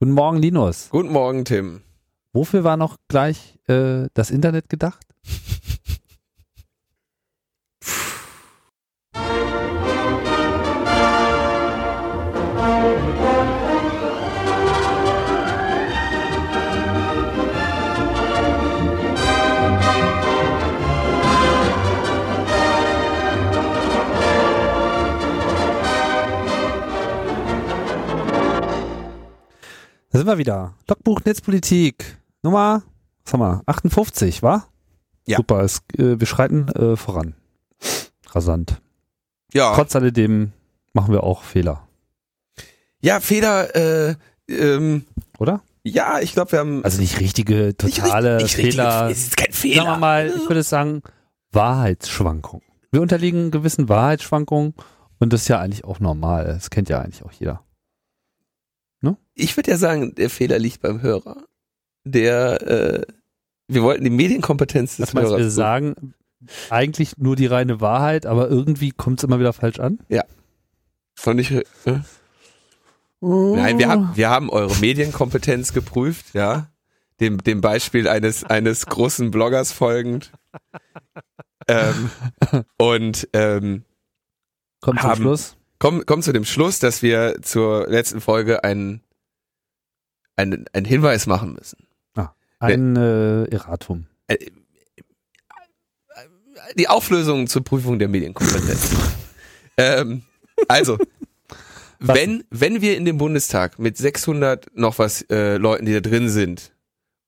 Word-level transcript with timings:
Guten 0.00 0.12
Morgen, 0.12 0.38
Linus. 0.38 0.90
Guten 0.90 1.10
Morgen, 1.10 1.44
Tim. 1.44 1.82
Wofür 2.32 2.62
war 2.62 2.76
noch 2.76 2.98
gleich 3.08 3.58
äh, 3.66 4.06
das 4.14 4.30
Internet 4.30 4.68
gedacht? 4.68 5.04
Sind 30.28 30.34
wir 30.36 30.38
wieder. 30.40 30.74
Logbuch 30.86 31.22
Netzpolitik. 31.24 32.18
Nummer, 32.42 32.82
was 33.24 33.32
haben 33.32 33.40
wir? 33.40 33.62
58, 33.64 34.42
wa? 34.42 34.66
Ja. 35.26 35.38
Super, 35.38 35.60
es, 35.62 35.78
äh, 35.96 36.20
wir 36.20 36.26
schreiten 36.26 36.68
äh, 36.68 36.96
voran. 36.96 37.34
Rasant. 38.28 38.78
Ja, 39.54 39.74
Trotz 39.74 39.96
alledem 39.96 40.52
machen 40.92 41.14
wir 41.14 41.22
auch 41.24 41.42
Fehler, 41.42 41.88
ja 43.00 43.20
Fehler, 43.20 43.74
äh, 43.74 44.16
ähm, 44.50 45.06
oder? 45.38 45.62
ja, 45.82 46.20
ich 46.20 46.34
glaube, 46.34 46.52
wir 46.52 46.58
haben 46.58 46.84
Also 46.84 47.00
nicht 47.00 47.20
richtige, 47.20 47.74
totale 47.74 48.34
nicht, 48.36 48.42
nicht 48.42 48.56
Fehler. 48.56 49.08
Richtige, 49.08 49.12
es 49.12 49.28
ist 49.28 49.36
kein 49.38 49.52
Sagen 49.52 49.62
wir 49.62 49.80
Fehler. 49.80 49.96
mal, 49.96 50.26
ich 50.26 50.46
würde 50.46 50.62
sagen, 50.62 51.02
Wahrheitsschwankungen. 51.52 52.66
Wir 52.90 53.00
unterliegen 53.00 53.50
gewissen 53.50 53.88
Wahrheitsschwankungen 53.88 54.74
und 55.20 55.32
das 55.32 55.42
ist 55.42 55.48
ja 55.48 55.58
eigentlich 55.58 55.84
auch 55.84 56.00
normal. 56.00 56.44
Das 56.44 56.68
kennt 56.68 56.90
ja 56.90 57.00
eigentlich 57.00 57.24
auch 57.24 57.32
jeder. 57.32 57.62
Ich 59.34 59.56
würde 59.56 59.70
ja 59.70 59.76
sagen, 59.76 60.14
der 60.16 60.30
Fehler 60.30 60.58
liegt 60.58 60.80
beim 60.80 61.00
Hörer. 61.00 61.44
Der, 62.04 62.60
äh, 62.62 63.02
wir 63.68 63.82
wollten 63.84 64.02
die 64.02 64.10
Medienkompetenz 64.10 64.96
des 64.96 65.06
Das 65.06 65.14
meinst, 65.14 65.30
Hörers. 65.30 65.44
wir 65.44 65.50
sagen 65.52 66.14
eigentlich 66.70 67.16
nur 67.18 67.36
die 67.36 67.46
reine 67.46 67.80
Wahrheit, 67.80 68.26
aber 68.26 68.48
irgendwie 68.48 68.90
kommt 68.90 69.20
es 69.20 69.24
immer 69.24 69.38
wieder 69.38 69.52
falsch 69.52 69.78
an. 69.78 70.00
Von 71.14 71.38
ich, 71.38 71.50
äh, 71.52 71.62
Nein, 73.20 73.78
wir 73.78 73.88
haben, 73.88 74.10
wir 74.14 74.30
haben 74.30 74.50
eure 74.50 74.74
Medienkompetenz 74.76 75.72
geprüft, 75.72 76.26
ja. 76.34 76.68
Dem, 77.20 77.38
dem 77.38 77.60
Beispiel 77.60 78.06
eines, 78.08 78.44
eines 78.44 78.86
großen 78.86 79.30
Bloggers 79.32 79.72
folgend. 79.72 80.32
Ähm, 81.66 82.10
und 82.78 83.28
ähm, 83.32 83.84
Kommt 84.80 85.00
zum 85.00 85.08
haben- 85.10 85.20
Schluss. 85.22 85.56
Kommen 85.78 86.04
komm 86.06 86.22
zu 86.22 86.32
dem 86.32 86.44
Schluss, 86.44 86.78
dass 86.78 87.02
wir 87.02 87.36
zur 87.42 87.88
letzten 87.88 88.20
Folge 88.20 88.64
einen, 88.64 89.02
einen, 90.36 90.66
einen 90.72 90.86
Hinweis 90.86 91.26
machen 91.26 91.54
müssen. 91.54 91.88
Ein 92.60 92.96
äh, 92.96 93.44
Erratum. 93.44 94.06
Die 96.76 96.88
Auflösung 96.88 97.46
zur 97.46 97.62
Prüfung 97.62 97.98
der 97.98 98.08
Medienkompetenz. 98.08 98.96
ähm, 99.76 100.22
also, 100.66 100.98
wenn, 102.00 102.44
wenn 102.50 102.80
wir 102.80 102.96
in 102.96 103.04
dem 103.04 103.18
Bundestag 103.18 103.78
mit 103.78 103.96
600 103.96 104.76
noch 104.76 104.98
was 104.98 105.22
äh, 105.30 105.56
Leuten, 105.56 105.86
die 105.86 105.92
da 105.92 106.00
drin 106.00 106.28
sind, 106.28 106.72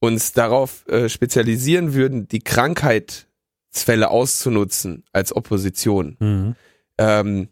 uns 0.00 0.32
darauf 0.32 0.86
äh, 0.88 1.08
spezialisieren 1.08 1.94
würden, 1.94 2.26
die 2.26 2.40
Krankheitsfälle 2.40 4.10
auszunutzen 4.10 5.04
als 5.12 5.34
Opposition, 5.34 6.16
Mhm. 6.18 6.56
ähm, 6.98 7.48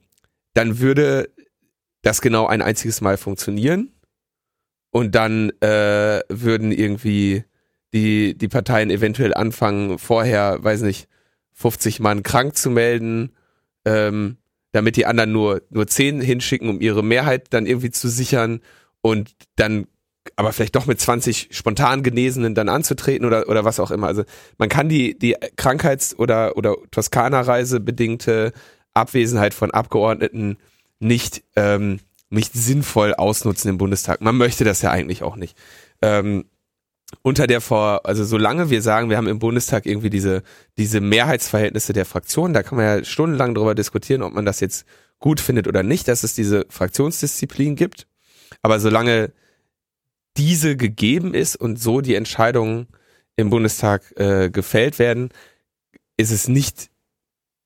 dann 0.54 0.78
würde 0.78 1.30
das 2.02 2.20
genau 2.20 2.46
ein 2.46 2.62
einziges 2.62 3.00
Mal 3.00 3.16
funktionieren 3.16 3.92
und 4.90 5.14
dann 5.14 5.50
äh, 5.60 6.20
würden 6.28 6.72
irgendwie 6.72 7.44
die, 7.92 8.36
die 8.36 8.48
Parteien 8.48 8.90
eventuell 8.90 9.34
anfangen, 9.34 9.98
vorher, 9.98 10.62
weiß 10.62 10.82
nicht, 10.82 11.08
50 11.54 12.00
Mann 12.00 12.22
krank 12.22 12.56
zu 12.56 12.70
melden, 12.70 13.32
ähm, 13.84 14.36
damit 14.72 14.96
die 14.96 15.06
anderen 15.06 15.32
nur, 15.32 15.62
nur 15.70 15.86
10 15.86 16.20
hinschicken, 16.20 16.68
um 16.68 16.80
ihre 16.80 17.02
Mehrheit 17.02 17.48
dann 17.50 17.66
irgendwie 17.66 17.90
zu 17.90 18.08
sichern 18.08 18.60
und 19.00 19.34
dann 19.56 19.86
aber 20.36 20.52
vielleicht 20.52 20.76
doch 20.76 20.86
mit 20.86 21.00
20 21.00 21.48
spontan 21.52 22.02
Genesenen 22.02 22.54
dann 22.54 22.68
anzutreten 22.68 23.26
oder, 23.26 23.48
oder 23.48 23.64
was 23.64 23.80
auch 23.80 23.90
immer. 23.90 24.08
Also 24.08 24.24
man 24.58 24.68
kann 24.68 24.88
die, 24.88 25.18
die 25.18 25.34
Krankheits- 25.56 26.18
oder, 26.18 26.56
oder 26.56 26.76
Toskana-Reise 26.90 27.80
bedingte 27.80 28.52
Abwesenheit 28.98 29.54
von 29.54 29.70
Abgeordneten 29.70 30.58
nicht, 31.00 31.42
ähm, 31.56 32.00
nicht 32.30 32.52
sinnvoll 32.52 33.14
ausnutzen 33.14 33.70
im 33.70 33.78
Bundestag. 33.78 34.20
Man 34.20 34.36
möchte 34.36 34.64
das 34.64 34.82
ja 34.82 34.90
eigentlich 34.90 35.22
auch 35.22 35.36
nicht. 35.36 35.56
Ähm, 36.02 36.44
unter 37.22 37.46
der 37.46 37.60
Vor, 37.60 38.02
also 38.04 38.24
solange 38.24 38.68
wir 38.68 38.82
sagen, 38.82 39.08
wir 39.08 39.16
haben 39.16 39.28
im 39.28 39.38
Bundestag 39.38 39.86
irgendwie 39.86 40.10
diese, 40.10 40.42
diese 40.76 41.00
Mehrheitsverhältnisse 41.00 41.94
der 41.94 42.04
Fraktionen, 42.04 42.52
da 42.52 42.62
kann 42.62 42.76
man 42.76 42.84
ja 42.84 43.04
stundenlang 43.04 43.54
darüber 43.54 43.74
diskutieren, 43.74 44.22
ob 44.22 44.34
man 44.34 44.44
das 44.44 44.60
jetzt 44.60 44.84
gut 45.18 45.40
findet 45.40 45.66
oder 45.66 45.82
nicht, 45.82 46.06
dass 46.08 46.22
es 46.22 46.34
diese 46.34 46.66
Fraktionsdisziplin 46.68 47.76
gibt. 47.76 48.06
Aber 48.62 48.78
solange 48.78 49.32
diese 50.36 50.76
gegeben 50.76 51.34
ist 51.34 51.56
und 51.56 51.80
so 51.80 52.00
die 52.00 52.14
Entscheidungen 52.14 52.88
im 53.36 53.50
Bundestag 53.50 54.02
äh, 54.16 54.50
gefällt 54.50 54.98
werden, 54.98 55.30
ist 56.16 56.30
es 56.30 56.48
nicht 56.48 56.90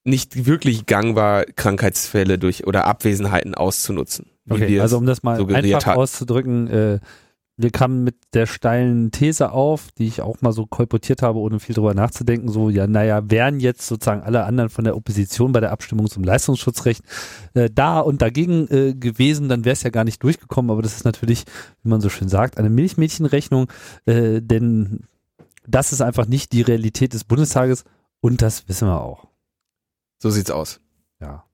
nicht 0.05 0.47
wirklich 0.47 0.87
gangbar, 0.87 1.45
Krankheitsfälle 1.45 2.39
durch 2.39 2.67
oder 2.67 2.87
Abwesenheiten 2.87 3.55
auszunutzen. 3.55 4.27
Okay, 4.49 4.81
also 4.81 4.99
um 4.99 5.07
das 5.07 5.23
mal 5.23 5.39
einfach 5.39 5.87
hatten. 5.87 5.99
auszudrücken, 5.99 6.69
äh, 6.69 6.99
wir 7.57 7.71
kamen 7.71 8.03
mit 8.03 8.17
der 8.33 8.47
steilen 8.47 9.11
These 9.11 9.53
auf, 9.53 9.91
die 9.99 10.07
ich 10.07 10.23
auch 10.23 10.41
mal 10.41 10.53
so 10.53 10.67
kolportiert 10.67 11.23
habe, 11.23 11.39
ohne 11.39 11.61
viel 11.61 11.75
drüber 11.75 11.95
nachzudenken, 11.95 12.49
so, 12.49 12.71
ja, 12.71 12.87
naja, 12.87 13.31
wären 13.31 13.61
jetzt 13.61 13.87
sozusagen 13.87 14.23
alle 14.23 14.45
anderen 14.45 14.71
von 14.71 14.85
der 14.85 14.97
Opposition 14.97 15.53
bei 15.53 15.61
der 15.61 15.71
Abstimmung 15.71 16.09
zum 16.09 16.25
Leistungsschutzrecht 16.25 17.05
äh, 17.55 17.69
da 17.73 18.01
und 18.01 18.23
dagegen 18.23 18.69
äh, 18.69 18.95
gewesen, 18.95 19.49
dann 19.49 19.65
wäre 19.65 19.75
es 19.75 19.83
ja 19.83 19.91
gar 19.91 20.05
nicht 20.05 20.23
durchgekommen, 20.23 20.71
aber 20.71 20.83
das 20.83 20.97
ist 20.97 21.05
natürlich, 21.05 21.45
wie 21.83 21.91
man 21.91 22.01
so 22.01 22.09
schön 22.09 22.29
sagt, 22.29 22.59
eine 22.59 22.71
Milchmädchenrechnung, 22.71 23.69
äh, 24.07 24.41
denn 24.41 25.05
das 25.67 25.93
ist 25.93 26.01
einfach 26.01 26.27
nicht 26.27 26.53
die 26.53 26.63
Realität 26.63 27.13
des 27.13 27.25
Bundestages 27.25 27.85
und 28.21 28.43
das 28.43 28.69
wissen 28.69 28.89
wir 28.89 29.01
auch. 29.01 29.32
So 30.23 30.31
sieht's 30.31 30.53
aus. 30.53 30.79
Ja. 31.21 31.45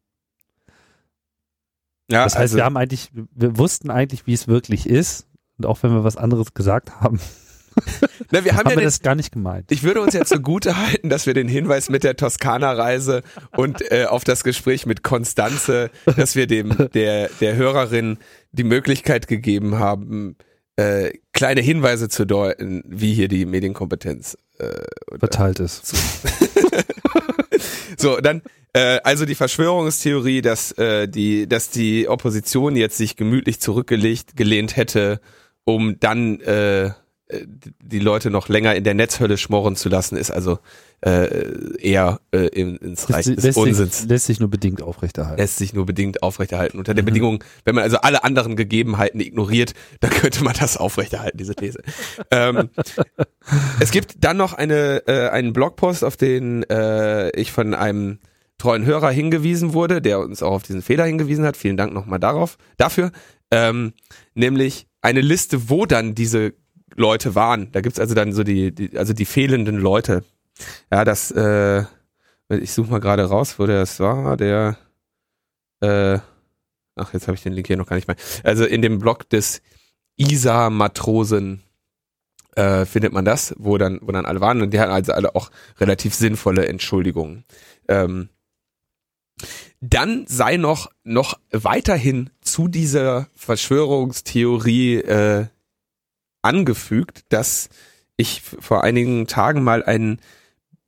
Ja, 2.10 2.24
Das 2.24 2.34
heißt, 2.34 2.40
also, 2.42 2.56
wir 2.58 2.64
haben 2.66 2.76
eigentlich, 2.76 3.10
wir 3.14 3.56
wussten 3.56 3.90
eigentlich, 3.90 4.26
wie 4.26 4.34
es 4.34 4.46
wirklich 4.46 4.86
ist. 4.86 5.26
Und 5.56 5.64
auch 5.64 5.82
wenn 5.82 5.90
wir 5.90 6.04
was 6.04 6.18
anderes 6.18 6.52
gesagt 6.52 7.00
haben, 7.00 7.18
na, 8.30 8.44
wir 8.44 8.52
haben, 8.52 8.58
haben 8.58 8.66
ja 8.66 8.70
wir 8.72 8.76
den, 8.76 8.84
das 8.84 9.00
gar 9.00 9.14
nicht 9.14 9.32
gemeint. 9.32 9.72
ich 9.72 9.84
würde 9.84 10.02
uns 10.02 10.12
ja 10.12 10.22
zugute 10.26 10.76
halten, 10.76 11.08
dass 11.08 11.24
wir 11.24 11.32
den 11.32 11.48
Hinweis 11.48 11.88
mit 11.88 12.04
der 12.04 12.16
Toskana-Reise 12.16 13.22
und 13.56 13.90
äh, 13.90 14.04
auf 14.04 14.24
das 14.24 14.44
Gespräch 14.44 14.84
mit 14.84 15.02
Konstanze, 15.02 15.90
dass 16.16 16.36
wir 16.36 16.46
dem 16.46 16.76
der 16.92 17.30
der 17.40 17.56
Hörerin 17.56 18.18
die 18.52 18.64
Möglichkeit 18.64 19.28
gegeben 19.28 19.78
haben, 19.78 20.36
äh, 20.76 21.12
kleine 21.32 21.62
Hinweise 21.62 22.08
zu 22.08 22.26
deuten, 22.26 22.82
wie 22.86 23.14
hier 23.14 23.28
die 23.28 23.46
Medienkompetenz 23.46 24.36
äh, 24.58 24.82
Verteilt 25.18 25.60
ist. 25.60 25.94
So, 28.00 28.20
dann 28.20 28.42
äh, 28.72 29.00
also 29.03 29.25
die 29.25 29.34
Verschwörungstheorie, 29.34 30.41
dass 30.41 30.72
äh, 30.72 31.09
die 31.09 31.48
dass 31.48 31.70
die 31.70 32.09
Opposition 32.09 32.76
jetzt 32.76 32.97
sich 32.97 33.16
gemütlich 33.16 33.60
zurückgelegt 33.60 34.36
gelehnt 34.36 34.76
hätte, 34.76 35.20
um 35.64 35.98
dann 35.98 36.41
äh, 36.41 36.91
die 37.31 37.99
Leute 37.99 38.31
noch 38.31 38.49
länger 38.49 38.75
in 38.75 38.84
der 38.84 38.94
Netzhölle 38.94 39.37
schmoren 39.37 39.77
zu 39.77 39.89
lassen, 39.89 40.16
ist 40.16 40.31
also 40.31 40.59
äh, 41.00 41.77
eher 41.78 42.21
äh, 42.33 42.47
in, 42.49 42.77
ins 42.77 43.09
Reich 43.11 43.27
des 43.27 43.44
lässt, 43.44 43.59
Unsinns. 43.59 43.99
sich, 43.99 44.09
lässt 44.09 44.27
sich 44.27 44.41
nur 44.41 44.49
bedingt 44.49 44.83
aufrechterhalten. 44.83 45.41
Lässt 45.41 45.59
sich 45.59 45.72
nur 45.72 45.87
bedingt 45.87 46.22
aufrechterhalten. 46.22 46.78
Unter 46.78 46.94
der 46.94 47.03
Mhm. 47.03 47.06
Bedingung, 47.06 47.44
wenn 47.65 47.75
man 47.75 47.84
also 47.84 47.99
alle 47.99 48.25
anderen 48.25 48.56
Gegebenheiten 48.56 49.21
ignoriert, 49.21 49.75
dann 50.00 50.11
könnte 50.11 50.43
man 50.43 50.55
das 50.59 50.77
aufrechterhalten, 50.77 51.37
diese 51.39 51.54
These. 51.54 51.83
ähm, 52.30 52.71
es 53.78 53.91
gibt 53.91 54.24
dann 54.24 54.36
noch 54.39 54.54
eine, 54.54 55.07
äh, 55.07 55.28
einen 55.28 55.53
Blogpost, 55.53 56.04
auf 56.04 56.16
den 56.16 56.63
äh, 56.65 57.31
ich 57.39 57.53
von 57.53 57.74
einem 57.74 58.19
treuen 58.57 58.84
Hörer 58.84 59.10
hingewiesen 59.10 59.72
wurde, 59.72 60.03
der 60.03 60.19
uns 60.19 60.42
auch 60.42 60.53
auf 60.53 60.63
diesen 60.65 60.83
Fehler 60.83 61.04
hingewiesen 61.04 61.45
hat. 61.45 61.57
Vielen 61.57 61.77
Dank 61.77 61.92
nochmal 61.92 62.19
darauf, 62.19 62.57
dafür. 62.77 63.13
Ähm, 63.51 63.92
nämlich 64.34 64.89
eine 65.01 65.21
Liste, 65.21 65.71
wo 65.71 65.86
dann 65.86 66.15
diese 66.15 66.54
Leute 66.98 67.34
waren. 67.34 67.71
Da 67.72 67.80
gibt's 67.80 68.00
also 68.00 68.15
dann 68.15 68.33
so 68.33 68.45
die, 68.45 68.74
die, 68.74 68.98
also 68.98 69.12
die 69.12 69.24
fehlenden 69.24 69.78
Leute. 69.78 70.24
Ja, 70.91 71.04
das, 71.04 71.30
äh, 71.30 71.84
ich 72.48 72.72
suche 72.72 72.91
mal 72.91 73.00
gerade 73.00 73.24
raus, 73.24 73.59
wo 73.59 73.66
der 73.66 73.80
das 73.80 74.00
war. 74.00 74.36
Der, 74.36 74.77
äh, 75.80 76.18
ach, 76.97 77.12
jetzt 77.15 77.28
habe 77.28 77.36
ich 77.36 77.42
den 77.42 77.53
Link 77.53 77.66
hier 77.66 77.77
noch 77.77 77.86
gar 77.86 77.97
nicht 77.97 78.09
mehr. 78.09 78.16
Also 78.42 78.65
in 78.65 78.83
dem 78.83 78.98
Blog 78.98 79.28
des 79.30 79.62
ISA-Matrosen 80.16 81.62
äh, 82.56 82.84
findet 82.84 83.12
man 83.12 83.24
das, 83.24 83.54
wo 83.59 83.78
dann, 83.78 84.00
wo 84.03 84.10
dann 84.10 84.27
alle 84.27 84.41
waren. 84.41 84.60
Und 84.60 84.72
die 84.72 84.80
hatten 84.80 84.92
also 84.92 85.12
alle 85.12 85.36
auch 85.36 85.50
relativ 85.78 86.15
sinnvolle 86.15 86.66
Entschuldigungen. 86.66 87.45
Ähm, 87.86 88.28
dann 89.80 90.27
sei 90.27 90.56
noch, 90.56 90.91
noch 91.04 91.39
weiterhin 91.53 92.30
zu 92.41 92.66
dieser 92.66 93.28
Verschwörungstheorie 93.36 94.97
äh, 94.97 95.47
angefügt, 96.48 97.27
dass 97.28 97.68
ich 98.16 98.41
vor 98.42 98.83
einigen 98.83 99.27
Tagen 99.27 99.62
mal 99.62 99.84
einen 99.84 100.21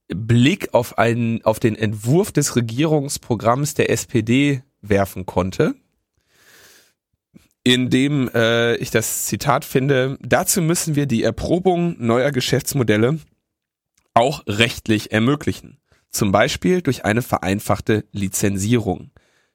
Blick 0.09 0.75
auf 0.75 0.99
einen, 0.99 1.45
auf 1.45 1.61
den 1.61 1.77
Entwurf 1.77 2.33
des 2.33 2.57
Regierungsprogramms 2.57 3.75
der 3.75 3.91
SPD 3.91 4.62
werfen 4.81 5.27
konnte, 5.27 5.75
in 7.62 7.91
dem 7.91 8.29
äh, 8.35 8.75
ich 8.77 8.91
das 8.91 9.27
Zitat 9.27 9.65
finde, 9.65 10.19
dazu 10.23 10.62
müssen 10.62 10.97
wir 10.97 11.07
die 11.07 11.23
Erprobung 11.23 11.95
neuer 11.99 12.33
Geschäftsmodelle 12.33 13.19
auch 14.15 14.43
rechtlich 14.49 15.12
ermöglichen. 15.12 15.79
Zum 16.11 16.33
Beispiel 16.33 16.83
durch 16.83 17.05
eine 17.05 17.23
vereinfachte 17.23 18.05
Lizenzierung. 18.11 19.12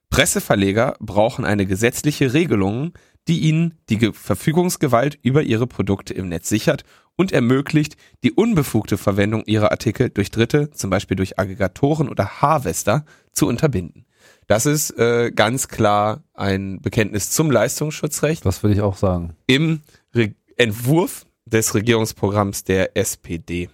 Presseverleger 0.10 0.96
brauchen 1.00 1.44
eine 1.44 1.66
gesetzliche 1.66 2.32
Regelung, 2.32 2.94
die 3.28 3.40
ihnen 3.40 3.78
die 3.90 4.12
Verfügungsgewalt 4.14 5.18
über 5.22 5.44
ihre 5.44 5.68
Produkte 5.68 6.14
im 6.14 6.30
Netz 6.30 6.50
sichert 6.50 6.84
und 7.16 7.32
ermöglicht 7.32 7.96
die 8.24 8.32
unbefugte 8.32 8.98
Verwendung 8.98 9.44
ihrer 9.46 9.72
Artikel 9.72 10.10
durch 10.10 10.32
Dritte, 10.32 10.72
zum 10.72 10.90
Beispiel 10.90 11.18
durch 11.18 11.40
Aggregatoren 11.40 12.10
oder 12.10 12.42
Harvester, 12.42 13.06
zu 13.32 13.48
unterbinden. 13.48 14.06
Das 14.48 14.66
ist 14.66 14.92
äh, 14.92 15.32
ganz 15.34 15.68
klar 15.68 16.24
ein 16.34 16.82
Bekenntnis 16.82 17.32
zum 17.32 17.50
Leistungsschutzrecht. 17.52 18.46
Das 18.46 18.64
würde 18.64 18.76
ich 18.76 18.82
auch 18.82 18.98
sagen. 18.98 19.36
Im 19.48 19.82
Re 20.14 20.36
Entwurf 20.58 21.26
des 21.46 21.74
Regierungsprogramms 21.74 22.64
der 22.64 22.96
SPD. 22.96 23.70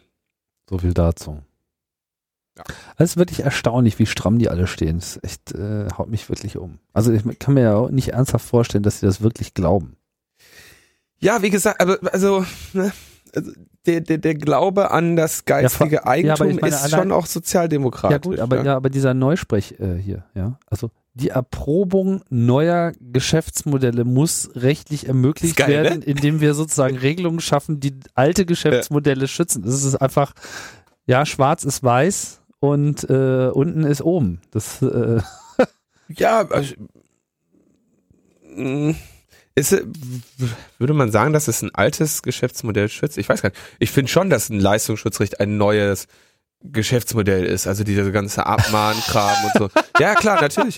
So 0.68 0.80
viel 0.80 0.94
dazu. 0.94 1.44
Ja. 2.68 2.75
Es 2.98 3.12
ist 3.12 3.18
wirklich 3.18 3.42
erstaunlich, 3.42 4.00
wie 4.00 4.06
stramm 4.06 4.40
die 4.40 4.50
alle 4.50 4.68
stehen. 4.68 5.00
Das 5.00 5.19
echt, 5.24 5.54
äh, 5.54 5.88
haut 5.98 6.10
mich 6.10 6.30
wirklich 6.30 6.58
um. 6.58 6.80
Also 6.94 7.12
ich 7.12 7.24
kann 7.40 7.54
mir 7.54 7.63
ja 7.63 7.75
auch 7.75 7.90
nicht 7.90 8.10
ernsthaft 8.10 8.46
vorstellen, 8.46 8.84
dass 8.84 9.00
sie 9.00 9.06
das 9.06 9.22
wirklich 9.22 9.54
glauben. 9.54 9.96
Ja, 11.19 11.42
wie 11.42 11.50
gesagt, 11.50 11.81
aber 11.81 12.00
also, 12.12 12.46
ne, 12.74 12.92
also 13.36 13.52
der, 13.86 14.02
der, 14.02 14.18
der 14.18 14.36
Glaube 14.36 14.92
an 14.92 15.16
das 15.16 15.46
geistige 15.46 15.96
ja, 15.96 16.06
Eigentum 16.06 16.50
ja, 16.50 16.58
meine, 16.62 16.75
ist 16.75 16.92
schon 16.92 17.12
auch 17.12 17.25
sozialdemokratisch. 17.25 18.12
Ja 18.12 18.18
gut, 18.18 18.40
aber 18.40 18.58
ja, 18.58 18.64
ja 18.64 18.75
aber 18.75 18.90
dieser 18.90 19.14
Neusprech 19.14 19.75
äh, 19.80 19.96
hier, 19.96 20.25
ja, 20.36 20.60
also 20.68 20.90
die 21.14 21.30
Erprobung 21.30 22.22
neuer 22.30 22.94
Geschäftsmodelle 23.00 24.06
muss 24.06 24.50
rechtlich 24.56 25.07
ermöglicht 25.07 25.57
geil, 25.57 25.69
werden, 25.69 26.00
ne? 26.00 26.06
indem 26.06 26.40
wir 26.40 26.54
sozusagen 26.54 26.98
Regelungen 26.98 27.42
schaffen, 27.42 27.80
die 27.80 27.94
alte 28.16 28.46
Geschäftsmodelle 28.46 29.28
schützen. 29.28 29.64
Das 29.64 29.84
ist 29.84 29.96
einfach, 29.96 30.34
ja, 31.06 31.25
schwarz 31.25 31.64
ist 31.66 31.84
weiß 31.84 32.41
und 32.62 33.10
äh, 33.10 33.50
unten 33.52 33.84
ist 33.84 34.02
oben. 34.02 34.40
Das 34.52 34.81
äh 34.81 35.19
ja, 36.08 36.48
also, 36.48 36.75
ist, 39.56 39.84
würde 40.78 40.94
man 40.94 41.12
sagen, 41.12 41.34
dass 41.34 41.48
es 41.48 41.62
ein 41.62 41.74
altes 41.74 42.22
Geschäftsmodell 42.22 42.88
schützt? 42.88 43.18
Ich 43.18 43.28
weiß 43.28 43.42
gar 43.42 43.50
nicht. 43.50 43.60
Ich 43.80 43.92
finde 43.92 44.12
schon, 44.12 44.30
dass 44.30 44.50
ein 44.50 44.60
Leistungsschutzrecht 44.60 45.40
ein 45.40 45.58
neues 45.58 46.08
Geschäftsmodell 46.63 47.46
ist. 47.46 47.68
Also 47.68 47.84
diese 47.84 48.12
ganze 48.12 48.46
Abmahnkram 48.46 49.46
und 49.46 49.54
so. 49.57 49.81
Ja, 50.00 50.14
klar, 50.16 50.40
natürlich. 50.42 50.78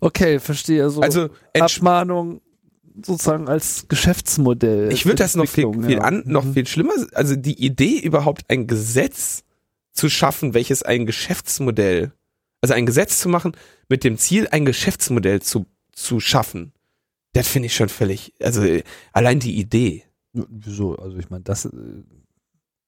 Okay, 0.00 0.38
verstehe. 0.38 0.88
So 0.90 1.00
also 1.00 1.28
Abmahnung 1.58 2.40
sozusagen 3.04 3.48
als 3.48 3.86
Geschäftsmodell. 3.88 4.92
Ich 4.92 5.06
würde 5.06 5.16
das 5.16 5.34
noch 5.34 5.48
viel, 5.48 5.72
viel 5.72 5.98
ja. 5.98 6.02
an, 6.02 6.22
noch 6.26 6.44
mhm. 6.44 6.54
viel 6.54 6.66
schlimmer. 6.66 6.92
Also 7.14 7.34
die 7.34 7.64
Idee 7.64 7.98
überhaupt 7.98 8.42
ein 8.48 8.66
Gesetz 8.68 9.42
zu 9.98 10.08
schaffen, 10.08 10.54
welches 10.54 10.82
ein 10.82 11.06
Geschäftsmodell, 11.06 12.12
also 12.60 12.74
ein 12.74 12.86
Gesetz 12.86 13.18
zu 13.18 13.28
machen 13.28 13.52
mit 13.88 14.04
dem 14.04 14.16
Ziel, 14.16 14.46
ein 14.50 14.64
Geschäftsmodell 14.64 15.42
zu, 15.42 15.66
zu 15.92 16.20
schaffen. 16.20 16.72
Das 17.32 17.48
finde 17.48 17.66
ich 17.66 17.74
schon 17.74 17.88
völlig, 17.88 18.32
also 18.40 18.62
allein 19.12 19.40
die 19.40 19.58
Idee. 19.58 20.04
Wieso? 20.32 20.94
Also 20.96 21.18
ich 21.18 21.30
meine, 21.30 21.42
das, 21.42 21.64
äh, 21.64 21.70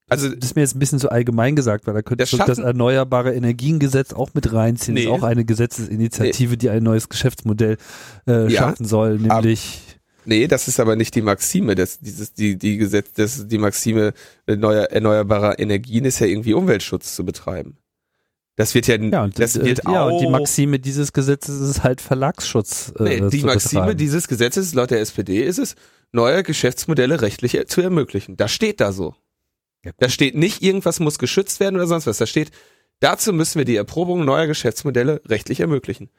also 0.07 0.29
das 0.29 0.51
ist 0.51 0.55
mir 0.55 0.61
jetzt 0.61 0.75
ein 0.75 0.79
bisschen 0.79 0.99
zu 0.99 1.09
allgemein 1.09 1.55
gesagt, 1.55 1.85
weil 1.85 1.93
da 1.93 2.01
könnte 2.01 2.23
ich 2.23 2.31
das 2.31 2.59
Erneuerbare 2.59 3.33
Energiengesetz 3.33 4.13
auch 4.13 4.33
mit 4.33 4.53
reinziehen. 4.53 4.93
Nee. 4.93 5.05
Das 5.05 5.17
ist 5.17 5.21
auch 5.21 5.27
eine 5.27 5.43
Gesetzesinitiative, 5.43 6.51
nee. 6.51 6.57
die 6.57 6.69
ein 6.69 6.83
neues 6.83 7.09
Geschäftsmodell 7.09 7.77
äh, 8.25 8.51
ja, 8.51 8.61
schaffen 8.61 8.85
soll, 8.85 9.19
nämlich 9.19 9.90
Nee, 10.25 10.47
das 10.47 10.67
ist 10.67 10.79
aber 10.79 10.95
nicht 10.95 11.15
die 11.15 11.21
Maxime. 11.21 11.75
Das, 11.75 11.99
dieses, 11.99 12.33
die, 12.33 12.57
die 12.57 12.77
Gesetz, 12.77 13.13
das, 13.13 13.47
die 13.47 13.57
Maxime 13.57 14.13
neuer, 14.47 14.85
erneuerbarer 14.85 15.59
Energien 15.59 16.05
ist 16.05 16.19
ja 16.19 16.27
irgendwie 16.27 16.53
Umweltschutz 16.53 17.15
zu 17.15 17.25
betreiben. 17.25 17.77
Das 18.55 18.75
wird 18.75 18.87
ja, 18.87 18.95
ja 18.97 19.23
und, 19.23 19.39
das 19.39 19.59
wird 19.59 19.83
ja, 19.85 20.05
auch, 20.05 20.11
und 20.11 20.21
die 20.21 20.27
Maxime 20.27 20.79
dieses 20.79 21.13
Gesetzes 21.13 21.61
ist 21.61 21.83
halt 21.83 22.01
Verlagsschutz. 22.01 22.93
Äh, 22.99 23.03
nee, 23.03 23.29
die 23.29 23.43
Maxime 23.43 23.81
betreiben. 23.81 23.97
dieses 23.97 24.27
Gesetzes 24.27 24.73
laut 24.73 24.91
der 24.91 24.99
SPD 24.99 25.43
ist 25.43 25.57
es, 25.57 25.75
neue 26.11 26.43
Geschäftsmodelle 26.43 27.21
rechtlich 27.21 27.57
zu 27.67 27.81
ermöglichen. 27.81 28.37
Das 28.37 28.51
steht 28.51 28.81
da 28.81 28.91
so. 28.91 29.15
Ja, 29.83 29.91
da 29.97 30.09
steht 30.09 30.35
nicht, 30.35 30.61
irgendwas 30.61 30.99
muss 30.99 31.17
geschützt 31.17 31.59
werden 31.59 31.75
oder 31.75 31.87
sonst 31.87 32.05
was. 32.05 32.17
Da 32.17 32.27
steht, 32.27 32.51
dazu 32.99 33.33
müssen 33.33 33.57
wir 33.57 33.65
die 33.65 33.77
Erprobung 33.77 34.25
neuer 34.25 34.47
Geschäftsmodelle 34.47 35.21
rechtlich 35.25 35.61
ermöglichen. 35.61 36.09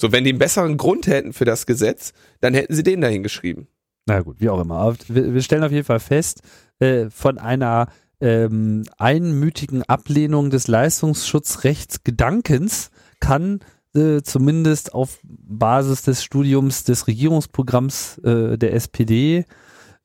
So, 0.00 0.12
wenn 0.12 0.22
die 0.24 0.30
einen 0.30 0.38
besseren 0.38 0.76
Grund 0.76 1.08
hätten 1.08 1.32
für 1.32 1.44
das 1.44 1.66
Gesetz, 1.66 2.12
dann 2.40 2.54
hätten 2.54 2.74
sie 2.74 2.84
den 2.84 3.00
dahin 3.00 3.22
geschrieben. 3.22 3.68
Na 4.06 4.20
gut, 4.20 4.40
wie 4.40 4.48
auch 4.48 4.60
immer. 4.60 4.94
Wir, 5.08 5.34
wir 5.34 5.42
stellen 5.42 5.64
auf 5.64 5.72
jeden 5.72 5.84
Fall 5.84 6.00
fest, 6.00 6.42
äh, 6.78 7.10
von 7.10 7.38
einer 7.38 7.88
ähm, 8.20 8.84
einmütigen 8.96 9.82
Ablehnung 9.82 10.50
des 10.50 10.68
Leistungsschutzrechtsgedankens 10.68 12.90
kann 13.20 13.60
äh, 13.94 14.22
zumindest 14.22 14.94
auf 14.94 15.18
Basis 15.24 16.02
des 16.02 16.22
Studiums 16.22 16.84
des 16.84 17.06
Regierungsprogramms 17.06 18.18
äh, 18.18 18.56
der 18.56 18.74
SPD 18.74 19.44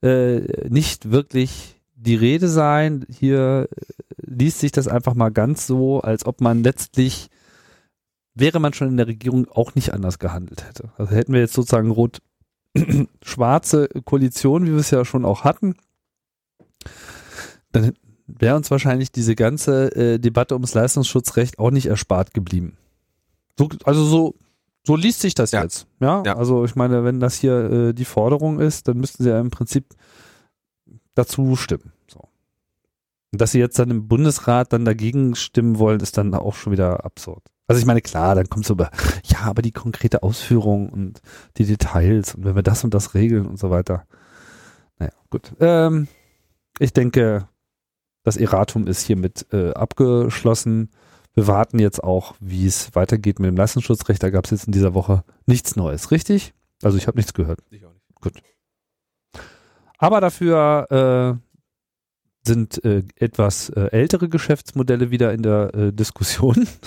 äh, 0.01 0.69
nicht 0.69 1.11
wirklich 1.11 1.79
die 1.95 2.15
Rede 2.15 2.47
sein. 2.49 3.05
Hier 3.09 3.67
äh, 3.71 3.75
liest 4.25 4.59
sich 4.59 4.71
das 4.71 4.87
einfach 4.87 5.15
mal 5.15 5.29
ganz 5.29 5.67
so, 5.67 6.01
als 6.01 6.25
ob 6.25 6.41
man 6.41 6.63
letztlich 6.63 7.29
wäre 8.35 8.59
man 8.59 8.73
schon 8.73 8.89
in 8.89 8.97
der 8.97 9.07
Regierung 9.07 9.47
auch 9.49 9.75
nicht 9.75 9.93
anders 9.93 10.19
gehandelt 10.19 10.65
hätte. 10.67 10.91
Also 10.97 11.13
hätten 11.13 11.33
wir 11.33 11.39
jetzt 11.39 11.53
sozusagen 11.53 11.91
rot-schwarze 11.91 13.89
Koalition, 14.05 14.65
wie 14.65 14.71
wir 14.71 14.77
es 14.77 14.91
ja 14.91 15.05
schon 15.05 15.25
auch 15.25 15.43
hatten, 15.43 15.75
dann 17.71 17.93
wäre 18.27 18.55
uns 18.55 18.71
wahrscheinlich 18.71 19.11
diese 19.11 19.35
ganze 19.35 19.95
äh, 19.95 20.19
Debatte 20.19 20.55
ums 20.55 20.73
Leistungsschutzrecht 20.73 21.59
auch 21.59 21.71
nicht 21.71 21.87
erspart 21.87 22.33
geblieben. 22.33 22.77
So, 23.57 23.69
also 23.83 24.03
so, 24.05 24.35
so 24.85 24.95
liest 24.95 25.21
sich 25.21 25.35
das 25.35 25.51
ja. 25.51 25.61
jetzt. 25.61 25.87
Ja? 25.99 26.23
ja? 26.25 26.35
also 26.35 26.65
ich 26.65 26.75
meine, 26.75 27.03
wenn 27.03 27.19
das 27.19 27.35
hier 27.35 27.71
äh, 27.71 27.93
die 27.93 28.05
Forderung 28.05 28.59
ist, 28.59 28.87
dann 28.87 28.97
müssten 28.97 29.23
sie 29.23 29.29
ja 29.29 29.39
im 29.39 29.51
Prinzip 29.51 29.85
dazu 31.15 31.55
stimmen. 31.55 31.91
So. 32.07 32.21
Und 33.31 33.41
dass 33.41 33.51
sie 33.51 33.59
jetzt 33.59 33.77
dann 33.77 33.91
im 33.91 34.07
Bundesrat 34.07 34.73
dann 34.73 34.85
dagegen 34.85 35.35
stimmen 35.35 35.77
wollen, 35.77 35.99
ist 35.99 36.17
dann 36.17 36.33
auch 36.33 36.55
schon 36.55 36.73
wieder 36.73 37.05
absurd. 37.05 37.43
Also 37.67 37.79
ich 37.79 37.85
meine, 37.85 38.01
klar, 38.01 38.35
dann 38.35 38.49
kommt 38.49 38.65
so 38.65 38.73
über, 38.73 38.91
ja, 39.25 39.41
aber 39.41 39.61
die 39.61 39.71
konkrete 39.71 40.23
Ausführung 40.23 40.89
und 40.89 41.21
die 41.57 41.65
Details 41.65 42.35
und 42.35 42.45
wenn 42.45 42.55
wir 42.55 42.63
das 42.63 42.83
und 42.83 42.93
das 42.93 43.13
regeln 43.13 43.45
und 43.45 43.57
so 43.57 43.69
weiter. 43.69 44.05
Naja, 44.99 45.13
gut. 45.29 45.53
Ähm, 45.59 46.07
ich 46.79 46.93
denke, 46.93 47.47
das 48.23 48.37
Erratum 48.37 48.87
ist 48.87 49.01
hiermit 49.01 49.45
äh, 49.51 49.71
abgeschlossen. 49.71 50.89
Wir 51.33 51.47
warten 51.47 51.79
jetzt 51.79 52.03
auch, 52.03 52.35
wie 52.39 52.65
es 52.65 52.95
weitergeht 52.95 53.39
mit 53.39 53.47
dem 53.47 53.57
Leistungsschutzrecht. 53.57 54.21
Da 54.21 54.29
gab 54.29 54.45
es 54.45 54.51
jetzt 54.51 54.65
in 54.65 54.73
dieser 54.73 54.93
Woche 54.93 55.23
nichts 55.45 55.75
Neues, 55.75 56.11
richtig? 56.11 56.53
Also 56.83 56.97
ich 56.97 57.07
habe 57.07 57.17
nichts 57.17 57.33
gehört. 57.33 57.59
Ich 57.69 57.85
auch 57.85 57.93
nicht. 57.93 58.05
Gut. 58.21 58.33
Aber 59.97 60.21
dafür 60.21 61.39
äh, 61.39 62.47
sind 62.47 62.83
äh, 62.83 63.03
etwas 63.15 63.69
äh, 63.69 63.87
ältere 63.91 64.29
Geschäftsmodelle 64.29 65.11
wieder 65.11 65.33
in 65.33 65.43
der 65.43 65.73
äh, 65.73 65.93
Diskussion. 65.93 66.67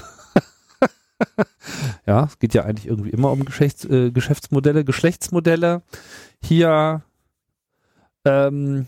ja, 2.06 2.24
es 2.24 2.38
geht 2.38 2.54
ja 2.54 2.64
eigentlich 2.64 2.86
irgendwie 2.86 3.10
immer 3.10 3.30
um 3.32 3.44
Geschäfts, 3.44 3.84
äh, 3.84 4.10
Geschäftsmodelle, 4.10 4.84
Geschlechtsmodelle. 4.84 5.82
Hier, 6.42 7.02
ähm, 8.24 8.86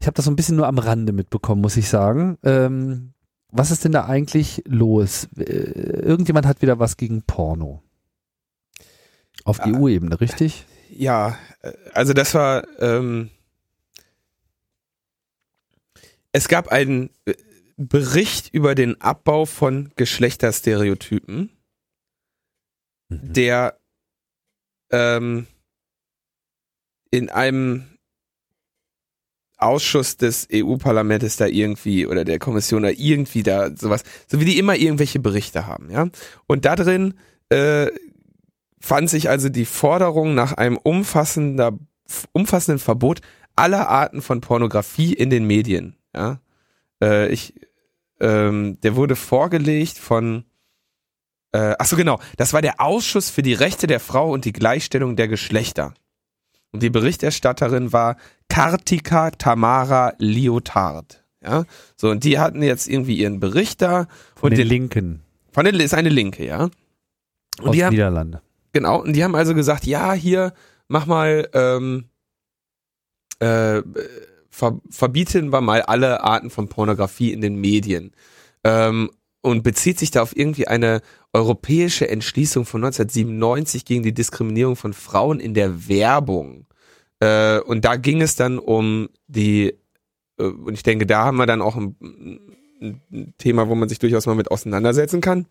ich 0.00 0.06
habe 0.06 0.14
das 0.14 0.24
so 0.24 0.30
ein 0.30 0.36
bisschen 0.36 0.56
nur 0.56 0.66
am 0.66 0.78
Rande 0.78 1.12
mitbekommen, 1.12 1.60
muss 1.60 1.76
ich 1.76 1.88
sagen. 1.88 2.38
Ähm, 2.42 3.12
was 3.50 3.70
ist 3.70 3.84
denn 3.84 3.92
da 3.92 4.06
eigentlich 4.06 4.62
los? 4.66 5.28
Äh, 5.36 5.42
irgendjemand 5.42 6.46
hat 6.46 6.62
wieder 6.62 6.78
was 6.78 6.96
gegen 6.96 7.22
Porno. 7.22 7.82
Auf 9.44 9.58
ja, 9.58 9.66
EU-Ebene, 9.66 10.20
richtig? 10.20 10.66
Ja, 10.90 11.36
äh, 11.62 11.72
also 11.92 12.12
das 12.12 12.34
war, 12.34 12.64
ähm, 12.78 13.30
es 16.32 16.48
gab 16.48 16.68
einen 16.68 17.10
äh, 17.24 17.34
Bericht 17.80 18.52
über 18.52 18.74
den 18.74 19.00
Abbau 19.00 19.46
von 19.46 19.90
Geschlechterstereotypen, 19.96 21.50
mhm. 23.08 23.32
der 23.32 23.80
ähm, 24.90 25.46
in 27.10 27.30
einem 27.30 27.86
Ausschuss 29.56 30.18
des 30.18 30.46
EU-Parlaments 30.52 31.38
da 31.38 31.46
irgendwie 31.46 32.06
oder 32.06 32.24
der 32.24 32.38
Kommission 32.38 32.82
da 32.82 32.90
irgendwie 32.90 33.42
da 33.42 33.74
sowas, 33.74 34.04
so 34.26 34.40
wie 34.40 34.44
die 34.44 34.58
immer 34.58 34.76
irgendwelche 34.76 35.18
Berichte 35.18 35.66
haben, 35.66 35.90
ja. 35.90 36.08
Und 36.46 36.66
da 36.66 36.76
drin 36.76 37.14
äh, 37.48 37.88
fand 38.78 39.08
sich 39.08 39.30
also 39.30 39.48
die 39.48 39.64
Forderung 39.64 40.34
nach 40.34 40.52
einem 40.52 40.76
umfassender, 40.76 41.78
umfassenden 42.32 42.78
Verbot 42.78 43.20
aller 43.56 43.88
Arten 43.88 44.20
von 44.20 44.42
Pornografie 44.42 45.14
in 45.14 45.30
den 45.30 45.46
Medien. 45.46 45.96
Ja, 46.14 46.40
äh, 47.02 47.28
ich, 47.28 47.54
ähm, 48.20 48.78
der 48.82 48.96
wurde 48.96 49.16
vorgelegt 49.16 49.98
von, 49.98 50.44
äh, 51.52 51.74
ach 51.78 51.86
so 51.86 51.96
genau, 51.96 52.20
das 52.36 52.52
war 52.52 52.62
der 52.62 52.80
Ausschuss 52.80 53.30
für 53.30 53.42
die 53.42 53.54
Rechte 53.54 53.86
der 53.86 54.00
Frau 54.00 54.30
und 54.30 54.44
die 54.44 54.52
Gleichstellung 54.52 55.16
der 55.16 55.28
Geschlechter. 55.28 55.94
Und 56.72 56.82
die 56.82 56.90
Berichterstatterin 56.90 57.92
war 57.92 58.16
Kartika 58.48 59.30
Tamara 59.32 60.14
Liotard. 60.18 61.24
Ja, 61.42 61.64
so 61.96 62.10
und 62.10 62.22
die 62.24 62.38
hatten 62.38 62.62
jetzt 62.62 62.86
irgendwie 62.86 63.16
ihren 63.16 63.40
Bericht 63.40 63.80
da 63.80 64.08
Von 64.34 64.50
und 64.50 64.50
den 64.50 64.58
den, 64.58 64.68
Linken 64.68 65.22
von 65.52 65.64
den 65.64 65.74
ist 65.80 65.94
eine 65.94 66.08
Linke, 66.08 66.46
ja. 66.46 66.70
Und 67.60 67.68
aus 67.68 67.72
die 67.72 67.84
haben, 67.84 67.92
Niederlande. 67.92 68.42
Genau, 68.72 69.02
und 69.02 69.14
die 69.14 69.24
haben 69.24 69.34
also 69.34 69.54
gesagt, 69.54 69.84
ja, 69.86 70.12
hier, 70.12 70.52
mach 70.88 71.06
mal, 71.06 71.48
ähm, 71.52 72.08
äh, 73.40 73.82
ver 74.50 74.80
verbieten 74.90 75.52
wir 75.52 75.60
mal 75.60 75.82
alle 75.82 76.22
Arten 76.22 76.50
von 76.50 76.68
Pornografie 76.68 77.32
in 77.32 77.40
den 77.40 77.56
Medien. 77.56 78.12
Ähm, 78.64 79.10
und 79.42 79.62
bezieht 79.62 79.98
sich 79.98 80.10
da 80.10 80.20
auf 80.22 80.36
irgendwie 80.36 80.66
eine 80.68 81.00
europäische 81.32 82.08
Entschließung 82.08 82.66
von 82.66 82.84
1997 82.84 83.84
gegen 83.84 84.02
die 84.02 84.12
Diskriminierung 84.12 84.76
von 84.76 84.92
Frauen 84.92 85.40
in 85.40 85.54
der 85.54 85.88
Werbung. 85.88 86.66
Äh, 87.20 87.60
und 87.60 87.84
da 87.84 87.96
ging 87.96 88.20
es 88.20 88.36
dann 88.36 88.58
um 88.58 89.08
die, 89.28 89.74
äh, 90.38 90.42
und 90.42 90.74
ich 90.74 90.82
denke, 90.82 91.06
da 91.06 91.24
haben 91.24 91.36
wir 91.38 91.46
dann 91.46 91.62
auch 91.62 91.76
ein, 91.76 91.96
ein 92.82 93.34
Thema, 93.38 93.68
wo 93.68 93.74
man 93.74 93.88
sich 93.88 93.98
durchaus 93.98 94.26
mal 94.26 94.34
mit 94.34 94.50
auseinandersetzen 94.50 95.20
kann 95.20 95.46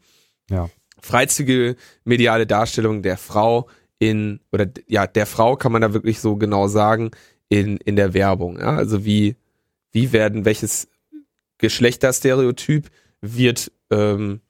Ja. 0.50 0.70
freizügige 1.02 1.76
mediale 2.04 2.46
Darstellung 2.46 3.02
der 3.02 3.18
Frau 3.18 3.70
in, 4.00 4.40
oder 4.52 4.68
ja, 4.88 5.08
der 5.08 5.26
Frau 5.26 5.56
kann 5.56 5.72
man 5.72 5.82
da 5.82 5.94
wirklich 5.94 6.20
so 6.20 6.36
genau 6.38 6.68
sagen, 6.68 7.12
in, 7.50 7.78
in 7.78 7.96
der 7.96 8.14
Werbung. 8.14 8.58
Ja? 8.60 8.76
Also 8.76 9.04
wie, 9.06 9.36
wie 9.92 10.12
werden, 10.12 10.46
welches 10.46 10.88
Geschlechterstereotyp 11.58 12.90
wird 13.22 13.72
ähm, 13.92 14.42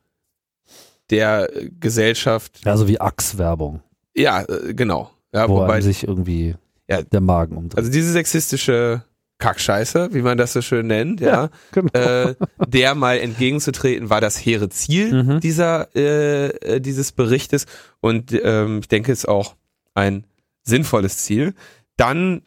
der 1.09 1.49
Gesellschaft, 1.79 2.61
Ja, 2.65 2.77
so 2.77 2.87
wie 2.87 2.99
Axe-Werbung, 2.99 3.81
ja, 4.15 4.41
äh, 4.43 4.73
genau. 4.73 5.11
Ja, 5.33 5.47
wo 5.49 5.57
wobei, 5.61 5.81
sich 5.81 6.07
irgendwie 6.07 6.55
Ja. 6.87 7.01
der 7.03 7.21
Magen 7.21 7.55
umdreht. 7.57 7.77
also 7.77 7.91
diese 7.91 8.11
sexistische 8.11 9.03
Kackscheiße, 9.37 10.13
wie 10.13 10.21
man 10.21 10.37
das 10.37 10.53
so 10.53 10.61
schön 10.61 10.87
nennt, 10.87 11.21
ja, 11.21 11.49
genau. 11.71 11.91
äh, 11.93 12.35
der 12.67 12.93
mal 12.95 13.17
entgegenzutreten, 13.17 14.09
war 14.09 14.21
das 14.21 14.37
hehre 14.37 14.69
Ziel 14.69 15.23
Mhm. 15.23 15.39
dieser 15.39 15.87
äh, 15.95 16.47
äh, 16.75 16.81
dieses 16.81 17.11
Berichtes 17.11 17.65
und 18.01 18.31
ähm, 18.43 18.79
ich 18.81 18.87
denke 18.87 19.11
es 19.11 19.19
ist 19.19 19.27
auch 19.29 19.55
ein 19.93 20.25
sinnvolles 20.63 21.19
Ziel. 21.19 21.53
Dann 21.95 22.41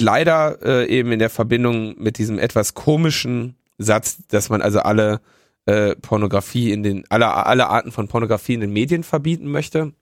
leider 0.00 0.58
äh, 0.62 0.88
eben 0.88 1.12
in 1.12 1.18
der 1.18 1.30
Verbindung 1.30 1.94
mit 1.98 2.18
diesem 2.18 2.38
etwas 2.38 2.74
komischen 2.74 3.56
Satz, 3.78 4.18
dass 4.28 4.48
man 4.48 4.62
also 4.62 4.80
alle 4.80 5.20
äh, 5.66 5.94
Pornografie 5.96 6.72
in 6.72 6.82
den 6.82 7.04
alle 7.08 7.32
alle 7.32 7.68
Arten 7.68 7.92
von 7.92 8.08
Pornografie 8.08 8.54
in 8.54 8.60
den 8.60 8.72
Medien 8.72 9.04
verbieten 9.04 9.50
möchte, 9.50 9.92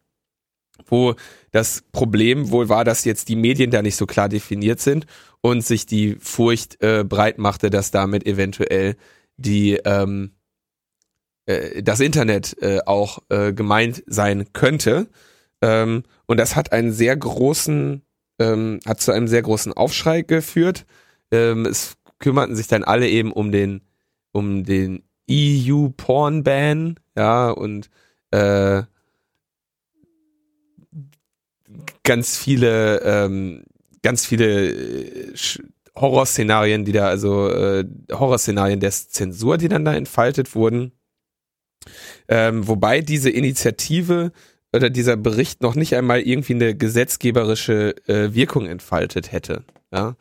wo 0.86 1.14
das 1.50 1.82
Problem 1.92 2.50
wohl 2.50 2.68
war, 2.68 2.84
dass 2.84 3.04
jetzt 3.04 3.28
die 3.28 3.36
Medien 3.36 3.70
da 3.70 3.82
nicht 3.82 3.96
so 3.96 4.06
klar 4.06 4.28
definiert 4.28 4.80
sind 4.80 5.06
und 5.40 5.64
sich 5.64 5.86
die 5.86 6.16
Furcht 6.20 6.82
äh, 6.82 7.04
breit 7.04 7.38
machte, 7.38 7.70
dass 7.70 7.90
damit 7.90 8.26
eventuell 8.26 8.96
die 9.36 9.74
ähm, 9.84 10.32
äh, 11.46 11.82
das 11.82 12.00
Internet 12.00 12.56
äh, 12.62 12.80
auch 12.86 13.18
äh, 13.28 13.52
gemeint 13.52 14.02
sein 14.06 14.52
könnte. 14.52 15.08
Ähm, 15.62 16.04
und 16.26 16.38
das 16.38 16.56
hat 16.56 16.72
einen 16.72 16.92
sehr 16.92 17.16
großen, 17.16 18.02
ähm, 18.40 18.80
hat 18.86 19.00
zu 19.00 19.12
einem 19.12 19.28
sehr 19.28 19.42
großen 19.42 19.72
Aufschrei 19.72 20.22
geführt. 20.22 20.86
Ähm, 21.30 21.66
es 21.66 21.94
kümmerten 22.18 22.56
sich 22.56 22.66
dann 22.66 22.82
alle 22.82 23.08
eben 23.08 23.32
um 23.32 23.52
den, 23.52 23.82
um 24.32 24.64
den 24.64 25.04
EU 25.30 25.90
Porn 25.96 26.42
Ban, 26.42 26.98
ja, 27.16 27.50
und 27.50 27.88
äh, 28.32 28.82
ganz 32.02 32.36
viele, 32.36 33.02
ähm, 33.02 33.62
ganz 34.02 34.26
viele 34.26 34.70
äh, 34.70 35.34
Horrorszenarien, 35.96 36.84
die 36.84 36.92
da, 36.92 37.08
also 37.08 37.48
äh, 37.50 37.84
Horrorszenarien 38.10 38.80
der 38.80 38.90
Zensur, 38.90 39.58
die 39.58 39.68
dann 39.68 39.84
da 39.84 39.94
entfaltet 39.94 40.54
wurden. 40.54 40.92
Ähm, 42.28 42.66
wobei 42.66 43.00
diese 43.00 43.30
Initiative 43.30 44.32
oder 44.72 44.90
dieser 44.90 45.16
Bericht 45.16 45.62
noch 45.62 45.74
nicht 45.74 45.94
einmal 45.96 46.20
irgendwie 46.20 46.54
eine 46.54 46.74
gesetzgeberische 46.74 47.94
äh, 48.06 48.34
Wirkung 48.34 48.66
entfaltet 48.66 49.32
hätte. 49.32 49.64
Ja? 49.92 50.16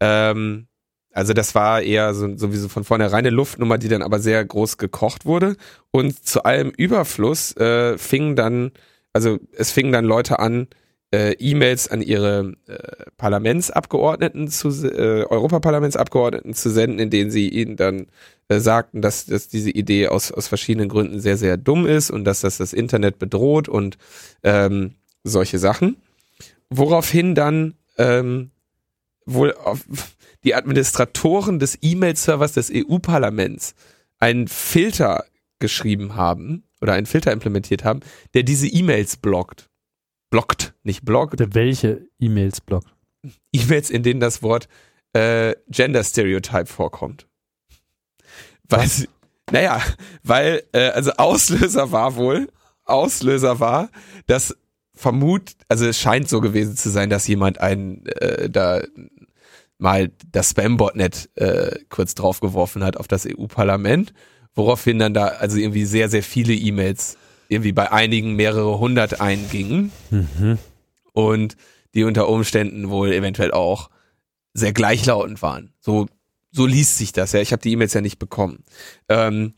Ähm, 0.00 0.66
also 1.12 1.32
das 1.32 1.54
war 1.54 1.80
eher 1.80 2.12
so, 2.12 2.36
sowieso 2.36 2.68
von 2.68 2.84
vornherein 2.84 3.20
eine 3.20 3.30
Luftnummer, 3.30 3.78
die 3.78 3.88
dann 3.88 4.02
aber 4.02 4.18
sehr 4.18 4.44
groß 4.44 4.76
gekocht 4.76 5.24
wurde. 5.24 5.56
Und 5.90 6.26
zu 6.26 6.44
allem 6.44 6.70
Überfluss 6.76 7.56
äh, 7.56 7.96
fingen 7.96 8.36
dann, 8.36 8.72
also 9.14 9.38
es 9.52 9.70
fingen 9.70 9.92
dann 9.92 10.04
Leute 10.04 10.38
an, 10.40 10.68
äh, 11.14 11.32
E-Mails 11.38 11.88
an 11.88 12.02
ihre 12.02 12.52
äh, 12.66 12.76
Parlamentsabgeordneten 13.16 14.48
zu, 14.48 14.68
äh, 14.68 15.24
Europaparlamentsabgeordneten 15.24 16.52
zu 16.52 16.68
senden, 16.68 16.98
in 16.98 17.08
denen 17.08 17.30
sie 17.30 17.48
ihnen 17.48 17.76
dann 17.76 18.08
äh, 18.48 18.60
sagten, 18.60 19.02
dass, 19.02 19.26
dass 19.26 19.48
diese 19.48 19.70
Idee 19.70 20.08
aus, 20.08 20.32
aus 20.32 20.48
verschiedenen 20.48 20.88
Gründen 20.88 21.20
sehr, 21.20 21.36
sehr 21.36 21.56
dumm 21.56 21.86
ist 21.86 22.10
und 22.10 22.24
dass 22.24 22.40
das 22.40 22.58
das 22.58 22.72
Internet 22.72 23.18
bedroht 23.18 23.68
und 23.68 23.98
ähm, 24.42 24.94
solche 25.24 25.58
Sachen. 25.58 25.96
Woraufhin 26.70 27.34
dann 27.34 27.74
ähm, 27.98 28.50
wohl 29.24 29.52
auf 29.54 29.84
die 30.44 30.54
Administratoren 30.54 31.58
des 31.58 31.78
E-Mail-Servers 31.82 32.52
des 32.52 32.70
EU-Parlaments 32.72 33.74
einen 34.18 34.48
Filter 34.48 35.24
geschrieben 35.58 36.14
haben 36.14 36.64
oder 36.80 36.92
einen 36.92 37.06
Filter 37.06 37.32
implementiert 37.32 37.84
haben, 37.84 38.00
der 38.34 38.42
diese 38.44 38.68
E-Mails 38.68 39.16
blockt. 39.16 39.68
Blockt, 40.30 40.74
nicht 40.82 41.04
blockt. 41.04 41.54
Welche 41.54 42.06
E-Mails 42.18 42.60
blockt. 42.60 42.94
E-Mails, 43.52 43.90
in 43.90 44.02
denen 44.02 44.20
das 44.20 44.42
Wort 44.42 44.68
äh, 45.12 45.54
Gender 45.68 46.04
Stereotype 46.04 46.66
vorkommt. 46.66 47.26
Weil, 48.68 48.88
sie- 48.88 49.08
naja, 49.50 49.80
weil, 50.22 50.62
äh, 50.72 50.88
also 50.90 51.12
Auslöser 51.12 51.92
war 51.92 52.16
wohl, 52.16 52.48
Auslöser 52.84 53.60
war, 53.60 53.90
dass 54.26 54.56
vermut, 54.94 55.52
also 55.68 55.86
es 55.86 56.00
scheint 56.00 56.28
so 56.28 56.40
gewesen 56.40 56.76
zu 56.76 56.88
sein, 56.90 57.10
dass 57.10 57.26
jemand 57.28 57.60
einen 57.60 58.06
äh, 58.06 58.48
da 58.48 58.80
mal 59.78 60.10
das 60.32 60.50
Spam-Botnet 60.50 61.28
äh, 61.34 61.78
kurz 61.90 62.14
draufgeworfen 62.14 62.82
hat 62.82 62.96
auf 62.96 63.08
das 63.08 63.26
EU-Parlament, 63.26 64.14
woraufhin 64.54 64.98
dann 64.98 65.12
da 65.12 65.26
also 65.26 65.58
irgendwie 65.58 65.84
sehr, 65.84 66.08
sehr 66.08 66.22
viele 66.22 66.54
E-Mails 66.54 67.18
irgendwie 67.48 67.72
bei 67.72 67.92
einigen 67.92 68.34
mehrere 68.36 68.78
hundert 68.78 69.20
eingingen 69.20 69.92
Mhm. 70.10 70.58
und 71.12 71.56
die 71.94 72.04
unter 72.04 72.28
Umständen 72.28 72.88
wohl 72.88 73.12
eventuell 73.12 73.52
auch 73.52 73.90
sehr 74.54 74.72
gleichlautend 74.72 75.42
waren. 75.42 75.72
So, 75.80 76.06
so 76.56 76.66
liest 76.66 76.98
sich 76.98 77.12
das 77.12 77.32
ja. 77.32 77.40
Ich 77.40 77.52
habe 77.52 77.62
die 77.62 77.72
E-Mails 77.72 77.92
ja 77.94 78.00
nicht 78.00 78.18
bekommen. 78.18 78.64
Ähm, 79.08 79.54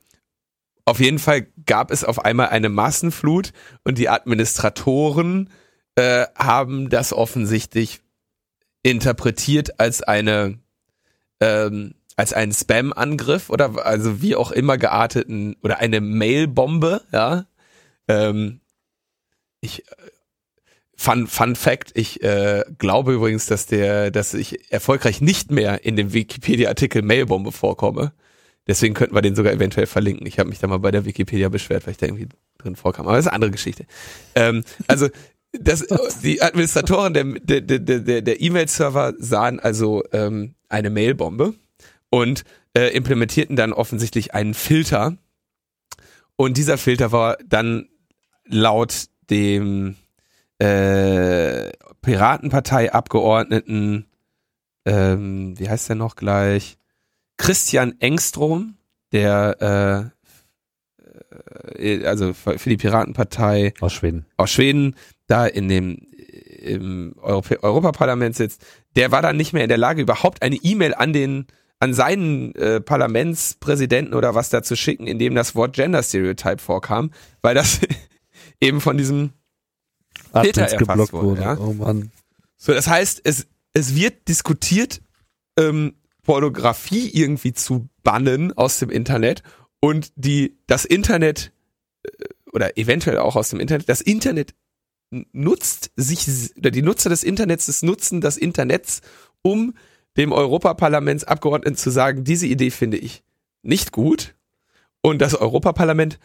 auf 0.85 1.01
jeden 1.01 1.19
Fall 1.19 1.47
gab 1.67 1.91
es 1.91 2.03
auf 2.03 2.25
einmal 2.25 2.49
eine 2.49 2.69
Massenflut 2.69 3.53
und 3.85 3.99
die 3.99 4.09
Administratoren 4.09 5.51
äh, 5.95 6.27
haben 6.35 6.91
das 6.91 7.13
offensichtlich 7.13 8.01
interpretiert 8.83 9.79
als 9.81 10.03
eine 10.03 10.59
ähm, 11.41 11.95
als 12.17 12.33
einen 12.33 12.53
Spam-Angriff 12.53 13.49
oder 13.49 13.87
also 13.87 14.21
wie 14.21 14.35
auch 14.35 14.51
immer 14.51 14.77
gearteten 14.77 15.57
oder 15.63 15.79
eine 15.79 16.01
Mail-Bombe, 16.01 17.03
ja. 17.13 17.47
Ähm, 18.09 18.61
ich 19.61 19.85
Fun, 21.01 21.29
Fun 21.29 21.55
Fact, 21.55 21.93
ich 21.95 22.25
äh, 22.25 22.65
glaube 22.79 23.15
übrigens, 23.15 23.47
dass 23.47 23.67
der, 23.67 24.11
dass 24.11 24.35
ich 24.35 24.73
erfolgreich 24.73 25.21
nicht 25.21 25.53
mehr 25.53 25.85
in 25.85 25.95
dem 25.95 26.13
Wikipedia-Artikel 26.13 27.03
Mailbombe 27.03 27.53
vorkomme. 27.53 28.13
Deswegen 28.67 28.95
könnten 28.95 29.15
wir 29.15 29.23
den 29.23 29.37
sogar 29.37 29.53
eventuell 29.53 29.87
verlinken. 29.87 30.27
Ich 30.27 30.41
habe 30.41 30.49
mich 30.49 30.59
da 30.59 30.67
mal 30.67 30.81
bei 30.81 30.91
der 30.91 31.05
Wikipedia 31.05 31.51
beschwert, 31.51 31.87
weil 31.87 31.93
ich 31.93 31.99
da 31.99 32.07
irgendwie 32.07 32.29
drin 32.59 32.75
vorkam. 32.75 33.07
Aber 33.07 33.15
das 33.15 33.27
ist 33.27 33.29
eine 33.29 33.37
andere 33.37 33.53
Geschichte. 33.53 33.87
Ähm, 34.35 34.65
also 34.89 35.09
das, 35.53 35.87
die 36.25 36.43
Administratoren 36.43 37.15
der, 37.15 37.61
der, 37.61 37.79
der, 37.79 38.21
der, 38.21 38.41
E-Mail-Server 38.41 39.15
sahen 39.19 39.61
also 39.61 40.03
ähm, 40.13 40.57
eine 40.69 40.91
Mailbombe 40.91 41.55
und 42.11 42.43
äh, 42.77 42.89
implementierten 42.89 43.55
dann 43.55 43.73
offensichtlich 43.73 44.35
einen 44.35 44.53
Filter. 44.53 45.17
Und 46.35 46.57
dieser 46.57 46.77
Filter 46.77 47.13
war 47.13 47.39
dann 47.47 47.89
laut 48.47 49.07
dem 49.31 49.95
äh, 50.59 51.71
Piratenpartei-Abgeordneten, 52.03 54.07
ähm, 54.85 55.59
wie 55.59 55.69
heißt 55.69 55.89
der 55.89 55.97
noch 55.97 56.17
gleich? 56.17 56.77
Christian 57.37 58.01
Engstrom, 58.01 58.77
der 59.13 60.13
äh, 61.77 61.79
äh, 61.79 62.05
also 62.05 62.35
für 62.35 62.69
die 62.69 62.77
Piratenpartei 62.77 63.75
Aus 63.81 63.93
Schweden. 63.93 64.27
aus 64.37 64.51
Schweden 64.51 64.97
da 65.27 65.47
in 65.47 65.69
dem 65.69 65.99
im 66.59 67.15
Europä 67.21 67.63
Europaparlament 67.63 68.35
sitzt, 68.35 68.65
der 68.97 69.13
war 69.13 69.23
dann 69.23 69.37
nicht 69.37 69.53
mehr 69.53 69.63
in 69.63 69.69
der 69.69 69.79
Lage, 69.79 70.03
überhaupt 70.03 70.43
eine 70.43 70.57
E-Mail 70.57 70.95
an 70.95 71.13
den 71.13 71.47
an 71.81 71.95
seinen 71.95 72.57
äh, 72.57 72.81
Parlamentspräsidenten 72.81 74.15
oder 74.15 74.35
was 74.35 74.51
da 74.51 74.65
zu 74.65 74.75
schicken, 74.75 75.07
in 75.07 75.21
dem 75.21 75.37
das 75.37 75.55
Wort 75.55 75.75
Gender 75.75 76.03
Stereotype 76.03 76.59
vorkam, 76.59 77.13
weil 77.41 77.55
das 77.55 77.81
eben 78.61 78.81
von 78.81 78.99
diesem 78.99 79.31
Erfasst 80.91 81.13
wurde. 81.13 81.27
wurde. 81.27 81.43
Ja? 81.43 81.59
Oh 81.59 81.73
Mann. 81.73 82.11
So, 82.57 82.73
das 82.73 82.89
heißt, 82.89 83.21
es, 83.25 83.47
es 83.73 83.95
wird 83.95 84.29
diskutiert, 84.29 85.01
ähm, 85.59 85.95
Pornografie 86.23 87.09
irgendwie 87.09 87.53
zu 87.53 87.89
bannen 88.03 88.53
aus 88.53 88.79
dem 88.79 88.91
Internet 88.91 89.43
und 89.81 90.13
die 90.17 90.59
das 90.67 90.85
Internet 90.85 91.53
äh, 92.03 92.11
oder 92.53 92.77
eventuell 92.77 93.19
auch 93.19 93.37
aus 93.37 93.51
dem 93.51 93.61
Internet, 93.61 93.89
das 93.89 94.01
Internet 94.01 94.55
nutzt 95.11 95.91
sich 95.97 96.27
oder 96.57 96.71
die 96.71 96.83
Nutzer 96.83 97.09
des 97.09 97.23
Internets 97.23 97.83
nutzen 97.83 98.21
das 98.21 98.37
Internet, 98.37 99.01
um 99.43 99.75
dem 100.17 100.33
Europaparlamentsabgeordneten 100.33 101.77
zu 101.77 101.91
sagen, 101.91 102.25
diese 102.25 102.47
Idee 102.47 102.71
finde 102.71 102.99
ich 102.99 103.23
nicht 103.63 103.93
gut 103.93 104.35
und 105.01 105.21
das 105.21 105.35
Europaparlament 105.35 106.19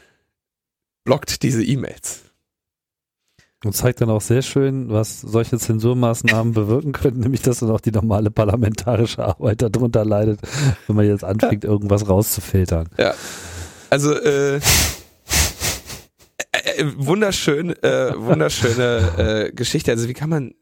blockt 1.03 1.43
diese 1.43 1.63
E-Mails. 1.63 2.23
Und 3.63 3.73
zeigt 3.73 4.01
dann 4.01 4.09
auch 4.09 4.21
sehr 4.21 4.41
schön, 4.41 4.89
was 4.89 5.21
solche 5.21 5.57
Zensurmaßnahmen 5.57 6.53
bewirken 6.55 6.91
können, 6.91 7.19
nämlich 7.19 7.41
dass 7.41 7.59
dann 7.59 7.71
auch 7.71 7.79
die 7.79 7.91
normale 7.91 8.29
parlamentarische 8.29 9.23
Arbeit 9.23 9.61
darunter 9.61 10.03
leidet, 10.03 10.39
wenn 10.87 10.95
man 10.95 11.05
jetzt 11.05 11.23
anfängt, 11.23 11.63
irgendwas 11.63 12.07
rauszufiltern. 12.09 12.89
Ja. 12.97 13.13
Also 13.89 14.13
äh, 14.13 14.57
äh, 14.57 14.59
äh 16.77 16.85
wunderschön, 16.97 17.71
äh, 17.83 18.13
wunderschöne 18.17 19.49
äh, 19.49 19.51
Geschichte. 19.53 19.91
Also 19.91 20.07
wie 20.07 20.13
kann 20.13 20.29
man 20.29 20.53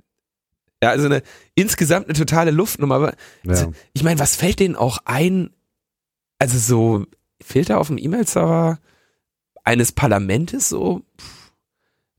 ja, 0.83 0.89
also 0.89 1.05
eine 1.05 1.21
insgesamt 1.55 2.07
eine 2.07 2.17
totale 2.17 2.51
Luftnummer. 2.51 2.95
Aber 2.95 3.13
ja. 3.43 3.71
ich 3.93 4.03
meine, 4.03 4.19
was 4.19 4.35
fällt 4.35 4.59
denen 4.59 4.75
auch 4.75 4.97
ein? 5.05 5.51
Also 6.39 6.57
so 6.57 7.05
Filter 7.41 7.79
auf 7.79 7.87
dem 7.87 7.97
E-Mail-Server 7.97 8.79
eines 9.63 9.91
Parlamentes 9.91 10.69
so, 10.69 11.01
pff, 11.19 11.40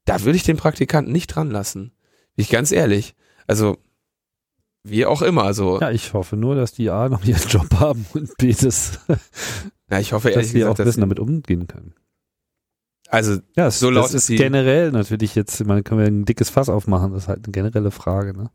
da 0.05 0.23
würde 0.23 0.37
ich 0.37 0.43
den 0.43 0.57
Praktikanten 0.57 1.13
nicht 1.13 1.29
dran 1.29 1.51
lassen. 1.51 1.93
Bin 2.37 2.45
ich 2.45 2.51
ganz 2.51 2.73
ehrlich. 2.73 3.15
Also 3.47 3.79
wie 4.85 5.07
auch 5.07 5.23
immer 5.23 5.55
so. 5.55 5.81
Ja, 5.81 5.91
ich 5.91 6.13
hoffe 6.13 6.37
nur, 6.37 6.55
dass 6.57 6.73
die 6.73 6.91
A 6.91 7.09
noch 7.09 7.25
ihren 7.25 7.49
Job 7.49 7.69
haben 7.79 8.05
und 8.15 8.37
B, 8.37 8.53
dass, 8.53 8.99
ja, 9.91 10.01
ich 10.01 10.13
hoffe, 10.13 10.31
dass 10.31 10.49
sie 10.49 10.59
gesagt, 10.59 10.81
auch 10.81 10.85
wissen, 10.85 11.01
damit 11.01 11.21
umgehen 11.21 11.69
können. 11.69 11.95
Also 13.09 13.39
ja, 13.57 13.71
so 13.71 13.91
laut 13.91 14.07
das 14.07 14.15
ist 14.15 14.29
die 14.31 14.37
generell 14.37 14.91
natürlich 14.91 15.35
jetzt, 15.35 15.65
man 15.67 15.85
kann 15.85 15.99
wir 15.99 16.07
ein 16.07 16.25
dickes 16.25 16.49
Fass 16.49 16.71
aufmachen, 16.71 17.13
das 17.13 17.25
ist 17.25 17.29
halt 17.29 17.45
eine 17.45 17.53
generelle 17.53 17.91
Frage. 17.91 18.37
Ne? 18.37 18.51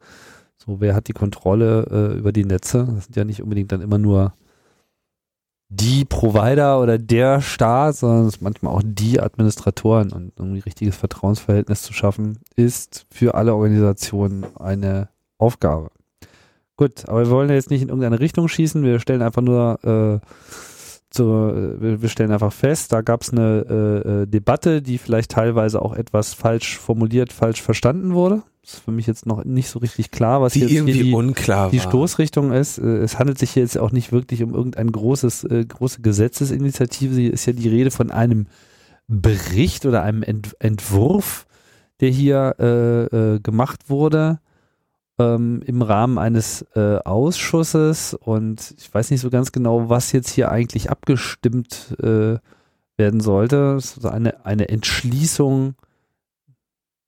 So, 0.57 0.81
wer 0.81 0.95
hat 0.95 1.07
die 1.07 1.13
Kontrolle 1.13 1.85
äh, 1.91 2.17
über 2.17 2.31
die 2.31 2.43
Netze? 2.43 2.87
Das 2.95 3.05
sind 3.05 3.15
ja 3.15 3.23
nicht 3.23 3.43
unbedingt 3.43 3.71
dann 3.71 3.81
immer 3.81 3.99
nur 3.99 4.33
die 5.69 6.05
Provider 6.05 6.81
oder 6.81 6.97
der 6.97 7.41
Staat, 7.41 7.97
sondern 7.97 8.31
manchmal 8.39 8.73
auch 8.73 8.83
die 8.85 9.19
Administratoren 9.19 10.11
und 10.11 10.39
um 10.39 10.53
ein 10.53 10.61
richtiges 10.61 10.95
Vertrauensverhältnis 10.95 11.81
zu 11.81 11.93
schaffen, 11.93 12.39
ist 12.55 13.05
für 13.11 13.35
alle 13.35 13.53
Organisationen 13.53 14.45
eine 14.57 15.09
Aufgabe. 15.37 15.89
Gut, 16.77 17.09
aber 17.09 17.25
wir 17.25 17.29
wollen 17.31 17.49
jetzt 17.49 17.69
nicht 17.69 17.81
in 17.81 17.89
irgendeine 17.89 18.19
Richtung 18.19 18.47
schießen, 18.47 18.83
wir 18.83 18.99
stellen 18.99 19.21
einfach 19.21 19.41
nur 19.41 19.83
äh, 19.83 20.25
so, 21.13 21.49
äh, 21.49 22.01
wir 22.01 22.09
stellen 22.09 22.31
einfach 22.31 22.53
fest, 22.53 22.93
da 22.93 23.01
gab 23.01 23.23
es 23.23 23.31
eine 23.31 23.65
äh, 23.69 24.09
äh, 24.09 24.27
Debatte, 24.27 24.81
die 24.81 24.97
vielleicht 24.97 25.31
teilweise 25.31 25.81
auch 25.81 25.93
etwas 25.93 26.33
falsch 26.33 26.77
formuliert, 26.77 27.33
falsch 27.33 27.61
verstanden 27.61 28.13
wurde. 28.13 28.43
Ist 28.67 28.81
für 28.83 28.91
mich 28.91 29.07
jetzt 29.07 29.25
noch 29.25 29.45
nicht 29.45 29.69
so 29.69 29.79
richtig 29.79 30.11
klar, 30.11 30.41
was 30.41 30.51
die 30.51 30.59
jetzt 30.59 30.71
irgendwie 30.71 30.91
hier 30.91 31.03
die, 31.05 31.13
unklar 31.13 31.69
die 31.69 31.79
Stoßrichtung 31.79 32.51
ist. 32.51 32.77
Äh, 32.77 32.97
es 32.97 33.17
handelt 33.17 33.39
sich 33.39 33.51
hier 33.51 33.63
jetzt 33.63 33.77
auch 33.77 33.93
nicht 33.93 34.11
wirklich 34.11 34.43
um 34.43 34.53
irgendein 34.53 34.91
großes, 34.91 35.45
äh, 35.45 35.63
große 35.63 36.01
Gesetzesinitiative. 36.01 37.15
Hier 37.15 37.31
ist 37.31 37.45
ja 37.45 37.53
die 37.53 37.69
Rede 37.69 37.91
von 37.91 38.11
einem 38.11 38.47
Bericht 39.07 39.85
oder 39.85 40.03
einem 40.03 40.21
Ent 40.21 40.57
Entwurf, 40.59 41.47
der 42.01 42.09
hier 42.09 42.55
äh, 42.59 43.35
äh, 43.35 43.39
gemacht 43.39 43.89
wurde 43.89 44.39
ähm, 45.17 45.61
im 45.65 45.81
Rahmen 45.81 46.17
eines 46.17 46.65
Ausschusses 46.75 48.15
und 48.15 48.75
ich 48.77 48.93
weiß 48.93 49.11
nicht 49.11 49.21
so 49.21 49.29
ganz 49.29 49.53
genau, 49.53 49.87
was 49.87 50.11
jetzt 50.11 50.29
hier 50.29 50.51
eigentlich 50.51 50.91
abgestimmt 50.91 51.95
werden 51.97 53.21
sollte. 53.21 53.75
Es 53.77 53.95
ist 53.95 54.05
eine, 54.05 54.45
eine 54.45 54.67
Entschließung 54.67 55.75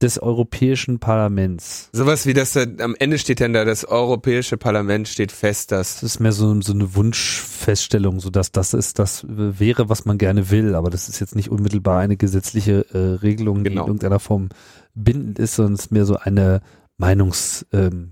des 0.02 0.18
Europäischen 0.18 1.00
Parlaments. 1.00 1.90
Sowas 1.92 2.26
wie 2.26 2.34
das, 2.34 2.56
am 2.56 2.96
Ende 3.00 3.20
steht 3.20 3.42
dann 3.42 3.54
da, 3.54 3.66
das 3.66 3.84
Europäische 3.84 4.58
Parlament 4.58 5.08
steht 5.08 5.32
fest, 5.32 5.72
dass. 5.72 5.96
Das 5.96 6.04
ist 6.04 6.20
mehr 6.20 6.32
so, 6.32 6.62
so 6.62 6.74
eine 6.74 6.96
Wunschfeststellung, 6.96 8.20
so 8.20 8.30
dass 8.30 8.52
das 8.52 8.74
ist, 8.74 9.00
das 9.00 9.26
wäre, 9.28 9.90
was 9.90 10.06
man 10.06 10.18
gerne 10.18 10.50
will, 10.52 10.76
aber 10.76 10.90
das 10.90 11.10
ist 11.10 11.20
jetzt 11.20 11.36
nicht 11.36 11.50
unmittelbar 11.50 12.00
eine 12.00 12.16
gesetzliche 12.16 12.86
äh, 12.94 13.22
Regelung, 13.22 13.64
genau. 13.64 13.70
die 13.70 13.78
in 13.78 13.88
irgendeiner 13.88 14.20
Form 14.20 14.50
bindend 14.96 15.38
ist, 15.38 15.56
sondern 15.56 15.74
es 15.74 15.82
ist 15.82 15.92
mehr 15.92 16.06
so 16.06 16.16
eine, 16.16 16.62
Meinungsbekundung. 17.00 18.12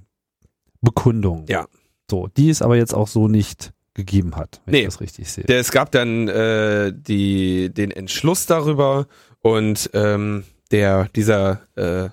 Ähm, 1.40 1.46
ja. 1.48 1.68
So, 2.10 2.28
die 2.36 2.50
es 2.50 2.64
aber 2.64 2.78
jetzt 2.78 2.96
auch 2.96 3.08
so 3.10 3.28
nicht 3.28 3.74
gegeben 3.94 4.36
hat, 4.36 4.62
wenn 4.66 4.72
nee. 4.74 4.80
ich 4.80 4.86
das 4.86 5.02
richtig 5.02 5.30
sehe. 5.30 5.44
Der, 5.44 5.60
es 5.60 5.72
gab 5.72 5.92
dann 5.92 6.28
äh, 6.28 6.94
die, 6.96 7.70
den 7.74 7.92
Entschluss 7.92 8.46
darüber 8.46 9.08
und 9.42 9.90
ähm, 9.94 10.44
der 10.70 11.10
dieser 11.16 11.62
äh, 11.76 12.10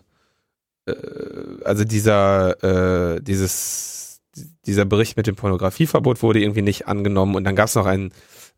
äh, 0.87 0.95
also 1.65 1.85
dieser 1.85 3.15
äh, 3.17 3.21
dieses 3.23 4.21
dieser 4.67 4.85
Bericht 4.85 5.17
mit 5.17 5.27
dem 5.27 5.37
Pornografieverbot 5.37 6.23
wurde 6.23 6.41
irgendwie 6.41 6.63
nicht 6.63 6.89
angenommen. 6.89 7.37
Und 7.37 7.45
dann 7.45 7.57
gab 7.57 7.69
es 7.69 7.75
noch 7.75 7.87
einen 7.87 8.13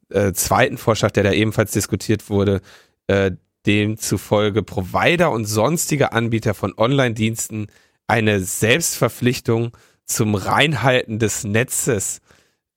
äh, 0.08 0.32
zweiten 0.32 0.78
Vorschlag, 0.78 1.10
der 1.10 1.24
da 1.24 1.32
ebenfalls 1.32 1.72
diskutiert 1.72 2.30
wurde, 2.30 2.60
äh, 3.08 3.32
demzufolge 3.66 4.62
Provider 4.62 5.30
und 5.32 5.44
sonstige 5.44 6.12
Anbieter 6.12 6.54
von 6.54 6.72
Online-Diensten 6.76 7.66
eine 8.06 8.40
Selbstverpflichtung 8.40 9.76
zum 10.04 10.36
Reinhalten 10.36 11.18
des 11.18 11.44
Netzes 11.44 12.20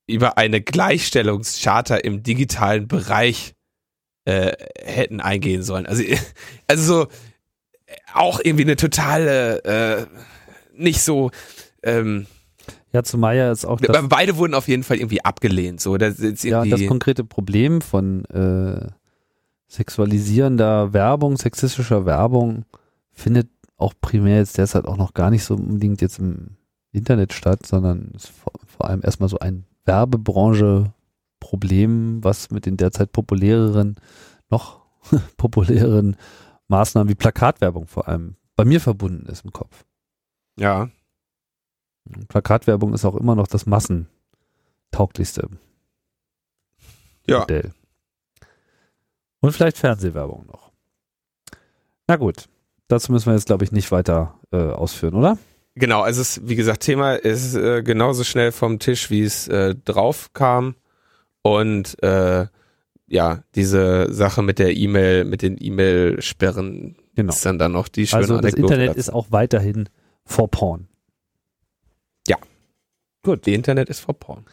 über 0.08 0.38
eine 0.39 0.62
Gleichstellungscharta 0.62 1.97
im 1.97 2.23
digitalen 2.23 2.88
Bereich 2.88 3.53
äh, 4.30 4.54
hätten 4.84 5.22
eingehen 5.22 5.63
sollen. 5.63 5.86
Also, 5.86 6.04
also 6.68 6.84
so 6.84 7.08
auch 8.13 8.39
irgendwie 8.44 8.63
eine 8.63 8.76
totale 8.76 9.63
äh, 9.63 10.06
nicht 10.76 11.02
so 11.02 11.32
ähm, 11.84 12.28
ja, 12.92 13.04
zumal 13.04 13.36
ja 13.36 13.52
ist 13.52 13.65
auch 13.65 13.80
das, 13.80 14.08
beide 14.08 14.38
wurden 14.38 14.54
auf 14.54 14.68
jeden 14.68 14.84
Fall 14.84 14.98
irgendwie 14.98 15.24
abgelehnt. 15.24 15.80
So, 15.80 15.98
das 15.98 16.20
ist 16.20 16.44
ja, 16.44 16.65
das 16.65 16.86
konkrete 16.88 17.24
Problem 17.24 17.82
von 17.82 18.26
äh, 18.26 18.88
sexualisierender 19.68 20.94
Werbung, 20.94 21.38
sexistischer 21.38 22.06
Werbung 22.06 22.65
findet 23.12 23.50
auch 23.78 23.94
primär 24.02 24.38
jetzt 24.38 24.58
derzeit 24.58 24.86
auch 24.86 24.98
noch 24.98 25.13
gar 25.13 25.30
nicht 25.30 25.44
so 25.44 25.56
unbedingt 25.56 26.02
jetzt 26.02 26.20
im 26.20 26.58
Internet 26.92 27.34
statt, 27.34 27.65
sondern 27.65 28.12
ist 28.15 28.30
vor, 28.30 28.54
vor 28.65 28.89
allem 28.89 29.02
erstmal 29.04 29.30
so 29.30 29.39
ein 29.39 29.65
Werbebranche-Problem, 31.50 32.24
was 32.24 32.52
mit 32.52 32.66
den 32.66 32.78
derzeit 32.78 33.12
populäreren, 33.12 33.96
noch 34.50 34.82
populäreren 35.38 36.16
Maßnahmen 36.68 37.10
wie 37.10 37.16
Plakatwerbung 37.16 37.88
vor 37.88 38.08
allem 38.08 38.36
bei 38.56 38.66
mir 38.66 38.82
verbunden 38.82 39.26
ist 39.28 39.46
im 39.46 39.54
Kopf. 39.54 39.86
Ja. 40.58 40.90
Plakatwerbung 42.28 42.94
ist 42.94 43.06
auch 43.06 43.16
immer 43.16 43.36
noch 43.36 43.48
das 43.48 43.66
massentauglichste 43.66 45.50
ja. 47.28 47.40
Modell. 47.40 47.72
Und 49.40 49.54
vielleicht 49.54 49.78
Fernsehwerbung 49.78 50.46
noch. 50.48 50.72
Na 52.08 52.18
gut, 52.18 52.50
dazu 52.88 53.12
müssen 53.12 53.28
wir 53.28 53.36
jetzt, 53.36 53.46
glaube 53.46 53.64
ich, 53.64 53.72
nicht 53.72 53.92
weiter 53.92 54.38
äh, 54.52 54.58
ausführen, 54.58 55.14
oder? 55.14 55.38
Genau, 55.76 56.02
also 56.02 56.22
es 56.22 56.38
ist, 56.38 56.50
wie 56.50 56.56
gesagt, 56.56 56.82
Thema 56.82 57.14
ist 57.14 57.56
äh, 57.56 57.84
genauso 57.84 58.26
schnell 58.26 58.52
vom 58.52 58.80
Tisch, 58.80 59.10
wie 59.10 59.22
es 59.22 59.48
äh, 59.48 59.76
drauf 59.76 60.34
kam. 60.34 60.76
Und 61.41 62.02
äh, 62.04 62.47
ja, 63.08 63.43
diese 63.56 64.13
Sache 64.13 64.41
mit 64.41 64.60
der 64.60 64.75
E-Mail, 64.75 65.25
mit 65.25 65.41
den 65.41 65.58
E-Mail-Sperren 65.60 66.95
genau. 67.15 67.34
ist 67.34 67.45
dann 67.45 67.58
dann 67.58 67.71
noch 67.71 67.88
die 67.88 68.08
schöne 68.08 68.21
Also 68.21 68.36
das 68.36 68.54
Anekdote 68.54 68.73
Internet 68.73 68.89
dazu. 68.89 68.99
ist 68.99 69.10
auch 69.10 69.28
weiterhin 69.32 69.89
vor 70.25 70.49
Porn. 70.49 70.88
Ja. 72.28 72.38
Gut. 73.23 73.45
Die 73.45 73.54
Internet 73.54 73.89
ist 73.89 74.02
vor 74.02 74.13
Porn. 74.13 74.45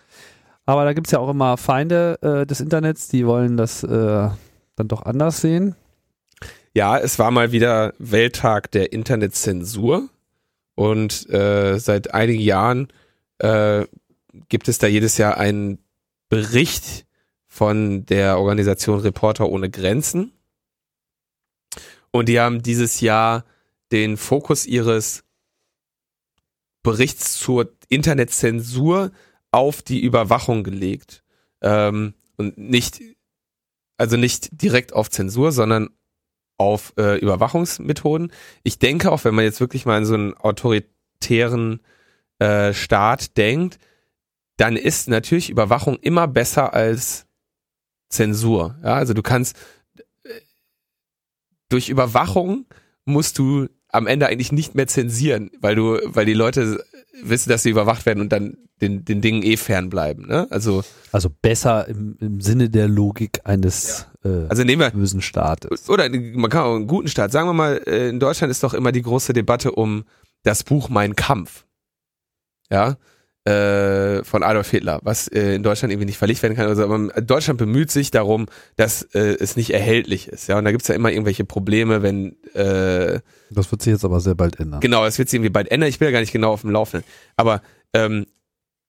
Aber 0.64 0.84
da 0.84 0.94
gibt 0.94 1.06
es 1.06 1.12
ja 1.12 1.20
auch 1.20 1.28
immer 1.28 1.56
Feinde 1.56 2.18
äh, 2.22 2.46
des 2.46 2.60
Internets, 2.60 3.08
die 3.08 3.26
wollen 3.26 3.56
das 3.56 3.84
äh, 3.84 4.28
dann 4.74 4.88
doch 4.88 5.02
anders 5.02 5.40
sehen. 5.40 5.76
Ja, 6.74 6.98
es 6.98 7.18
war 7.18 7.30
mal 7.30 7.52
wieder 7.52 7.94
Welttag 7.98 8.70
der 8.72 8.92
Internetzensur 8.92 10.08
und 10.74 11.30
äh, 11.30 11.78
seit 11.78 12.12
einigen 12.12 12.42
Jahren 12.42 12.88
äh, 13.38 13.86
gibt 14.48 14.68
es 14.68 14.78
da 14.78 14.86
jedes 14.86 15.16
Jahr 15.18 15.38
einen 15.38 15.78
Bericht 16.28 17.06
von 17.46 18.04
der 18.06 18.38
Organisation 18.38 19.00
Reporter 19.00 19.48
ohne 19.48 19.70
Grenzen. 19.70 20.32
Und 22.10 22.28
die 22.28 22.40
haben 22.40 22.62
dieses 22.62 23.00
Jahr 23.00 23.44
den 23.92 24.16
Fokus 24.16 24.66
ihres 24.66 25.24
Berichts 26.82 27.38
zur 27.38 27.72
Internetzensur 27.88 29.12
auf 29.50 29.82
die 29.82 30.00
Überwachung 30.00 30.64
gelegt. 30.64 31.24
Ähm, 31.62 32.14
und 32.36 32.58
nicht, 32.58 33.00
also 33.96 34.16
nicht 34.16 34.62
direkt 34.62 34.92
auf 34.92 35.10
Zensur, 35.10 35.52
sondern 35.52 35.90
auf 36.58 36.92
äh, 36.96 37.18
Überwachungsmethoden. 37.18 38.32
Ich 38.62 38.78
denke 38.78 39.10
auch, 39.10 39.24
wenn 39.24 39.34
man 39.34 39.44
jetzt 39.44 39.60
wirklich 39.60 39.86
mal 39.86 39.96
an 39.96 40.06
so 40.06 40.14
einen 40.14 40.34
autoritären 40.34 41.80
äh, 42.38 42.72
Staat 42.72 43.36
denkt, 43.36 43.78
dann 44.56 44.76
ist 44.76 45.08
natürlich 45.08 45.50
Überwachung 45.50 45.96
immer 45.96 46.26
besser 46.28 46.74
als 46.74 47.26
Zensur. 48.08 48.76
Ja, 48.82 48.94
also 48.94 49.14
du 49.14 49.22
kannst 49.22 49.56
äh, 50.24 50.30
durch 51.68 51.88
Überwachung 51.88 52.66
musst 53.04 53.38
du 53.38 53.68
am 53.88 54.06
Ende 54.06 54.26
eigentlich 54.26 54.52
nicht 54.52 54.74
mehr 54.74 54.86
zensieren, 54.86 55.50
weil 55.60 55.74
du, 55.74 55.98
weil 56.04 56.26
die 56.26 56.34
Leute 56.34 56.84
wissen, 57.22 57.48
dass 57.48 57.62
sie 57.62 57.70
überwacht 57.70 58.04
werden 58.06 58.20
und 58.20 58.30
dann 58.30 58.56
den, 58.80 59.04
den 59.04 59.22
Dingen 59.22 59.42
eh 59.42 59.56
fernbleiben. 59.56 60.26
Ne? 60.26 60.46
Also, 60.50 60.84
also 61.12 61.30
besser 61.30 61.88
im, 61.88 62.16
im 62.20 62.40
Sinne 62.40 62.68
der 62.68 62.88
Logik 62.88 63.40
eines 63.44 64.06
ja. 64.22 64.30
äh, 64.30 64.46
also 64.48 64.64
nehmen 64.64 64.80
wir, 64.80 64.90
bösen 64.90 65.22
Staates. 65.22 65.88
Oder 65.88 66.10
man 66.10 66.50
kann 66.50 66.62
auch 66.62 66.76
einen 66.76 66.86
guten 66.86 67.08
Staat. 67.08 67.32
Sagen 67.32 67.48
wir 67.48 67.54
mal, 67.54 67.80
äh, 67.86 68.08
in 68.08 68.20
Deutschland 68.20 68.50
ist 68.50 68.62
doch 68.62 68.74
immer 68.74 68.92
die 68.92 69.02
große 69.02 69.32
Debatte 69.32 69.72
um 69.72 70.04
das 70.42 70.62
Buch 70.62 70.88
Mein 70.90 71.16
Kampf. 71.16 71.64
Ja, 72.70 72.96
äh, 73.46 74.24
von 74.24 74.42
Adolf 74.42 74.70
Hitler, 74.70 74.98
was 75.02 75.28
äh, 75.28 75.54
in 75.54 75.62
Deutschland 75.62 75.92
irgendwie 75.92 76.06
nicht 76.06 76.18
verlegt 76.18 76.42
werden 76.42 76.56
kann. 76.56 76.66
Also, 76.66 76.82
aber 76.82 76.98
Deutschland 77.20 77.58
bemüht 77.58 77.92
sich 77.92 78.10
darum, 78.10 78.46
dass 78.76 79.02
äh, 79.14 79.36
es 79.38 79.56
nicht 79.56 79.72
erhältlich 79.72 80.28
ist. 80.28 80.48
Ja, 80.48 80.58
und 80.58 80.64
da 80.64 80.72
gibt's 80.72 80.88
ja 80.88 80.96
immer 80.96 81.12
irgendwelche 81.12 81.44
Probleme, 81.44 82.02
wenn 82.02 82.36
äh, 82.54 83.20
Das 83.50 83.70
wird 83.70 83.82
sich 83.82 83.92
jetzt 83.92 84.04
aber 84.04 84.18
sehr 84.20 84.34
bald 84.34 84.58
ändern. 84.58 84.80
Genau, 84.80 85.04
das 85.04 85.18
wird 85.18 85.28
sich 85.28 85.36
irgendwie 85.38 85.52
bald 85.52 85.70
ändern. 85.70 85.88
Ich 85.88 86.00
bin 86.00 86.06
ja 86.06 86.12
gar 86.12 86.20
nicht 86.20 86.32
genau 86.32 86.52
auf 86.52 86.62
dem 86.62 86.70
Laufenden. 86.70 87.08
Aber 87.36 87.62
ähm, 87.94 88.26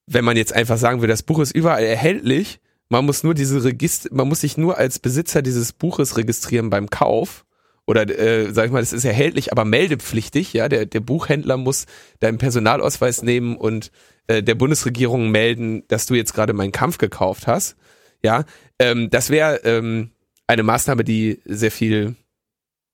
wenn 0.08 0.26
man 0.26 0.38
jetzt 0.38 0.54
einfach 0.54 0.78
sagen 0.78 1.02
will, 1.02 1.08
das 1.08 1.22
Buch 1.22 1.39
ist 1.39 1.56
überall 1.56 1.84
erhältlich, 1.84 2.60
man 2.89 3.06
muss 3.06 3.24
nur 3.24 3.36
diese 3.36 3.63
Register, 3.63 4.10
man 4.12 4.28
muss 4.28 4.41
sich 4.41 4.58
nur 4.58 4.78
als 4.78 4.98
Besitzer 4.98 5.41
dieses 5.41 5.74
Buches 5.74 6.17
registrieren 6.17 6.70
beim 6.70 6.89
Kauf 6.89 7.46
oder 7.88 8.08
äh, 8.08 8.54
sag 8.54 8.65
ich 8.65 8.71
mal, 8.71 8.82
das 8.82 8.93
ist 8.93 9.06
erhältlich, 9.06 9.52
aber 9.52 9.65
meldepflichtig, 9.65 10.54
ja, 10.54 10.67
der, 10.67 10.86
der 10.86 11.00
Buchhändler 11.00 11.56
muss 11.56 11.86
deinen 12.19 12.38
Personalausweis 12.38 13.23
nehmen 13.23 13.56
und 13.56 13.91
äh, 14.28 14.43
der 14.43 14.56
Bundesregierung 14.56 15.32
melden, 15.32 15.88
dass 15.88 16.06
du 16.06 16.13
jetzt 16.13 16.34
gerade 16.34 16.54
meinen 16.54 16.73
Kampf 16.73 16.97
gekauft 16.97 17.47
hast. 17.47 17.78
Ja, 18.21 18.43
ähm, 18.78 19.10
das 19.10 19.30
wäre 19.30 19.62
ähm, 19.63 20.12
eine 20.47 20.63
Maßnahme, 20.63 21.06
die 21.06 21.41
sehr 21.45 21.71
viel, 21.71 22.15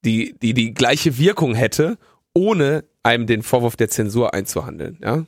die, 0.05 0.37
die 0.39 0.53
die 0.53 0.73
gleiche 0.75 1.17
Wirkung 1.17 1.55
hätte, 1.55 1.97
ohne 2.35 2.83
einem 3.01 3.25
den 3.25 3.41
Vorwurf 3.41 3.75
der 3.75 3.89
Zensur 3.89 4.33
einzuhandeln, 4.33 4.99
ja. 5.01 5.25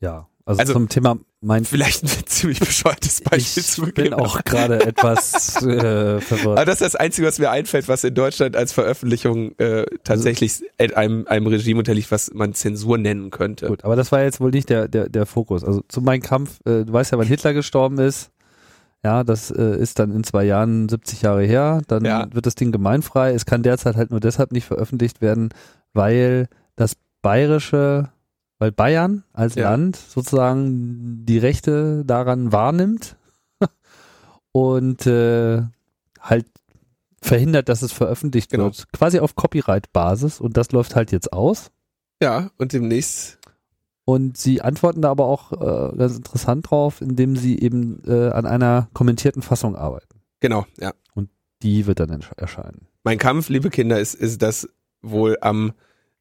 Ja, 0.00 0.28
also, 0.44 0.60
also, 0.60 0.72
zum 0.74 0.88
Thema 0.88 1.18
mein 1.40 1.64
vielleicht 1.64 2.02
ein 2.02 2.26
ziemlich 2.26 2.58
bescheuertes 2.58 3.20
Beispiel 3.20 3.62
ich 3.62 3.68
zu 3.68 3.86
Ich 3.86 3.94
bin 3.94 4.12
auch 4.12 4.42
gerade 4.44 4.84
etwas 4.84 5.56
äh, 5.62 6.20
verwirrt. 6.20 6.58
Aber 6.58 6.64
das 6.64 6.80
ist 6.80 6.94
das 6.94 6.96
Einzige, 6.96 7.26
was 7.26 7.38
mir 7.38 7.50
einfällt, 7.50 7.88
was 7.88 8.04
in 8.04 8.14
Deutschland 8.14 8.56
als 8.56 8.72
Veröffentlichung 8.72 9.56
äh, 9.58 9.86
tatsächlich 10.04 10.62
also, 10.78 10.94
einem, 10.96 11.26
einem 11.28 11.46
Regime 11.46 11.78
unterliegt, 11.78 12.10
was 12.10 12.32
man 12.34 12.54
Zensur 12.54 12.98
nennen 12.98 13.30
könnte. 13.30 13.68
Gut, 13.68 13.84
aber 13.84 13.94
das 13.94 14.10
war 14.10 14.22
jetzt 14.22 14.40
wohl 14.40 14.50
nicht 14.50 14.68
der, 14.68 14.88
der, 14.88 15.08
der 15.08 15.26
Fokus. 15.26 15.62
Also 15.62 15.82
zu 15.88 16.00
meinem 16.00 16.22
Kampf, 16.22 16.58
äh, 16.64 16.84
du 16.84 16.92
weißt 16.92 17.12
ja, 17.12 17.18
wann 17.18 17.26
Hitler 17.26 17.54
gestorben 17.54 17.98
ist. 17.98 18.30
Ja, 19.04 19.22
das 19.22 19.52
äh, 19.52 19.76
ist 19.78 20.00
dann 20.00 20.10
in 20.10 20.24
zwei 20.24 20.42
Jahren 20.42 20.88
70 20.88 21.22
Jahre 21.22 21.44
her. 21.44 21.82
Dann 21.86 22.04
ja. 22.04 22.26
wird 22.32 22.46
das 22.46 22.56
Ding 22.56 22.72
gemeinfrei. 22.72 23.32
Es 23.32 23.46
kann 23.46 23.62
derzeit 23.62 23.94
halt 23.94 24.10
nur 24.10 24.18
deshalb 24.18 24.50
nicht 24.50 24.66
veröffentlicht 24.66 25.20
werden, 25.20 25.50
weil 25.92 26.48
das 26.74 26.96
bayerische 27.22 28.10
weil 28.58 28.72
Bayern 28.72 29.24
als 29.32 29.54
ja. 29.54 29.70
Land 29.70 29.96
sozusagen 29.96 31.24
die 31.24 31.38
Rechte 31.38 32.04
daran 32.04 32.52
wahrnimmt 32.52 33.16
und 34.52 35.06
äh, 35.06 35.62
halt 36.20 36.46
verhindert, 37.20 37.68
dass 37.68 37.82
es 37.82 37.92
veröffentlicht 37.92 38.50
genau. 38.50 38.64
wird. 38.64 38.92
Quasi 38.92 39.20
auf 39.20 39.36
Copyright-Basis 39.36 40.40
und 40.40 40.56
das 40.56 40.72
läuft 40.72 40.96
halt 40.96 41.12
jetzt 41.12 41.32
aus. 41.32 41.70
Ja, 42.22 42.50
und 42.58 42.72
demnächst. 42.72 43.38
Und 44.04 44.38
sie 44.38 44.62
antworten 44.62 45.02
da 45.02 45.10
aber 45.10 45.26
auch 45.26 45.52
äh, 45.52 45.96
ganz 45.96 46.16
interessant 46.16 46.70
drauf, 46.70 47.00
indem 47.00 47.36
sie 47.36 47.58
eben 47.58 48.02
äh, 48.06 48.30
an 48.30 48.46
einer 48.46 48.88
kommentierten 48.94 49.42
Fassung 49.42 49.76
arbeiten. 49.76 50.20
Genau, 50.40 50.66
ja. 50.78 50.92
Und 51.14 51.28
die 51.62 51.86
wird 51.86 52.00
dann 52.00 52.24
erscheinen. 52.36 52.86
Mein 53.04 53.18
Kampf, 53.18 53.48
liebe 53.48 53.70
Kinder, 53.70 54.00
ist, 54.00 54.14
ist 54.14 54.40
das 54.40 54.68
wohl 55.02 55.36
am 55.40 55.72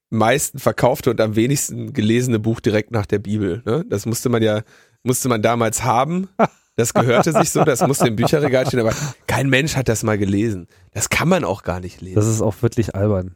meisten 0.09 0.59
verkaufte 0.59 1.11
und 1.11 1.21
am 1.21 1.35
wenigsten 1.35 1.93
gelesene 1.93 2.39
Buch 2.39 2.59
direkt 2.59 2.91
nach 2.91 3.05
der 3.05 3.19
Bibel. 3.19 3.61
Ne? 3.65 3.85
Das 3.89 4.05
musste 4.05 4.29
man 4.29 4.41
ja, 4.41 4.61
musste 5.03 5.29
man 5.29 5.41
damals 5.41 5.83
haben. 5.83 6.29
Das 6.75 6.93
gehörte 6.93 7.33
sich 7.33 7.49
so, 7.49 7.63
das 7.63 7.85
musste 7.87 8.07
im 8.07 8.15
Bücherregal 8.15 8.67
stehen, 8.67 8.79
aber 8.79 8.93
kein 9.25 9.49
Mensch 9.49 9.75
hat 9.75 9.89
das 9.89 10.03
mal 10.03 10.17
gelesen. 10.17 10.67
Das 10.91 11.09
kann 11.09 11.27
man 11.27 11.43
auch 11.43 11.63
gar 11.63 11.79
nicht 11.79 12.01
lesen. 12.01 12.15
Das 12.15 12.27
ist 12.27 12.39
auch 12.39 12.61
wirklich 12.61 12.93
albern. 12.93 13.35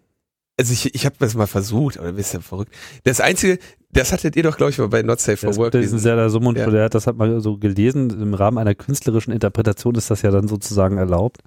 Also 0.60 0.73
ich, 0.73 0.93
ich 0.93 1.05
habe 1.07 1.15
das 1.17 1.34
mal 1.34 1.47
versucht, 1.47 1.97
aber 1.97 2.10
du 2.10 2.13
bist 2.13 2.36
ja 2.36 2.39
verrückt. 2.39 2.71
Das 3.03 3.19
Einzige, 3.19 3.57
das 3.89 4.12
hattet 4.12 4.36
ihr 4.36 4.43
doch, 4.43 4.57
glaube 4.57 4.69
ich, 4.69 4.77
mal 4.77 4.89
bei 4.89 5.01
Not 5.01 5.19
Safe 5.19 5.38
for 5.38 5.49
das 5.49 5.57
Work. 5.57 5.71
Das 5.71 5.91
ist 5.91 6.03
Summund, 6.03 6.60
ja. 6.60 6.69
der 6.69 6.84
hat 6.84 6.93
das 6.93 7.07
hat 7.07 7.17
mal 7.17 7.41
so 7.41 7.57
gelesen. 7.57 8.12
Im 8.21 8.36
Rahmen 8.36 8.60
einer 8.60 8.75
künstlerischen 8.75 9.34
Interpretation 9.34 9.95
ist 9.95 10.12
das 10.12 10.21
ja 10.21 10.29
dann 10.29 10.47
sozusagen 10.47 10.99
erlaubt. 10.99 11.39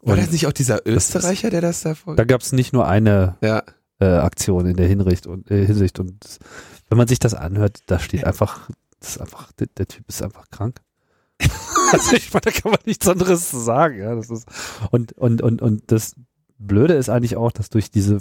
War 0.00 0.16
das 0.16 0.32
nicht 0.32 0.48
auch 0.48 0.52
dieser 0.52 0.84
Österreicher, 0.84 1.50
der 1.50 1.60
das 1.60 1.82
da 1.82 1.94
vor? 1.94 2.16
Da 2.16 2.24
gab 2.24 2.40
es 2.40 2.50
nicht 2.50 2.72
nur 2.72 2.88
eine 2.88 3.36
ja 3.40 3.62
äh, 4.00 4.06
Aktion 4.06 4.66
in 4.66 4.76
der 4.76 4.86
Hinricht 4.86 5.26
und, 5.26 5.50
äh, 5.50 5.66
Hinsicht. 5.66 5.98
Und 5.98 6.38
wenn 6.88 6.98
man 6.98 7.08
sich 7.08 7.18
das 7.18 7.34
anhört, 7.34 7.80
da 7.86 7.98
steht 7.98 8.24
einfach, 8.24 8.68
das 9.00 9.10
ist 9.10 9.20
einfach, 9.20 9.52
der, 9.52 9.68
der 9.76 9.88
Typ 9.88 10.08
ist 10.08 10.22
einfach 10.22 10.50
krank. 10.50 10.80
also 11.92 12.16
ich 12.16 12.32
meine, 12.32 12.42
da 12.42 12.50
kann 12.50 12.70
man 12.70 12.80
nichts 12.84 13.08
anderes 13.08 13.50
zu 13.50 13.58
sagen. 13.58 13.98
Ja, 13.98 14.14
das 14.14 14.30
ist, 14.30 14.46
und, 14.90 15.12
und, 15.12 15.42
und, 15.42 15.62
und 15.62 15.90
das 15.90 16.14
Blöde 16.58 16.94
ist 16.94 17.08
eigentlich 17.08 17.36
auch, 17.36 17.52
dass 17.52 17.70
durch 17.70 17.90
diese, 17.90 18.18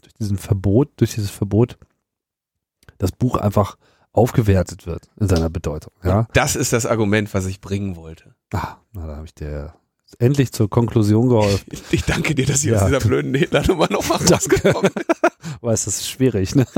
durch 0.00 0.14
diesen 0.20 0.38
Verbot, 0.38 0.90
durch 0.96 1.14
dieses 1.14 1.30
Verbot, 1.30 1.78
das 2.98 3.12
Buch 3.12 3.36
einfach 3.36 3.76
aufgewertet 4.12 4.86
wird 4.86 5.08
in 5.20 5.28
seiner 5.28 5.50
Bedeutung. 5.50 5.92
Ja? 6.02 6.26
Das 6.32 6.56
ist 6.56 6.72
das 6.72 6.86
Argument, 6.86 7.32
was 7.34 7.46
ich 7.46 7.60
bringen 7.60 7.96
wollte. 7.96 8.34
Ah, 8.52 8.76
na, 8.92 9.06
da 9.06 9.16
habe 9.16 9.26
ich 9.26 9.34
dir 9.34 9.74
endlich 10.18 10.52
zur 10.52 10.70
Konklusion 10.70 11.28
geholfen. 11.28 11.64
Ich 11.90 12.04
danke 12.04 12.34
dir, 12.34 12.46
dass 12.46 12.64
ich 12.64 12.70
ja. 12.70 12.78
aus 12.78 12.86
dieser 12.86 13.00
blöden 13.00 13.34
Hitler-Nummer 13.34 13.88
nochmal 13.90 14.18
rausgekommen 14.30 14.92
bin. 14.92 15.04
Weiß, 15.60 15.84
das 15.84 15.98
ist 15.98 16.10
schwierig, 16.10 16.54
ne? 16.54 16.66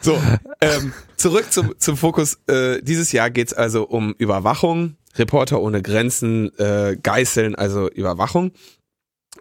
So, 0.00 0.20
ähm, 0.60 0.92
zurück 1.16 1.52
zum, 1.52 1.78
zum 1.78 1.96
Fokus. 1.96 2.40
Äh, 2.48 2.82
dieses 2.82 3.12
Jahr 3.12 3.30
geht's 3.30 3.54
also 3.54 3.84
um 3.84 4.14
Überwachung, 4.18 4.96
Reporter 5.14 5.60
ohne 5.60 5.80
Grenzen, 5.80 6.50
äh, 6.58 6.96
Geißeln, 7.00 7.54
also 7.54 7.88
Überwachung. 7.88 8.50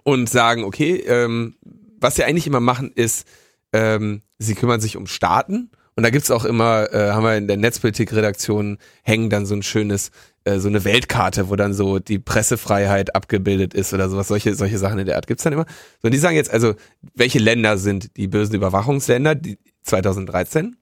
Und 0.03 0.29
sagen, 0.29 0.63
okay, 0.63 0.97
ähm, 0.97 1.55
was 1.99 2.15
sie 2.15 2.23
eigentlich 2.23 2.45
immer 2.45 2.59
machen, 2.59 2.91
ist, 2.93 3.25
ähm, 3.73 4.21
sie 4.37 4.53
kümmern 4.53 4.81
sich 4.81 4.97
um 4.97 5.07
Staaten. 5.07 5.71
Und 6.01 6.05
da 6.05 6.09
gibt's 6.09 6.31
auch 6.31 6.45
immer, 6.45 6.91
äh, 6.91 7.11
haben 7.11 7.21
wir 7.21 7.37
in 7.37 7.47
der 7.47 7.57
Netzpolitik-Redaktion, 7.57 8.79
hängen 9.03 9.29
dann 9.29 9.45
so 9.45 9.53
ein 9.53 9.61
schönes 9.61 10.09
äh, 10.45 10.57
so 10.57 10.67
eine 10.67 10.83
Weltkarte, 10.83 11.51
wo 11.51 11.55
dann 11.55 11.75
so 11.75 11.99
die 11.99 12.17
Pressefreiheit 12.17 13.13
abgebildet 13.13 13.75
ist 13.75 13.93
oder 13.93 14.09
sowas, 14.09 14.27
solche, 14.27 14.55
solche 14.55 14.79
Sachen 14.79 14.97
in 14.97 15.05
der 15.05 15.17
Art 15.17 15.27
gibt's 15.27 15.43
dann 15.43 15.53
immer. 15.53 15.67
So, 16.01 16.07
und 16.07 16.11
die 16.11 16.17
sagen 16.17 16.35
jetzt 16.35 16.49
also, 16.49 16.73
welche 17.13 17.37
Länder 17.37 17.77
sind 17.77 18.17
die 18.17 18.27
bösen 18.27 18.55
Überwachungsländer, 18.55 19.35
die 19.35 19.59
2013? 19.83 20.75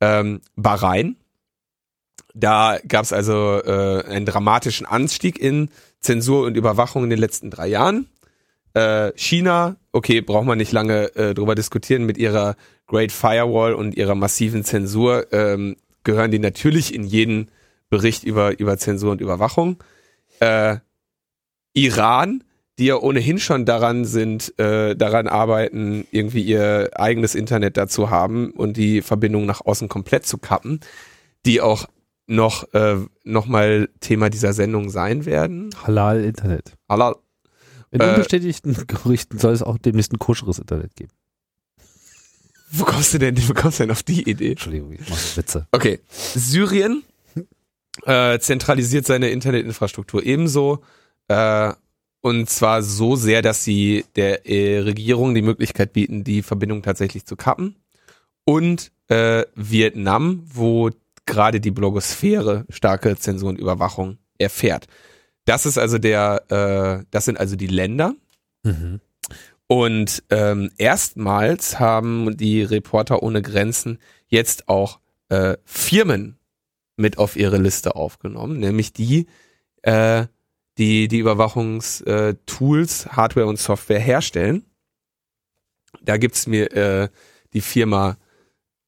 Ähm, 0.00 0.40
Bahrain. 0.56 1.14
Da 2.34 2.78
gab's 2.88 3.12
also 3.12 3.62
äh, 3.64 4.02
einen 4.04 4.26
dramatischen 4.26 4.84
Anstieg 4.84 5.38
in 5.38 5.70
Zensur 6.00 6.44
und 6.44 6.56
Überwachung 6.56 7.04
in 7.04 7.10
den 7.10 7.20
letzten 7.20 7.52
drei 7.52 7.68
Jahren. 7.68 8.08
Äh, 8.74 9.12
China, 9.14 9.76
okay, 9.92 10.22
braucht 10.22 10.44
man 10.44 10.58
nicht 10.58 10.72
lange 10.72 11.14
äh, 11.14 11.34
drüber 11.34 11.54
diskutieren, 11.54 12.04
mit 12.04 12.18
ihrer 12.18 12.56
Great 12.86 13.12
Firewall 13.12 13.74
und 13.74 13.96
ihrer 13.96 14.14
massiven 14.14 14.64
Zensur 14.64 15.32
ähm, 15.32 15.76
gehören 16.04 16.30
die 16.30 16.38
natürlich 16.38 16.94
in 16.94 17.04
jeden 17.04 17.50
Bericht 17.90 18.24
über, 18.24 18.58
über 18.58 18.78
Zensur 18.78 19.12
und 19.12 19.20
Überwachung. 19.20 19.82
Äh, 20.40 20.76
Iran, 21.72 22.44
die 22.78 22.86
ja 22.86 22.96
ohnehin 22.96 23.38
schon 23.38 23.64
daran 23.64 24.04
sind, 24.04 24.58
äh, 24.58 24.94
daran 24.96 25.28
arbeiten, 25.28 26.06
irgendwie 26.10 26.42
ihr 26.42 26.90
eigenes 26.94 27.34
Internet 27.34 27.76
dazu 27.76 28.10
haben 28.10 28.50
und 28.50 28.76
die 28.76 29.02
Verbindung 29.02 29.46
nach 29.46 29.64
außen 29.64 29.88
komplett 29.88 30.26
zu 30.26 30.38
kappen, 30.38 30.80
die 31.44 31.60
auch 31.60 31.86
noch, 32.26 32.72
äh, 32.74 32.96
noch 33.24 33.46
mal 33.46 33.88
Thema 34.00 34.30
dieser 34.30 34.52
Sendung 34.52 34.90
sein 34.90 35.26
werden. 35.26 35.70
Halal 35.84 36.24
Internet. 36.24 36.74
Halal. 36.88 37.16
In 37.90 38.00
äh, 38.00 38.10
unbestätigten 38.10 38.86
Gerüchten 38.86 39.38
soll 39.38 39.52
es 39.52 39.62
auch 39.62 39.78
demnächst 39.78 40.12
ein 40.12 40.18
koscheres 40.18 40.58
Internet 40.58 40.96
geben. 40.96 41.12
Wo 42.70 42.84
kommst 42.84 43.14
du 43.14 43.18
denn, 43.18 43.36
wo 43.48 43.54
kommst 43.54 43.78
du 43.78 43.84
denn 43.84 43.90
auf 43.90 44.02
die 44.02 44.28
Idee? 44.28 44.50
Entschuldigung, 44.50 44.92
ich 44.92 45.08
mache 45.08 45.36
Witze. 45.36 45.66
Okay. 45.72 46.00
Syrien 46.08 47.04
äh, 48.04 48.38
zentralisiert 48.38 49.06
seine 49.06 49.30
Internetinfrastruktur 49.30 50.24
ebenso. 50.24 50.82
Äh, 51.28 51.72
und 52.20 52.50
zwar 52.50 52.82
so 52.82 53.14
sehr, 53.14 53.40
dass 53.40 53.62
sie 53.62 54.04
der 54.16 54.48
äh, 54.48 54.80
Regierung 54.80 55.34
die 55.34 55.42
Möglichkeit 55.42 55.92
bieten, 55.92 56.24
die 56.24 56.42
Verbindung 56.42 56.82
tatsächlich 56.82 57.24
zu 57.24 57.36
kappen. 57.36 57.76
Und 58.44 58.90
äh, 59.08 59.44
Vietnam, 59.54 60.42
wo 60.52 60.90
gerade 61.24 61.60
die 61.60 61.70
Blogosphäre 61.70 62.64
starke 62.68 63.16
Zensur 63.16 63.50
und 63.50 63.58
Überwachung 63.58 64.18
erfährt. 64.38 64.86
Das 65.44 65.66
ist 65.66 65.78
also 65.78 65.98
der, 65.98 66.42
äh, 66.50 67.04
das 67.10 67.24
sind 67.24 67.38
also 67.38 67.56
die 67.56 67.66
Länder. 67.66 68.14
Mhm. 68.62 69.00
Und 69.68 70.22
ähm, 70.30 70.70
erstmals 70.78 71.80
haben 71.80 72.36
die 72.36 72.62
Reporter 72.62 73.22
ohne 73.22 73.42
Grenzen 73.42 73.98
jetzt 74.28 74.68
auch 74.68 75.00
äh, 75.28 75.56
Firmen 75.64 76.38
mit 76.96 77.18
auf 77.18 77.36
ihre 77.36 77.58
Liste 77.58 77.96
aufgenommen, 77.96 78.58
nämlich 78.58 78.92
die, 78.92 79.26
äh, 79.82 80.26
die 80.78 81.08
die 81.08 81.18
Überwachungstools, 81.18 83.06
Hardware 83.08 83.46
und 83.46 83.58
Software 83.58 83.98
herstellen. 83.98 84.64
Da 86.02 86.16
gibt's 86.16 86.46
mir 86.46 86.72
äh, 86.72 87.08
die 87.52 87.60
Firma 87.60 88.16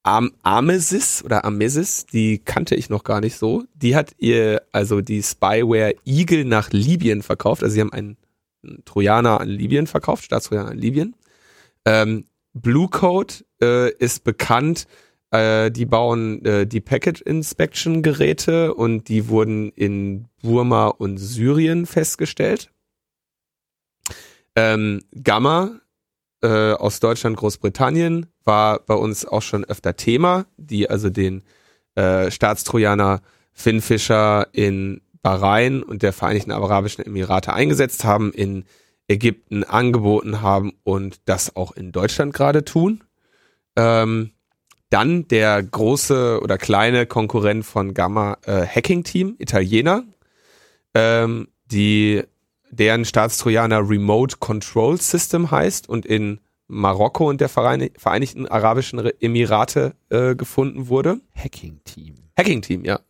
Am 0.04 0.32
Amesis 0.42 1.22
oder 1.24 1.44
Amesis, 1.44 2.06
die 2.06 2.38
kannte 2.38 2.76
ich 2.76 2.88
noch 2.88 3.04
gar 3.04 3.20
nicht 3.20 3.36
so. 3.36 3.64
Die 3.74 3.96
hat 3.96 4.12
ihr 4.18 4.62
also 4.72 5.00
die 5.00 5.22
Spyware 5.22 5.94
Eagle 6.06 6.44
nach 6.44 6.70
Libyen 6.70 7.22
verkauft. 7.22 7.62
Also 7.62 7.74
sie 7.74 7.80
haben 7.80 7.92
einen 7.92 8.16
Trojaner 8.84 9.40
an 9.40 9.48
Libyen 9.48 9.86
verkauft, 9.86 10.24
Staatstrojaner 10.24 10.70
an 10.70 10.78
Libyen. 10.78 11.16
Ähm, 11.84 12.24
Blue 12.52 12.88
äh, 13.60 13.92
ist 13.92 14.24
bekannt, 14.24 14.86
äh, 15.30 15.70
die 15.70 15.86
bauen 15.86 16.44
äh, 16.44 16.66
die 16.66 16.80
Packet 16.80 17.20
Inspection 17.20 18.02
Geräte 18.02 18.74
und 18.74 19.08
die 19.08 19.28
wurden 19.28 19.70
in 19.72 20.26
Burma 20.42 20.88
und 20.88 21.18
Syrien 21.18 21.86
festgestellt. 21.86 22.70
Ähm, 24.56 25.02
Gamma 25.22 25.80
äh, 26.42 26.72
aus 26.72 27.00
Deutschland, 27.00 27.36
Großbritannien 27.36 28.26
war 28.44 28.80
bei 28.80 28.94
uns 28.94 29.24
auch 29.24 29.42
schon 29.42 29.64
öfter 29.64 29.96
Thema, 29.96 30.46
die 30.56 30.88
also 30.88 31.10
den 31.10 31.42
äh, 31.94 32.30
Staatstrojaner 32.30 33.20
Finn 33.52 33.80
Fischer 33.80 34.46
in 34.52 35.00
Bahrain 35.22 35.82
und 35.82 36.02
der 36.02 36.12
Vereinigten 36.12 36.52
Arabischen 36.52 37.04
Emirate 37.04 37.52
eingesetzt 37.52 38.04
haben, 38.04 38.32
in 38.32 38.64
Ägypten 39.08 39.64
angeboten 39.64 40.42
haben 40.42 40.74
und 40.84 41.20
das 41.24 41.56
auch 41.56 41.72
in 41.72 41.92
Deutschland 41.92 42.34
gerade 42.34 42.64
tun. 42.64 43.02
Ähm, 43.76 44.32
dann 44.90 45.28
der 45.28 45.62
große 45.62 46.40
oder 46.42 46.58
kleine 46.58 47.06
Konkurrent 47.06 47.64
von 47.64 47.94
Gamma 47.94 48.38
äh, 48.44 48.66
Hacking 48.66 49.04
Team, 49.04 49.36
Italiener, 49.38 50.04
ähm, 50.94 51.48
die 51.66 52.22
deren 52.70 53.04
Staatstrojaner 53.04 53.88
Remote 53.88 54.36
Control 54.38 55.00
System 55.00 55.50
heißt 55.50 55.88
und 55.88 56.06
in 56.06 56.40
Marokko 56.68 57.28
und 57.28 57.40
der 57.40 57.48
Vereinigten 57.48 58.46
Arabischen 58.46 58.98
Emirate 59.20 59.94
äh, 60.10 60.34
gefunden 60.34 60.88
wurde. 60.88 61.20
Hacking 61.34 61.80
Team. 61.84 62.14
Hacking 62.36 62.60
Team, 62.60 62.84
ja. 62.84 63.00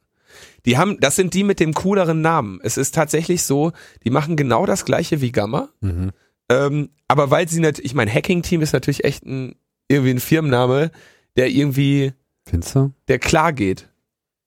Die 0.67 0.79
haben, 0.79 0.99
das 1.01 1.17
sind 1.17 1.35
die 1.35 1.45
mit 1.45 1.61
dem 1.61 1.75
cooleren 1.75 2.21
Namen. 2.21 2.61
Es 2.63 2.77
ist 2.77 2.95
tatsächlich 2.95 3.43
so, 3.43 3.73
die 4.05 4.11
machen 4.11 4.37
genau 4.37 4.67
das 4.67 4.85
gleiche 4.85 5.21
wie 5.21 5.33
Gamma. 5.33 5.69
Mhm. 5.81 6.11
Ähm, 6.51 6.91
aber 7.09 7.31
weil 7.31 7.49
sie 7.49 7.61
natürlich, 7.61 7.91
ich 7.91 7.95
meine, 7.95 8.13
Hacking 8.13 8.43
Team 8.43 8.61
ist 8.61 8.73
natürlich 8.73 9.05
echt 9.05 9.25
ein, 9.25 9.55
irgendwie 9.89 10.11
ein 10.11 10.21
Firmenname, 10.21 10.91
der 11.37 11.49
irgendwie, 11.49 12.13
Findest 12.49 12.75
du? 12.75 12.93
der 13.09 13.19
klar 13.19 13.53
geht. 13.53 13.89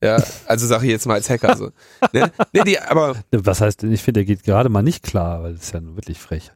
Ja, 0.04 0.18
also 0.48 0.66
sage 0.66 0.86
ich 0.86 0.92
jetzt 0.92 1.06
mal 1.06 1.14
als 1.16 1.30
Hacker 1.30 1.56
so. 1.56 1.66
ne? 2.14 2.32
Ne, 2.54 2.64
die, 2.66 2.80
aber, 2.80 3.16
Was 3.32 3.62
heißt 3.62 3.84
denn, 3.84 3.92
ich 3.92 4.02
finde, 4.02 4.20
der 4.20 4.26
geht 4.26 4.44
gerade 4.44 4.70
mal 4.70 4.82
nicht 4.82 5.04
klar, 5.04 5.44
weil 5.44 5.54
das 5.54 5.64
ist 5.64 5.74
ja 5.74 5.80
nun 5.80 5.96
wirklich 5.96 6.18
frech. 6.18 6.52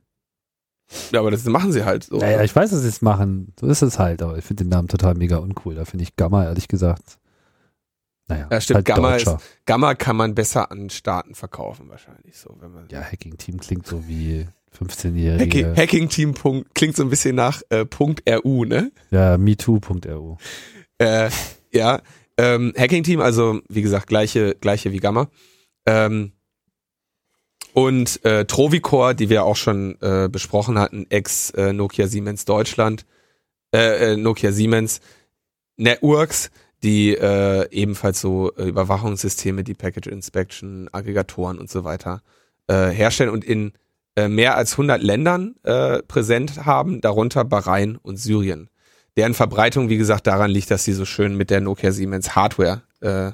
ja, 1.12 1.19
aber 1.19 1.30
das 1.30 1.45
machen 1.45 1.71
sie 1.71 1.86
halt 1.86 2.06
so. 2.06 2.17
Naja, 2.17 2.43
ich 2.43 2.56
weiß, 2.56 2.71
dass 2.71 2.82
sie 2.82 2.88
es 2.88 3.04
machen. 3.04 3.54
So 3.60 3.67
ist 3.67 3.84
es 3.84 4.00
halt, 4.00 4.24
aber 4.24 4.38
ich 4.38 4.45
finde 4.45 4.63
den 4.63 4.69
Namen 4.69 4.88
total 4.88 5.13
mega 5.13 5.38
uncool. 5.38 5.76
Da 5.76 5.86
finde 5.86 6.04
ich 6.04 6.15
Gamma, 6.15 6.43
ehrlich 6.45 6.67
gesagt. 6.67 7.19
Naja, 8.28 8.48
Ja, 8.52 8.62
stimmt, 8.62 8.78
halt 8.78 8.86
Gamma 8.86 9.12
Deutscher. 9.12 9.40
Gamma 9.66 9.96
kann 9.96 10.16
man 10.16 10.34
besser 10.36 10.72
an 10.72 10.90
Staaten 10.90 11.36
verkaufen 11.36 11.90
wahrscheinlich 11.90 12.38
so, 12.38 12.56
wenn 12.60 12.72
man 12.72 12.88
Ja, 12.90 13.02
Hacking 13.02 13.38
Team 13.38 13.60
klingt 13.60 13.86
so 13.86 14.08
wie 14.08 14.48
Hacking, 14.74 14.88
15-jährige. 14.88 15.76
Hacking 15.76 16.10
Team 16.10 16.34
Punkt, 16.34 16.74
klingt 16.76 16.96
so 16.96 17.04
ein 17.04 17.10
bisschen 17.10 17.36
nach 17.36 17.62
äh, 17.70 17.86
.ru, 18.44 18.66
ne? 18.66 18.92
Ja, 19.12 19.38
MeToo.ru. 19.38 20.38
Äh, 20.98 21.30
ja, 21.72 22.02
ähm, 22.38 22.74
Hacking 22.78 23.04
Team, 23.04 23.22
also 23.22 23.62
wie 23.70 23.82
gesagt, 23.82 24.08
gleiche, 24.08 24.56
gleiche 24.56 24.92
wie 24.92 25.00
Gamma. 25.00 25.30
Ähm, 25.86 26.32
und 27.74 28.24
äh, 28.24 28.46
Trovicore, 28.46 29.16
die 29.16 29.30
wir 29.30 29.44
auch 29.44 29.58
schon 29.58 29.98
äh, 30.02 30.30
besprochen 30.32 30.80
hatten, 30.80 31.06
ex 31.10 31.50
äh, 31.52 31.74
Nokia 31.74 32.08
Siemens 32.08 32.46
Deutschland, 32.46 33.06
äh, 33.74 34.14
äh, 34.14 34.18
Nokia 34.18 34.52
Siemens 34.52 35.02
Networks, 35.78 36.52
die 36.84 37.16
äh, 37.16 37.68
ebenfalls 37.72 38.22
so 38.22 38.54
äh, 38.56 38.68
Überwachungssysteme, 38.68 39.64
die 39.64 39.74
Package 39.74 40.08
Inspection, 40.08 40.90
Aggregatoren 40.92 41.58
und 41.60 41.70
so 41.70 41.84
weiter 41.84 42.22
äh, 42.68 42.90
herstellen 42.90 43.30
und 43.32 43.44
in 43.44 43.74
äh, 44.16 44.28
mehr 44.28 44.56
als 44.56 44.74
100 44.74 45.02
Ländern 45.02 45.56
äh, 45.64 46.02
präsent 46.04 46.66
haben, 46.66 47.02
darunter 47.02 47.44
Bahrain 47.44 47.98
und 47.98 48.18
Syrien. 48.18 48.70
Deren 49.18 49.34
Verbreitung, 49.34 49.90
wie 49.90 49.98
gesagt, 49.98 50.28
daran 50.28 50.52
liegt, 50.52 50.72
dass 50.72 50.84
sie 50.84 50.94
so 50.94 51.06
schön 51.06 51.36
mit 51.36 51.50
der 51.50 51.62
Nokia 51.62 51.92
Siemens 51.92 52.36
Hardware 52.36 52.84
äh, 53.02 53.32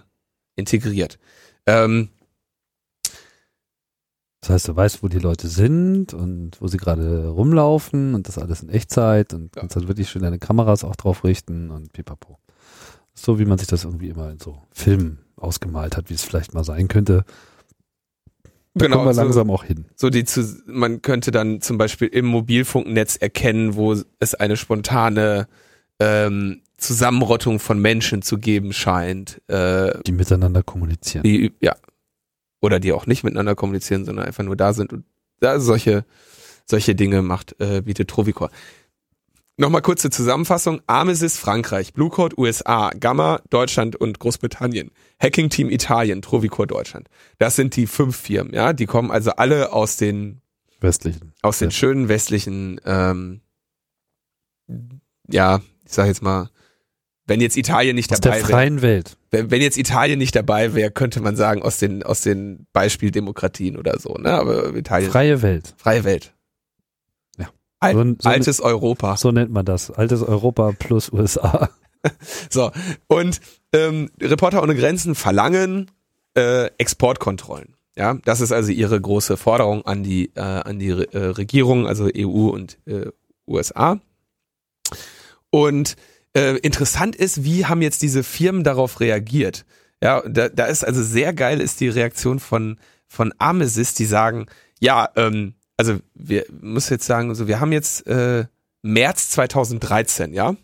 integriert. 0.55 1.17
Ähm, 1.65 2.09
Das 4.41 4.49
heißt, 4.49 4.67
du 4.69 4.75
weißt, 4.75 5.03
wo 5.03 5.07
die 5.07 5.19
Leute 5.19 5.47
sind 5.47 6.13
und 6.15 6.59
wo 6.59 6.67
sie 6.67 6.77
gerade 6.77 7.27
rumlaufen 7.27 8.15
und 8.15 8.27
das 8.27 8.39
alles 8.39 8.63
in 8.63 8.69
Echtzeit 8.69 9.33
und 9.35 9.55
Ja. 9.55 9.61
kannst 9.61 9.75
dann 9.75 9.87
wirklich 9.87 10.09
schön 10.09 10.23
deine 10.23 10.39
Kameras 10.39 10.83
auch 10.83 10.95
drauf 10.95 11.23
richten 11.23 11.69
und 11.69 11.93
pipapo. 11.93 12.39
So 13.13 13.39
wie 13.39 13.45
man 13.45 13.57
sich 13.57 13.67
das 13.67 13.83
irgendwie 13.83 14.09
immer 14.09 14.29
in 14.31 14.39
so 14.39 14.61
Filmen 14.71 15.19
ausgemalt 15.35 15.97
hat, 15.97 16.09
wie 16.09 16.13
es 16.13 16.23
vielleicht 16.23 16.53
mal 16.53 16.63
sein 16.63 16.87
könnte. 16.87 17.25
Da 18.73 18.85
Genau, 18.85 18.97
kommen 18.97 19.09
wir 19.09 19.13
so- 19.13 19.21
langsam 19.21 19.49
auch 19.51 19.63
hin. 19.65 19.85
so 19.95 20.09
die 20.09 20.23
zu, 20.23 20.41
man 20.65 21.01
könnte 21.01 21.31
dann 21.31 21.59
zum 21.61 21.77
Beispiel 21.77 22.07
im 22.07 22.25
Mobilfunknetz 22.25 23.17
erkennen, 23.17 23.75
wo 23.75 23.93
es 24.19 24.35
eine 24.35 24.55
spontane 24.55 25.47
ähm, 25.99 26.61
Zusammenrottung 26.77 27.59
von 27.59 27.79
Menschen 27.79 28.21
zu 28.21 28.37
geben 28.37 28.71
scheint. 28.73 29.41
Äh, 29.49 29.99
Die 30.03 30.13
miteinander 30.13 30.63
kommunizieren. 30.63 31.23
die, 31.23 31.53
ja. 31.61 31.75
Oder 32.61 32.79
die 32.79 32.93
auch 32.93 33.07
nicht 33.07 33.23
miteinander 33.23 33.55
kommunizieren, 33.55 34.05
sondern 34.05 34.25
einfach 34.25 34.43
nur 34.43 34.55
da 34.55 34.71
sind 34.73 34.93
und 34.93 35.03
da 35.41 35.59
solche, 35.59 36.05
solche 36.65 36.95
Dinge 36.95 37.21
macht, 37.23 37.55
äh, 37.59 37.81
bietet 37.81 38.09
Trovicore. 38.09 38.51
Nochmal 39.61 39.83
kurze 39.83 40.09
Zusammenfassung. 40.09 40.81
Amesis 40.87 41.37
Frankreich, 41.37 41.93
Bluecode 41.93 42.35
USA, 42.35 42.89
Gamma 42.99 43.41
Deutschland 43.51 43.95
und 43.95 44.17
Großbritannien, 44.17 44.89
Hacking 45.21 45.51
Team 45.51 45.69
Italien, 45.69 46.23
Trovicore 46.23 46.65
Deutschland. 46.65 47.09
Das 47.37 47.55
sind 47.55 47.75
die 47.75 47.85
fünf 47.85 48.17
Firmen, 48.17 48.55
ja. 48.55 48.73
Die 48.73 48.87
kommen 48.87 49.11
also 49.11 49.29
alle 49.33 49.71
aus 49.71 49.97
den 49.97 50.41
Westlichen. 50.79 51.33
aus 51.43 51.59
den 51.59 51.69
Ja. 51.69 51.75
schönen 51.75 52.09
westlichen, 52.09 52.81
ähm, 52.85 53.41
ja, 55.29 55.61
ich 55.85 55.93
sag 55.93 56.07
jetzt 56.07 56.23
mal, 56.23 56.49
wenn 57.27 57.39
jetzt 57.39 57.55
Italien 57.55 57.95
nicht 57.95 58.11
Aus 58.11 58.19
der 58.19 58.31
dabei 58.31 58.41
wäre, 58.41 58.51
freien 58.51 58.81
Welt. 58.81 59.15
wenn, 59.29 59.51
wenn 59.51 59.61
jetzt 59.61 59.77
Italien 59.77 60.17
nicht 60.17 60.35
dabei 60.35 60.73
wäre, 60.73 60.89
könnte 60.89 61.21
man 61.21 61.35
sagen 61.35 61.61
aus 61.61 61.77
den 61.77 62.01
aus 62.01 62.21
den 62.21 62.65
Beispieldemokratien 62.73 63.77
oder 63.77 63.99
so, 63.99 64.15
ne? 64.15 64.31
Aber 64.33 64.75
Italien 64.75 65.11
Freie 65.11 65.41
Welt. 65.43 65.75
freie 65.77 66.03
Welt. 66.03 66.33
Al 67.81 67.93
So 67.93 68.03
so 68.19 68.29
altes 68.29 68.61
Europa. 68.61 69.17
So 69.17 69.31
nennt 69.31 69.51
man 69.51 69.65
das. 69.65 69.91
Altes 69.91 70.23
Europa 70.23 70.71
plus 70.77 71.11
USA. 71.11 71.69
So 72.49 72.71
und 73.05 73.39
ähm, 73.73 74.09
Reporter 74.19 74.63
ohne 74.63 74.73
Grenzen 74.73 75.13
verlangen 75.13 75.91
äh, 76.35 76.65
Exportkontrollen. 76.79 77.75
Ja, 77.95 78.15
das 78.25 78.41
ist 78.41 78.51
also 78.51 78.71
ihre 78.71 78.99
große 78.99 79.37
Forderung 79.37 79.85
an 79.85 80.01
die 80.01 80.31
äh, 80.33 80.41
an 80.41 80.79
die 80.79 80.89
Re- 80.89 81.13
äh, 81.13 81.25
Regierung, 81.27 81.85
also 81.85 82.05
EU 82.05 82.47
und 82.49 82.79
äh, 82.87 83.05
USA. 83.47 83.99
Und 85.51 85.95
äh, 86.35 86.57
interessant 86.59 87.15
ist, 87.15 87.43
wie 87.43 87.65
haben 87.65 87.81
jetzt 87.83 88.01
diese 88.01 88.23
Firmen 88.23 88.63
darauf 88.63 88.99
reagiert? 88.99 89.65
Ja, 90.01 90.23
da, 90.27 90.49
da 90.49 90.65
ist 90.65 90.83
also 90.83 91.03
sehr 91.03 91.33
geil 91.33 91.61
ist 91.61 91.81
die 91.81 91.89
Reaktion 91.89 92.39
von 92.39 92.77
von 93.07 93.33
Amesis, 93.37 93.93
die 93.93 94.05
sagen, 94.05 94.47
ja, 94.79 95.09
ähm, 95.17 95.53
also 95.81 95.97
wir 96.13 96.45
muss 96.61 96.89
jetzt 96.89 97.07
sagen, 97.07 97.33
so 97.33 97.47
wir 97.47 97.59
haben 97.59 97.71
jetzt 97.71 98.05
äh, 98.05 98.45
März 98.83 99.31
2013, 99.31 100.31
ja, 100.31 100.55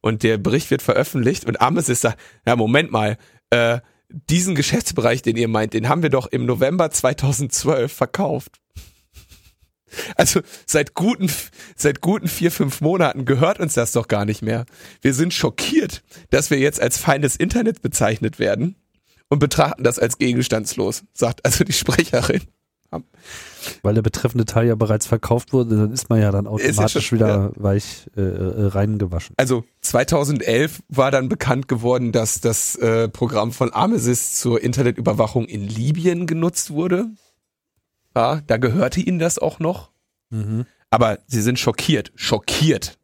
und 0.00 0.24
der 0.24 0.38
Bericht 0.38 0.72
wird 0.72 0.82
veröffentlicht 0.82 1.44
und 1.44 1.60
Amesis 1.60 2.00
sagt, 2.00 2.18
ja 2.44 2.56
Moment 2.56 2.90
mal, 2.90 3.16
äh, 3.50 3.78
diesen 4.08 4.56
Geschäftsbereich, 4.56 5.22
den 5.22 5.36
ihr 5.36 5.46
meint, 5.46 5.72
den 5.72 5.88
haben 5.88 6.02
wir 6.02 6.10
doch 6.10 6.26
im 6.26 6.46
November 6.46 6.90
2012 6.90 7.92
verkauft. 7.92 8.56
Also 10.16 10.40
seit 10.66 10.94
guten, 10.94 11.30
seit 11.74 12.02
guten 12.02 12.28
vier, 12.28 12.50
fünf 12.50 12.80
Monaten 12.82 13.24
gehört 13.24 13.60
uns 13.60 13.74
das 13.74 13.92
doch 13.92 14.08
gar 14.08 14.26
nicht 14.26 14.42
mehr. 14.42 14.66
Wir 15.00 15.14
sind 15.14 15.32
schockiert, 15.32 16.02
dass 16.30 16.50
wir 16.50 16.58
jetzt 16.58 16.82
als 16.82 16.98
Feind 16.98 17.24
des 17.24 17.36
Internets 17.36 17.80
bezeichnet 17.80 18.38
werden 18.38 18.74
und 19.28 19.38
betrachten 19.38 19.84
das 19.84 19.98
als 19.98 20.18
gegenstandslos, 20.18 21.04
sagt 21.14 21.46
also 21.46 21.64
die 21.64 21.72
Sprecherin. 21.72 22.42
Weil 23.82 23.94
der 23.94 24.02
betreffende 24.02 24.44
Teil 24.44 24.66
ja 24.66 24.74
bereits 24.74 25.06
verkauft 25.06 25.52
wurde, 25.52 25.76
dann 25.76 25.92
ist 25.92 26.08
man 26.08 26.20
ja 26.20 26.30
dann 26.30 26.46
automatisch 26.46 27.08
schon, 27.08 27.18
wieder 27.18 27.28
ja. 27.28 27.52
weich 27.56 28.06
äh, 28.16 28.20
äh, 28.20 28.66
reingewaschen. 28.66 29.34
Also 29.38 29.64
2011 29.80 30.82
war 30.88 31.10
dann 31.10 31.28
bekannt 31.28 31.68
geworden, 31.68 32.12
dass 32.12 32.40
das 32.40 32.76
äh, 32.76 33.08
Programm 33.08 33.52
von 33.52 33.72
Amesis 33.72 34.36
zur 34.36 34.62
Internetüberwachung 34.62 35.46
in 35.46 35.66
Libyen 35.66 36.26
genutzt 36.26 36.70
wurde. 36.70 37.06
Ja, 38.14 38.40
da 38.46 38.56
gehörte 38.56 39.00
ihnen 39.00 39.18
das 39.18 39.38
auch 39.38 39.58
noch. 39.58 39.90
Mhm. 40.30 40.66
Aber 40.90 41.18
sie 41.26 41.42
sind 41.42 41.58
schockiert, 41.58 42.12
schockiert. 42.14 42.98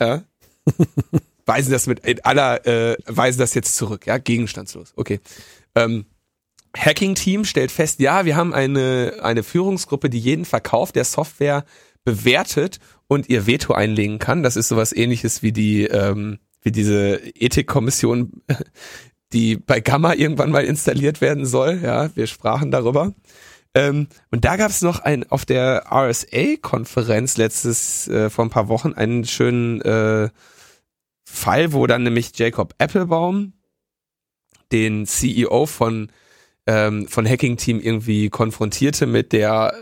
Ja? 0.00 0.24
weisen 1.46 1.70
das 1.70 1.86
mit 1.86 2.00
in 2.00 2.24
aller, 2.24 2.66
äh, 2.66 2.96
weisen 3.06 3.38
das 3.38 3.54
jetzt 3.54 3.76
zurück, 3.76 4.06
ja, 4.06 4.18
gegenstandslos. 4.18 4.92
Okay. 4.96 5.20
Ähm, 5.74 6.06
Hacking-Team 6.76 7.44
stellt 7.44 7.72
fest, 7.72 8.00
ja, 8.00 8.24
wir 8.24 8.36
haben 8.36 8.54
eine, 8.54 9.14
eine 9.22 9.42
Führungsgruppe, 9.42 10.10
die 10.10 10.18
jeden 10.18 10.44
Verkauf 10.44 10.92
der 10.92 11.04
Software 11.04 11.64
bewertet 12.04 12.78
und 13.08 13.28
ihr 13.28 13.46
Veto 13.46 13.72
einlegen 13.72 14.18
kann. 14.18 14.42
Das 14.42 14.56
ist 14.56 14.68
sowas 14.68 14.94
ähnliches 14.94 15.42
wie 15.42 15.52
die, 15.52 15.84
ähm, 15.84 16.38
wie 16.62 16.72
diese 16.72 17.20
Ethikkommission, 17.34 18.42
die 19.32 19.56
bei 19.56 19.80
Gamma 19.80 20.14
irgendwann 20.14 20.50
mal 20.50 20.64
installiert 20.64 21.20
werden 21.20 21.46
soll. 21.46 21.80
Ja, 21.82 22.14
wir 22.14 22.26
sprachen 22.26 22.70
darüber. 22.70 23.12
Ähm, 23.74 24.08
und 24.30 24.44
da 24.44 24.56
gab 24.56 24.70
es 24.70 24.82
noch 24.82 25.00
ein 25.00 25.30
auf 25.30 25.44
der 25.44 25.84
RSA-Konferenz 25.90 27.36
letztes 27.36 28.08
äh, 28.08 28.30
vor 28.30 28.44
ein 28.44 28.50
paar 28.50 28.68
Wochen 28.68 28.94
einen 28.94 29.24
schönen 29.24 29.80
äh, 29.82 30.30
Fall, 31.24 31.72
wo 31.72 31.86
dann 31.86 32.04
nämlich 32.04 32.30
Jacob 32.38 32.74
Applebaum 32.78 33.52
den 34.72 35.06
CEO 35.06 35.66
von 35.66 36.10
ähm, 36.66 37.06
von 37.08 37.26
Hacking 37.26 37.56
Team 37.56 37.80
irgendwie 37.80 38.28
konfrontierte 38.28 39.06
mit 39.06 39.32
der 39.32 39.74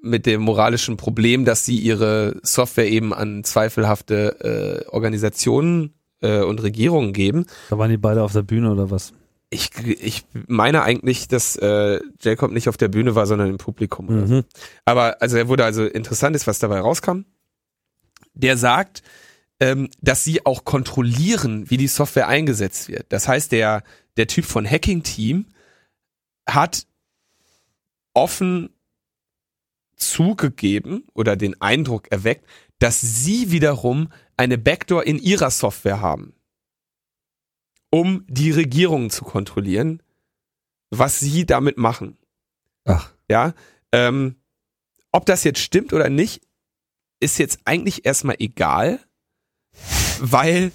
mit 0.00 0.26
dem 0.26 0.42
moralischen 0.42 0.96
Problem, 0.96 1.44
dass 1.44 1.64
sie 1.64 1.76
ihre 1.76 2.36
Software 2.42 2.88
eben 2.88 3.12
an 3.12 3.42
zweifelhafte 3.42 4.84
äh, 4.86 4.88
Organisationen 4.88 5.94
äh, 6.20 6.40
und 6.42 6.62
Regierungen 6.62 7.12
geben. 7.12 7.46
Da 7.70 7.78
waren 7.78 7.90
die 7.90 7.96
beide 7.96 8.22
auf 8.22 8.32
der 8.32 8.42
Bühne 8.42 8.70
oder 8.70 8.90
was? 8.90 9.12
Ich, 9.50 9.70
ich 9.84 10.24
meine 10.46 10.82
eigentlich, 10.82 11.26
dass 11.26 11.56
äh, 11.56 12.00
Jacob 12.20 12.52
nicht 12.52 12.68
auf 12.68 12.76
der 12.76 12.88
Bühne 12.88 13.14
war, 13.14 13.26
sondern 13.26 13.48
im 13.48 13.56
Publikum. 13.56 14.06
Mhm. 14.06 14.26
So. 14.26 14.42
Aber 14.84 15.20
also 15.20 15.36
er 15.36 15.48
wurde 15.48 15.64
also 15.64 15.84
interessant 15.84 16.36
ist, 16.36 16.46
was 16.46 16.58
dabei 16.58 16.80
rauskam. 16.80 17.22
Der 18.34 18.56
sagt, 18.56 19.02
ähm, 19.58 19.88
dass 20.00 20.22
sie 20.22 20.46
auch 20.46 20.64
kontrollieren, 20.64 21.70
wie 21.70 21.76
die 21.76 21.88
Software 21.88 22.28
eingesetzt 22.28 22.88
wird. 22.88 23.06
Das 23.08 23.26
heißt, 23.26 23.50
der 23.50 23.82
der 24.16 24.26
Typ 24.26 24.44
von 24.44 24.68
Hacking 24.68 25.02
Team 25.02 25.46
hat 26.48 26.86
offen 28.14 28.70
zugegeben 29.96 31.06
oder 31.14 31.36
den 31.36 31.60
Eindruck 31.60 32.10
erweckt, 32.10 32.46
dass 32.78 33.00
sie 33.00 33.50
wiederum 33.50 34.12
eine 34.36 34.58
Backdoor 34.58 35.04
in 35.04 35.18
ihrer 35.18 35.50
Software 35.50 36.00
haben, 36.00 36.34
um 37.90 38.24
die 38.28 38.50
Regierung 38.50 39.10
zu 39.10 39.24
kontrollieren, 39.24 40.02
was 40.90 41.20
sie 41.20 41.44
damit 41.44 41.76
machen. 41.76 42.16
Ach. 42.84 43.12
Ja, 43.28 43.54
ähm, 43.92 44.36
ob 45.12 45.26
das 45.26 45.44
jetzt 45.44 45.60
stimmt 45.60 45.92
oder 45.92 46.08
nicht, 46.08 46.40
ist 47.20 47.38
jetzt 47.38 47.60
eigentlich 47.64 48.06
erstmal 48.06 48.36
egal, 48.38 49.00
weil 50.20 50.72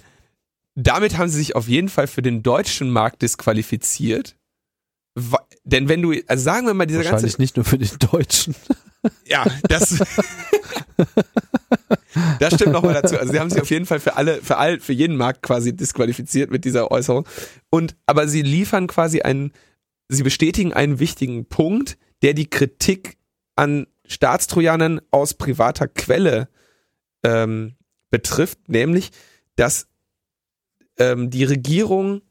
damit 0.76 1.18
haben 1.18 1.30
sie 1.30 1.38
sich 1.38 1.56
auf 1.56 1.68
jeden 1.68 1.90
Fall 1.90 2.08
für 2.08 2.22
den 2.22 2.44
deutschen 2.44 2.90
Markt 2.90 3.22
disqualifiziert 3.22 4.36
denn 5.64 5.90
wenn 5.90 6.02
du, 6.02 6.14
also 6.28 6.44
sagen 6.44 6.66
wir 6.68 6.74
mal, 6.74 6.86
dieser 6.86 7.00
Wahrscheinlich 7.00 7.34
ganze. 7.34 7.42
nicht 7.42 7.56
nur 7.56 7.66
für 7.66 7.78
den 7.78 7.98
Deutschen. 8.12 8.56
Ja, 9.26 9.46
das. 9.68 10.00
das 12.40 12.54
stimmt 12.54 12.72
nochmal 12.72 12.94
dazu. 12.94 13.20
Also 13.20 13.34
sie 13.34 13.40
haben 13.42 13.50
sich 13.50 13.62
auf 13.62 13.70
jeden 13.70 13.86
Fall 13.86 14.00
für 14.00 14.16
alle, 14.16 14.42
für 14.42 14.56
all, 14.56 14.80
für 14.80 14.94
jeden 14.94 15.18
Markt 15.18 15.42
quasi 15.42 15.76
disqualifiziert 15.76 16.52
mit 16.52 16.64
dieser 16.64 16.90
Äußerung. 16.90 17.28
Und, 17.70 17.98
aber 18.06 18.30
sie 18.30 18.44
liefern 18.44 18.88
quasi 18.88 19.22
einen, 19.22 19.52
sie 20.08 20.24
bestätigen 20.24 20.72
einen 20.72 21.00
wichtigen 21.00 21.46
Punkt, 21.48 21.98
der 22.22 22.34
die 22.34 22.50
Kritik 22.50 23.18
an 23.58 23.88
Staatstrojanern 24.06 25.02
aus 25.12 25.34
privater 25.34 25.90
Quelle 25.90 26.48
ähm, 27.24 27.76
betrifft, 28.10 28.70
nämlich, 28.70 29.12
dass 29.58 29.88
ähm, 30.98 31.30
die 31.30 31.44
Regierung 31.44 32.22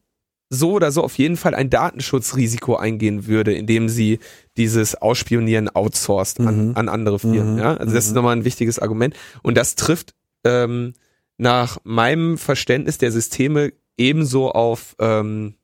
so 0.53 0.73
oder 0.73 0.91
so 0.91 1.03
auf 1.03 1.17
jeden 1.17 1.37
Fall 1.37 1.55
ein 1.55 1.69
Datenschutzrisiko 1.69 2.75
eingehen 2.75 3.27
würde, 3.27 3.53
indem 3.53 3.89
sie 3.89 4.19
dieses 4.55 4.95
Ausspionieren 4.95 5.69
outsourced 5.69 6.39
an, 6.39 6.69
mhm. 6.69 6.77
an 6.77 6.89
andere 6.89 7.19
Firmen. 7.19 7.53
Mhm. 7.53 7.59
Ja? 7.59 7.75
Also 7.75 7.93
das 7.93 8.05
ist 8.05 8.11
mhm. 8.11 8.15
nochmal 8.15 8.35
ein 8.35 8.45
wichtiges 8.45 8.79
Argument. 8.79 9.15
Und 9.41 9.57
das 9.57 9.75
trifft 9.75 10.13
ähm, 10.43 10.93
nach 11.37 11.79
meinem 11.83 12.37
Verständnis 12.37 12.97
der 12.97 13.11
Systeme 13.11 13.73
ebenso 13.97 14.51
auf 14.51 14.95
ähm, 14.99 15.55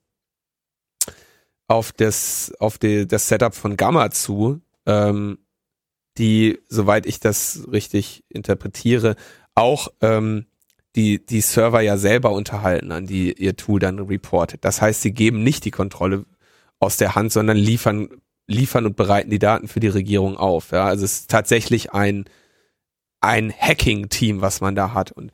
auf 1.67 1.91
das 1.91 2.51
auf 2.59 2.79
die, 2.79 3.07
das 3.07 3.27
Setup 3.27 3.53
von 3.53 3.77
Gamma 3.77 4.09
zu, 4.09 4.59
ähm, 4.87 5.37
die, 6.17 6.59
soweit 6.67 7.05
ich 7.05 7.19
das 7.19 7.67
richtig 7.71 8.23
interpretiere, 8.29 9.15
auch 9.53 9.89
ähm, 10.01 10.45
die, 10.95 11.23
die 11.25 11.41
Server 11.41 11.81
ja 11.81 11.97
selber 11.97 12.31
unterhalten, 12.31 12.91
an 12.91 13.05
die 13.05 13.33
ihr 13.33 13.55
Tool 13.55 13.79
dann 13.79 13.99
reportet. 13.99 14.65
Das 14.65 14.81
heißt, 14.81 15.01
sie 15.01 15.11
geben 15.11 15.43
nicht 15.43 15.65
die 15.65 15.71
Kontrolle 15.71 16.25
aus 16.79 16.97
der 16.97 17.15
Hand, 17.15 17.31
sondern 17.31 17.57
liefern, 17.57 18.09
liefern 18.47 18.85
und 18.85 18.95
bereiten 18.95 19.29
die 19.29 19.39
Daten 19.39 19.67
für 19.67 19.79
die 19.79 19.87
Regierung 19.87 20.37
auf. 20.37 20.71
Ja, 20.71 20.85
also 20.85 21.05
es 21.05 21.21
ist 21.21 21.31
tatsächlich 21.31 21.93
ein, 21.93 22.25
ein 23.21 23.53
Hacking-Team, 23.55 24.41
was 24.41 24.61
man 24.61 24.75
da 24.75 24.93
hat. 24.93 25.11
Und 25.11 25.31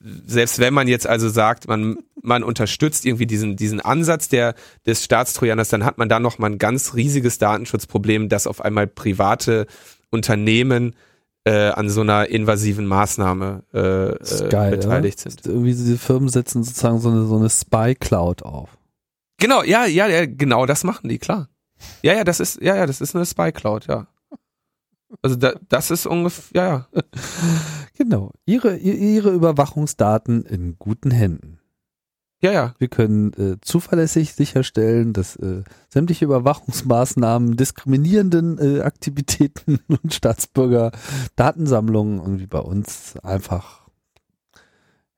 selbst 0.00 0.58
wenn 0.58 0.72
man 0.72 0.88
jetzt 0.88 1.06
also 1.06 1.28
sagt, 1.28 1.68
man, 1.68 1.98
man 2.22 2.42
unterstützt 2.42 3.04
irgendwie 3.04 3.26
diesen, 3.26 3.56
diesen 3.56 3.80
Ansatz 3.80 4.28
der, 4.28 4.54
des 4.86 5.04
Staatstrojaners, 5.04 5.68
dann 5.68 5.84
hat 5.84 5.98
man 5.98 6.08
da 6.08 6.20
noch 6.20 6.38
mal 6.38 6.50
ein 6.50 6.58
ganz 6.58 6.94
riesiges 6.94 7.38
Datenschutzproblem, 7.38 8.28
dass 8.28 8.46
auf 8.46 8.62
einmal 8.62 8.86
private 8.86 9.66
Unternehmen 10.10 10.94
äh, 11.44 11.68
an 11.68 11.88
so 11.90 12.00
einer 12.00 12.28
invasiven 12.28 12.86
Maßnahme 12.86 13.64
äh, 13.72 13.78
äh 14.10 14.48
geil, 14.48 14.76
beteiligt 14.76 15.20
oder? 15.20 15.30
sind. 15.30 15.46
Irgendwie 15.46 15.70
diese 15.70 15.98
Firmen 15.98 16.28
setzen 16.28 16.64
sozusagen 16.64 17.00
so 17.00 17.10
eine, 17.10 17.26
so 17.26 17.36
eine 17.36 17.50
Spy-Cloud 17.50 18.42
auf. 18.42 18.76
Genau, 19.38 19.62
ja, 19.62 19.84
ja, 19.84 20.06
ja, 20.06 20.26
genau 20.26 20.64
das 20.66 20.84
machen 20.84 21.08
die, 21.08 21.18
klar. 21.18 21.48
Ja, 22.02 22.14
ja, 22.14 22.24
das 22.24 22.40
ist, 22.40 22.62
ja, 22.62 22.76
ja, 22.76 22.86
das 22.86 23.00
ist 23.00 23.14
eine 23.14 23.26
Spy-Cloud, 23.26 23.86
ja. 23.88 24.06
Also 25.22 25.36
da, 25.36 25.54
das 25.68 25.90
ist 25.90 26.06
ungefähr, 26.06 26.54
ja, 26.54 26.88
ja. 26.92 27.02
Genau. 27.96 28.32
Ihre, 28.44 28.76
ihre 28.76 29.30
Überwachungsdaten 29.30 30.44
in 30.46 30.76
guten 30.78 31.12
Händen. 31.12 31.60
Ja, 32.44 32.52
ja. 32.52 32.74
Wir 32.78 32.88
können 32.88 33.32
äh, 33.38 33.56
zuverlässig 33.62 34.34
sicherstellen, 34.34 35.14
dass 35.14 35.34
äh, 35.36 35.62
sämtliche 35.88 36.26
Überwachungsmaßnahmen, 36.26 37.56
diskriminierenden 37.56 38.58
äh, 38.58 38.82
Aktivitäten 38.82 39.80
und 39.88 40.12
Staatsbürger 40.12 40.92
Datensammlungen 41.36 42.18
irgendwie 42.18 42.46
bei 42.46 42.58
uns 42.58 43.14
einfach 43.22 43.88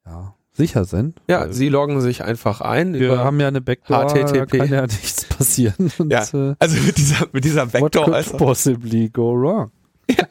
ja, 0.06 0.36
sicher 0.52 0.84
sind. 0.84 1.20
Ja, 1.28 1.52
sie 1.52 1.68
loggen 1.68 2.00
sich 2.00 2.22
einfach 2.22 2.60
ein. 2.60 2.94
Wir 2.94 3.18
haben 3.18 3.40
ja 3.40 3.48
eine 3.48 3.60
Backdoor, 3.60 4.08
HTTP. 4.08 4.32
da 4.32 4.46
kann 4.46 4.68
ja 4.68 4.82
nichts 4.82 5.24
passieren. 5.24 5.90
Und, 5.98 6.12
ja, 6.12 6.22
äh, 6.32 6.54
also 6.60 6.80
mit 6.80 6.96
dieser, 6.96 7.26
mit 7.32 7.44
dieser 7.44 7.66
Backdoor. 7.66 7.82
What 7.82 7.92
could 8.04 8.14
also, 8.14 8.36
possibly 8.36 9.08
go 9.08 9.32
wrong? 9.34 9.72
Ja. 10.08 10.26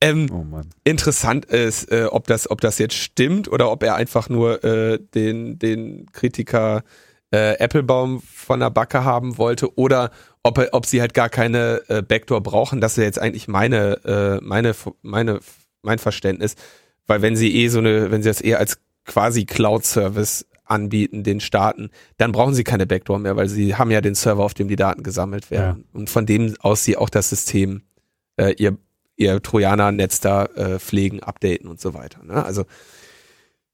Ähm, 0.00 0.28
oh 0.30 0.60
interessant 0.84 1.46
ist, 1.46 1.90
äh, 1.90 2.04
ob 2.04 2.26
das, 2.28 2.50
ob 2.50 2.60
das 2.60 2.78
jetzt 2.78 2.94
stimmt 2.94 3.50
oder 3.50 3.70
ob 3.70 3.82
er 3.82 3.96
einfach 3.96 4.28
nur 4.28 4.62
äh, 4.62 4.98
den, 5.14 5.58
den 5.58 6.06
Kritiker 6.12 6.84
äh, 7.32 7.58
Applebaum 7.58 8.22
von 8.22 8.60
der 8.60 8.70
Backe 8.70 9.04
haben 9.04 9.38
wollte 9.38 9.76
oder 9.76 10.10
ob, 10.42 10.58
er, 10.58 10.68
ob 10.72 10.86
sie 10.86 11.00
halt 11.00 11.14
gar 11.14 11.28
keine 11.28 11.82
äh, 11.88 12.02
Backdoor 12.02 12.42
brauchen. 12.42 12.80
Das 12.80 12.96
ist 12.96 13.04
jetzt 13.04 13.18
eigentlich 13.18 13.48
meine, 13.48 14.04
äh, 14.04 14.44
meine, 14.44 14.74
meine, 15.02 15.40
mein 15.82 15.98
Verständnis, 15.98 16.54
weil 17.06 17.22
wenn 17.22 17.36
sie 17.36 17.54
eh 17.54 17.68
so 17.68 17.80
eine, 17.80 18.10
wenn 18.10 18.22
sie 18.22 18.28
das 18.28 18.40
eher 18.40 18.58
als 18.58 18.78
quasi 19.04 19.46
Cloud-Service 19.46 20.46
anbieten 20.64 21.24
den 21.24 21.40
Staaten, 21.40 21.90
dann 22.18 22.30
brauchen 22.30 22.54
sie 22.54 22.64
keine 22.64 22.86
Backdoor 22.86 23.18
mehr, 23.18 23.36
weil 23.36 23.48
sie 23.48 23.74
haben 23.74 23.90
ja 23.90 24.00
den 24.00 24.14
Server, 24.14 24.44
auf 24.44 24.54
dem 24.54 24.68
die 24.68 24.76
Daten 24.76 25.02
gesammelt 25.02 25.50
werden. 25.50 25.84
Ja. 25.92 25.98
Und 25.98 26.10
von 26.10 26.26
dem 26.26 26.54
aus 26.60 26.84
sie 26.84 26.96
auch 26.96 27.08
das 27.08 27.30
System 27.30 27.82
äh, 28.36 28.52
ihr 28.58 28.76
ihr 29.18 29.42
Trojaner-Netz 29.42 30.20
da 30.20 30.46
äh, 30.46 30.78
pflegen, 30.78 31.22
updaten 31.22 31.68
und 31.68 31.80
so 31.80 31.92
weiter. 31.92 32.22
Ne? 32.22 32.42
Also 32.42 32.64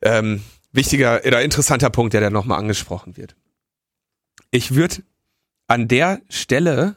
ähm, 0.02 0.42
wichtiger 0.72 1.20
oder 1.24 1.42
interessanter 1.42 1.90
Punkt, 1.90 2.14
der 2.14 2.20
da 2.20 2.30
nochmal 2.30 2.58
angesprochen 2.58 3.16
wird. 3.16 3.36
Ich 4.50 4.74
würde 4.74 5.02
an 5.68 5.86
der 5.86 6.20
Stelle 6.28 6.96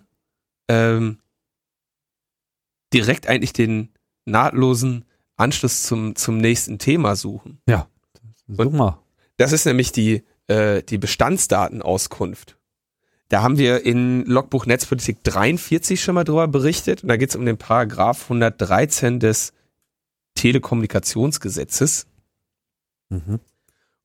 ähm, 0.67 1.19
direkt 2.93 3.27
eigentlich 3.27 3.53
den 3.53 3.93
nahtlosen 4.25 5.05
Anschluss 5.35 5.83
zum, 5.83 6.15
zum 6.15 6.37
nächsten 6.37 6.79
Thema 6.79 7.15
suchen. 7.15 7.61
Ja, 7.67 7.87
such 8.47 8.71
mal. 8.71 8.99
Das 9.37 9.51
ist 9.51 9.65
nämlich 9.65 9.91
die, 9.91 10.23
äh, 10.47 10.81
die 10.83 10.97
Bestandsdatenauskunft. 10.97 12.56
Da 13.29 13.41
haben 13.43 13.57
wir 13.57 13.85
in 13.85 14.25
Logbuch 14.25 14.65
Netzpolitik 14.65 15.23
43 15.23 16.01
schon 16.01 16.15
mal 16.15 16.23
drüber 16.23 16.47
berichtet. 16.47 17.03
Und 17.03 17.09
da 17.09 17.17
geht 17.17 17.29
es 17.29 17.35
um 17.35 17.45
den 17.45 17.57
Paragraph 17.57 18.23
113 18.23 19.19
des 19.19 19.53
Telekommunikationsgesetzes. 20.35 22.07
Mhm. 23.09 23.39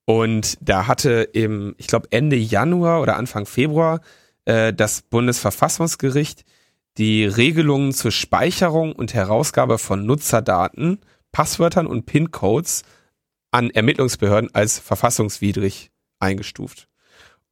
Und 0.04 0.58
da 0.60 0.88
hatte 0.88 1.28
im, 1.32 1.74
ich 1.78 1.86
glaube, 1.86 2.08
Ende 2.10 2.36
Januar 2.36 3.00
oder 3.00 3.16
Anfang 3.16 3.46
Februar 3.46 4.00
äh, 4.44 4.72
das 4.72 5.02
Bundesverfassungsgericht 5.02 6.44
die 6.98 7.24
Regelungen 7.24 7.92
zur 7.92 8.10
Speicherung 8.10 8.92
und 8.92 9.14
Herausgabe 9.14 9.78
von 9.78 10.04
Nutzerdaten, 10.04 11.00
Passwörtern 11.32 11.86
und 11.86 12.04
PIN-Codes 12.06 12.82
an 13.50 13.70
Ermittlungsbehörden 13.70 14.54
als 14.54 14.78
verfassungswidrig 14.78 15.90
eingestuft. 16.18 16.88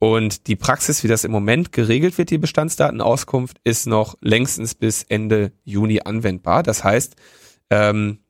Und 0.01 0.47
die 0.47 0.57
Praxis, 0.57 1.05
wie 1.05 1.09
das 1.09 1.25
im 1.25 1.31
Moment 1.31 1.73
geregelt 1.73 2.17
wird, 2.17 2.31
die 2.31 2.39
Bestandsdatenauskunft, 2.39 3.59
ist 3.65 3.87
noch 3.87 4.17
längstens 4.23 4.75
bis 4.75 5.03
Ende 5.03 5.53
Juni 5.63 6.01
anwendbar. 6.03 6.63
Das 6.63 6.83
heißt, 6.83 7.17
ähm, 7.69 8.21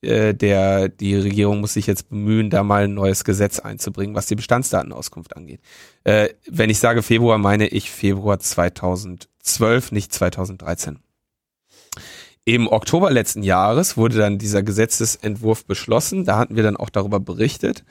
äh, 0.00 0.32
der, 0.32 0.88
die 0.88 1.16
Regierung 1.16 1.60
muss 1.60 1.74
sich 1.74 1.88
jetzt 1.88 2.08
bemühen, 2.08 2.50
da 2.50 2.62
mal 2.62 2.84
ein 2.84 2.94
neues 2.94 3.24
Gesetz 3.24 3.58
einzubringen, 3.58 4.14
was 4.14 4.26
die 4.26 4.36
Bestandsdatenauskunft 4.36 5.36
angeht. 5.36 5.60
Äh, 6.04 6.28
wenn 6.48 6.70
ich 6.70 6.78
sage 6.78 7.02
Februar, 7.02 7.38
meine 7.38 7.66
ich 7.66 7.90
Februar 7.90 8.38
2012, 8.38 9.90
nicht 9.90 10.12
2013. 10.12 11.00
Im 12.44 12.68
Oktober 12.68 13.10
letzten 13.10 13.42
Jahres 13.42 13.96
wurde 13.96 14.18
dann 14.18 14.38
dieser 14.38 14.62
Gesetzesentwurf 14.62 15.66
beschlossen. 15.66 16.24
Da 16.24 16.38
hatten 16.38 16.54
wir 16.54 16.62
dann 16.62 16.76
auch 16.76 16.90
darüber 16.90 17.18
berichtet. 17.18 17.84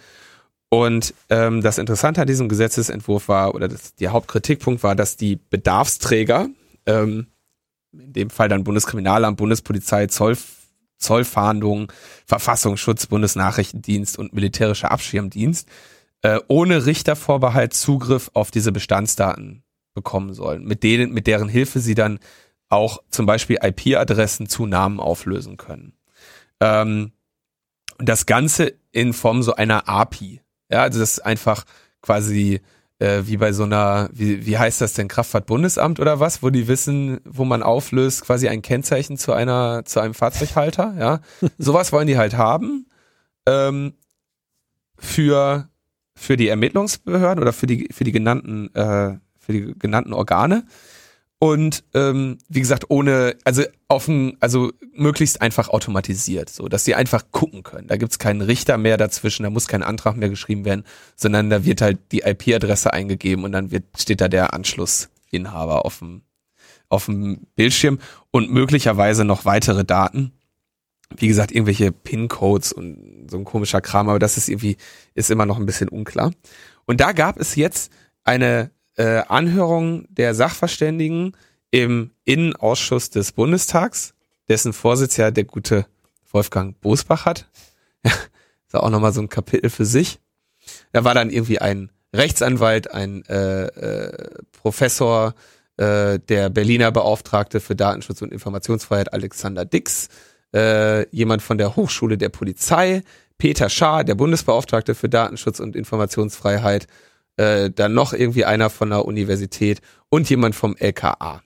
Und 0.70 1.16
ähm, 1.30 1.62
das 1.62 1.80
Interessante 1.80 2.22
an 2.22 2.28
diesem 2.28 2.48
Gesetzesentwurf 2.48 3.28
war, 3.28 3.56
oder 3.56 3.68
das, 3.68 3.96
der 3.96 4.12
Hauptkritikpunkt 4.12 4.84
war, 4.84 4.96
dass 4.96 5.18
die 5.18 5.38
Bedarfsträger, 5.50 6.48
ähm, 6.86 7.28
in 7.92 8.14
dem 8.14 8.30
Fall 8.30 8.50
dann 8.50 8.64
Bundeskriminalamt, 8.64 9.38
Bundespolizei, 9.38 10.06
Zoll, 10.08 10.38
Zollfahndung, 10.98 11.92
Verfassungsschutz, 12.26 13.08
Bundesnachrichtendienst 13.08 14.20
und 14.20 14.34
militärischer 14.34 14.92
Abschirmdienst, 14.92 15.68
äh, 16.22 16.40
ohne 16.48 16.86
Richtervorbehalt 16.86 17.74
Zugriff 17.74 18.30
auf 18.34 18.52
diese 18.52 18.72
Bestandsdaten 18.72 19.64
bekommen 19.96 20.34
sollen, 20.34 20.66
mit 20.66 20.84
denen, 20.84 21.14
mit 21.14 21.26
deren 21.26 21.50
Hilfe 21.50 21.80
sie 21.80 21.96
dann 21.96 22.20
auch 22.68 23.02
zum 23.10 23.26
Beispiel 23.26 23.58
IP-Adressen 23.62 24.48
zu 24.48 24.68
Namen 24.68 25.00
auflösen 25.00 25.58
können. 25.58 25.94
Ähm, 26.60 27.14
das 27.98 28.26
Ganze 28.26 28.76
in 28.92 29.14
Form 29.14 29.42
so 29.42 29.56
einer 29.56 29.90
API. 29.90 30.42
Ja, 30.70 30.84
also 30.84 31.00
das 31.00 31.14
ist 31.14 31.26
einfach 31.26 31.66
quasi 32.02 32.62
äh, 33.00 33.24
wie 33.26 33.38
bei 33.38 33.54
so 33.54 33.64
einer, 33.64 34.10
wie, 34.12 34.46
wie 34.46 34.58
heißt 34.58 34.82
das 34.82 34.94
denn, 34.94 35.08
Kraftfahrtbundesamt 35.08 36.00
oder 36.00 36.20
was, 36.20 36.44
wo 36.44 36.50
die 36.50 36.68
wissen, 36.68 37.22
wo 37.26 37.46
man 37.46 37.64
auflöst, 37.64 38.24
quasi 38.24 38.48
ein 38.50 38.62
Kennzeichen 38.62 39.18
zu 39.18 39.34
einer, 39.34 39.84
zu 39.86 40.00
einem 40.00 40.14
Fahrzeughalter, 40.14 40.96
ja. 41.00 41.22
Sowas 41.58 41.92
wollen 41.92 42.08
die 42.08 42.18
halt 42.18 42.36
haben. 42.38 42.88
Ähm, 43.46 43.94
für, 44.98 45.70
für 46.14 46.36
die 46.36 46.50
Ermittlungsbehörden 46.50 47.42
oder 47.42 47.54
für 47.54 47.68
die, 47.68 47.88
für 47.92 48.04
die 48.04 48.12
genannten, 48.12 48.74
äh, 48.76 49.18
für 49.40 49.54
die 49.54 49.74
genannten 49.80 50.14
Organe 50.14 50.66
und 51.40 51.84
ähm, 51.94 52.38
wie 52.50 52.60
gesagt 52.60 52.86
ohne 52.90 53.36
also 53.46 53.64
offen 53.88 54.36
also 54.40 54.72
möglichst 54.94 55.42
einfach 55.42 55.70
automatisiert 55.70 56.50
so 56.50 56.68
dass 56.68 56.86
sie 56.86 56.96
einfach 56.96 57.32
gucken 57.32 57.64
können. 57.64 57.88
Da 57.88 57.98
gibt's 57.98 58.20
keinen 58.20 58.42
Richter 58.42 58.78
mehr 58.78 58.98
dazwischen 58.98 59.44
da 59.44 59.50
muss 59.50 59.68
kein 59.68 59.84
Antrag 59.84 60.18
mehr 60.18 60.30
geschrieben 60.30 60.66
werden 60.66 60.84
sondern 61.16 61.50
da 61.50 61.64
wird 61.64 61.82
halt 61.82 62.00
die 62.12 62.22
IP-Adresse 62.22 62.94
eingegeben 62.94 63.46
und 63.46 63.52
dann 63.54 63.72
wird 63.72 63.86
steht 63.98 64.22
da 64.22 64.28
der 64.28 64.54
Anschlussinhaber 64.54 65.86
auf 65.86 66.00
dem 66.00 66.22
auf 66.90 67.06
dem 67.06 67.48
Bildschirm. 67.56 68.00
Und 68.32 68.52
möglicherweise 68.52 69.24
noch 69.24 69.46
weitere 69.46 69.86
Daten. 69.86 70.34
Wie 71.16 71.28
gesagt 71.28 71.52
irgendwelche 71.52 71.92
PIN-Codes 71.92 72.74
und 72.74 73.28
so 73.32 73.38
ein 73.38 73.46
komischer 73.46 73.82
Kram 73.82 74.10
aber 74.10 74.20
das 74.20 74.38
ist 74.38 74.48
irgendwie 74.48 74.78
ist 75.16 75.32
immer 75.32 75.48
noch 75.48 75.58
ein 75.58 75.66
bisschen 75.66 75.90
unklar. 75.90 76.32
Und 76.86 77.02
da 77.02 77.14
gab 77.14 77.38
es 77.38 77.56
jetzt 77.56 77.92
eine 78.24 78.70
äh, 79.00 79.24
Anhörung 79.30 80.06
der 80.10 80.36
Sachverständigen 80.36 81.32
im 81.72 82.12
Innenausschuss 82.26 83.10
des 83.10 83.32
Bundestags, 83.32 84.14
dessen 84.50 84.74
Vorsitz 84.74 85.16
ja 85.16 85.32
der 85.32 85.46
gute 85.46 85.86
Wolfgang 86.32 86.80
Bosbach 86.82 87.26
hat. 87.26 87.48
Ist 88.04 88.76
auch 88.76 88.90
nochmal 88.90 89.14
so 89.14 89.22
ein 89.22 89.30
Kapitel 89.30 89.70
für 89.70 89.86
sich. 89.86 90.20
Da 90.92 91.06
war 91.06 91.14
dann 91.14 91.30
irgendwie 91.30 91.60
ein 91.60 91.92
Rechtsanwalt, 92.14 92.92
ein 92.92 93.24
äh, 93.28 93.68
äh, 93.68 94.30
Professor, 94.52 95.34
äh, 95.78 96.20
der 96.20 96.50
Berliner 96.50 96.92
Beauftragte 96.92 97.62
für 97.62 97.78
Datenschutz 97.78 98.22
und 98.22 98.34
Informationsfreiheit 98.34 99.14
Alexander 99.14 99.64
Dix, 99.64 100.10
äh, 100.54 101.08
jemand 101.16 101.42
von 101.42 101.58
der 101.58 101.78
Hochschule 101.78 102.18
der 102.18 102.30
Polizei, 102.30 103.04
Peter 103.38 103.70
Schaar, 103.70 104.04
der 104.04 104.16
Bundesbeauftragte 104.16 104.94
für 104.94 105.08
Datenschutz 105.08 105.62
und 105.62 105.78
Informationsfreiheit 105.78 106.88
äh, 107.40 107.72
dann 107.72 107.94
noch 107.94 108.12
irgendwie 108.12 108.44
einer 108.44 108.70
von 108.70 108.90
der 108.90 109.06
Universität 109.06 109.82
und 110.10 110.30
jemand 110.30 110.56
vom 110.56 110.76
LKA. 110.76 111.42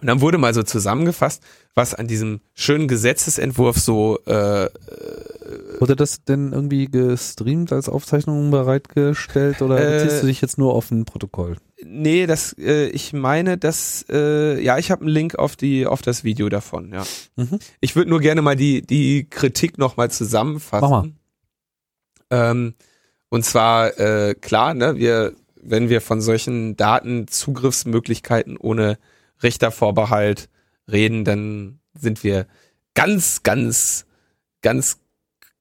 Und 0.00 0.06
dann 0.06 0.20
wurde 0.20 0.38
mal 0.38 0.54
so 0.54 0.62
zusammengefasst, 0.62 1.42
was 1.74 1.94
an 1.94 2.06
diesem 2.06 2.40
schönen 2.54 2.88
Gesetzesentwurf 2.88 3.78
so 3.78 4.18
äh, 4.26 4.68
Wurde 5.78 5.96
das 5.96 6.24
denn 6.24 6.52
irgendwie 6.52 6.86
gestreamt 6.86 7.72
als 7.72 7.88
Aufzeichnung 7.88 8.50
bereitgestellt 8.50 9.60
oder 9.62 9.80
äh, 9.80 9.98
beziehst 9.98 10.22
du 10.22 10.26
dich 10.26 10.40
jetzt 10.40 10.58
nur 10.58 10.74
auf 10.74 10.90
ein 10.90 11.04
Protokoll? 11.04 11.56
Nee, 11.84 12.26
das 12.26 12.56
äh, 12.58 12.86
ich 12.88 13.12
meine, 13.12 13.58
dass 13.58 14.04
äh, 14.08 14.62
ja, 14.62 14.78
ich 14.78 14.90
habe 14.90 15.02
einen 15.02 15.10
Link 15.10 15.36
auf 15.36 15.56
die 15.56 15.86
auf 15.86 16.02
das 16.02 16.22
Video 16.24 16.48
davon, 16.48 16.92
ja. 16.92 17.04
Mhm. 17.36 17.58
Ich 17.80 17.96
würde 17.96 18.10
nur 18.10 18.20
gerne 18.20 18.42
mal 18.42 18.56
die 18.56 18.82
die 18.82 19.28
Kritik 19.28 19.78
noch 19.78 19.96
mal 19.96 20.10
zusammenfassen. 20.10 20.88
Mach 20.88 21.02
mal. 21.04 22.50
Ähm, 22.50 22.74
und 23.32 23.46
zwar, 23.46 23.98
äh, 23.98 24.34
klar, 24.34 24.74
ne, 24.74 24.98
wir, 24.98 25.34
wenn 25.54 25.88
wir 25.88 26.02
von 26.02 26.20
solchen 26.20 26.76
Datenzugriffsmöglichkeiten 26.76 28.58
ohne 28.58 28.98
Richtervorbehalt 29.42 30.50
reden, 30.86 31.24
dann 31.24 31.80
sind 31.94 32.24
wir 32.24 32.46
ganz, 32.92 33.42
ganz, 33.42 34.04
ganz 34.60 34.98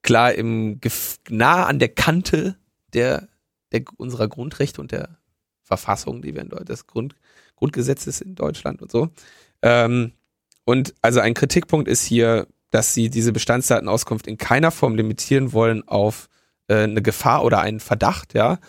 klar 0.02 0.34
im 0.34 0.82
nah 1.30 1.66
an 1.66 1.80
der 1.80 1.88
Kante 1.88 2.58
der, 2.92 3.30
der 3.72 3.84
unserer 3.96 4.28
Grundrechte 4.28 4.82
und 4.82 4.92
der 4.92 5.20
Verfassung, 5.64 6.22
die 6.22 6.36
wir 6.36 6.42
in 6.42 6.50
Deutschland, 6.50 6.68
des 6.68 6.88
Grund, 6.88 7.16
Grundgesetzes 7.56 8.20
in 8.20 8.36
Deutschland 8.36 8.82
und 8.82 8.92
so. 8.92 9.12
Ähm, 9.62 10.12
und 10.66 10.94
also 11.02 11.22
ein 11.22 11.36
Kritikpunkt 11.36 11.88
ist 11.88 12.04
hier, 12.04 12.48
dass 12.70 12.94
sie 12.94 13.10
diese 13.10 13.32
Bestandsdatenauskunft 13.32 14.28
in 14.28 14.36
keiner 14.36 14.72
Form 14.72 14.96
limitieren 14.96 15.54
wollen 15.54 15.88
auf 15.88 16.28
äh, 16.72 16.84
eine 16.84 17.02
Gefahr 17.02 17.44
oder 17.44 17.60
einen 17.60 17.80
Verdacht, 17.80 18.34
ja. 18.34 18.60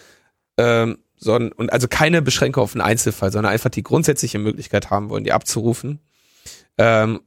Ähm, 0.59 0.99
sondern, 1.17 1.53
und 1.53 1.73
also 1.73 1.87
keine 1.87 2.21
Beschränkung 2.21 2.65
auf 2.65 2.75
einen 2.75 2.83
Einzelfall, 2.83 3.31
sondern 3.31 3.53
einfach 3.53 3.71
die 3.71 3.85
grundsätzliche 3.85 4.41
Möglichkeit 4.41 4.91
haben 4.91 5.09
wollen, 5.09 5.23
die 5.23 5.33
abzurufen. 5.33 6.01
Ähm, 6.79 7.21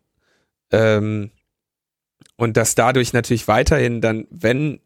ähm, 0.71 1.31
und 2.35 2.57
dass 2.57 2.75
dadurch 2.75 3.13
natürlich 3.13 3.47
weiterhin 3.47 4.01
dann, 4.01 4.27
wenn 4.29 4.81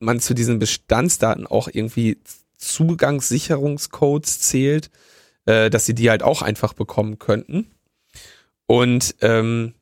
man 0.00 0.20
zu 0.20 0.34
diesen 0.34 0.58
Bestandsdaten 0.58 1.46
auch 1.46 1.68
irgendwie 1.72 2.20
Zugangssicherungscodes 2.58 4.40
zählt, 4.40 4.90
äh, 5.46 5.70
dass 5.70 5.86
sie 5.86 5.94
die 5.94 6.10
halt 6.10 6.22
auch 6.22 6.42
einfach 6.42 6.74
bekommen 6.74 7.18
könnten. 7.18 7.70
Und 8.66 9.14
ähm, 9.22 9.72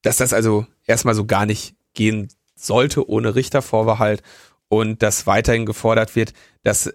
dass 0.00 0.16
das 0.16 0.32
also 0.32 0.66
erstmal 0.86 1.14
so 1.14 1.26
gar 1.26 1.44
nicht 1.44 1.74
gehen 1.92 2.28
sollte 2.58 3.08
ohne 3.08 3.34
Richtervorbehalt 3.34 4.22
und 4.68 5.02
dass 5.02 5.26
weiterhin 5.26 5.66
gefordert 5.66 6.16
wird, 6.16 6.32
dass 6.62 6.92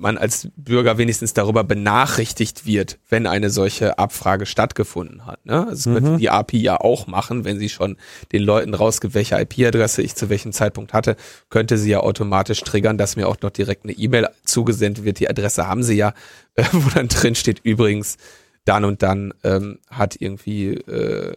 man 0.00 0.16
als 0.16 0.48
Bürger 0.56 0.98
wenigstens 0.98 1.34
darüber 1.34 1.62
benachrichtigt 1.62 2.64
wird, 2.66 2.98
wenn 3.08 3.26
eine 3.26 3.50
solche 3.50 3.98
Abfrage 3.98 4.46
stattgefunden 4.46 5.26
hat. 5.26 5.44
Ne? 5.44 5.66
Das 5.68 5.86
mhm. 5.86 5.94
wird 5.94 6.20
die 6.20 6.30
API 6.30 6.58
ja 6.58 6.80
auch 6.80 7.06
machen, 7.06 7.44
wenn 7.44 7.58
sie 7.58 7.68
schon 7.68 7.96
den 8.32 8.42
Leuten 8.42 8.74
rausgibt, 8.74 9.14
welche 9.14 9.38
IP-Adresse 9.38 10.02
ich 10.02 10.14
zu 10.14 10.30
welchem 10.30 10.52
Zeitpunkt 10.52 10.94
hatte, 10.94 11.16
könnte 11.50 11.76
sie 11.76 11.90
ja 11.90 12.00
automatisch 12.00 12.62
triggern, 12.62 12.98
dass 12.98 13.16
mir 13.16 13.28
auch 13.28 13.36
noch 13.42 13.50
direkt 13.50 13.84
eine 13.84 13.92
E-Mail 13.92 14.28
zugesendet 14.44 15.04
wird. 15.04 15.20
Die 15.20 15.28
Adresse 15.28 15.68
haben 15.68 15.82
sie 15.82 15.96
ja, 15.96 16.14
äh, 16.54 16.64
wo 16.72 16.88
dann 16.90 17.08
drin 17.08 17.34
steht, 17.34 17.60
übrigens, 17.62 18.16
dann 18.64 18.84
und 18.84 19.02
dann 19.02 19.34
ähm, 19.44 19.78
hat 19.90 20.16
irgendwie 20.18 20.74
äh, 20.74 21.34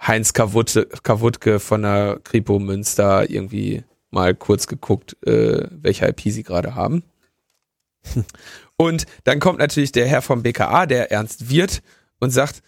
Heinz 0.00 0.32
Kawutke 0.32 1.60
von 1.60 1.82
der 1.82 2.20
Kripo 2.22 2.58
Münster 2.58 3.28
irgendwie 3.30 3.84
mal 4.10 4.34
kurz 4.34 4.66
geguckt, 4.66 5.16
äh, 5.26 5.68
welche 5.70 6.06
IP 6.06 6.20
sie 6.32 6.42
gerade 6.42 6.74
haben. 6.74 7.02
Und 8.76 9.06
dann 9.24 9.40
kommt 9.40 9.58
natürlich 9.58 9.92
der 9.92 10.06
Herr 10.06 10.22
vom 10.22 10.42
BKA, 10.42 10.86
der 10.86 11.10
Ernst 11.10 11.50
Wirt, 11.50 11.82
und 12.20 12.30
sagt, 12.30 12.62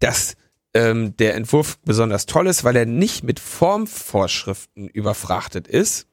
dass 0.00 0.36
ähm, 0.74 1.16
der 1.16 1.34
Entwurf 1.34 1.78
besonders 1.84 2.26
toll 2.26 2.46
ist, 2.46 2.64
weil 2.64 2.76
er 2.76 2.86
nicht 2.86 3.24
mit 3.24 3.40
Formvorschriften 3.40 4.88
überfrachtet 4.88 5.66
ist. 5.66 6.06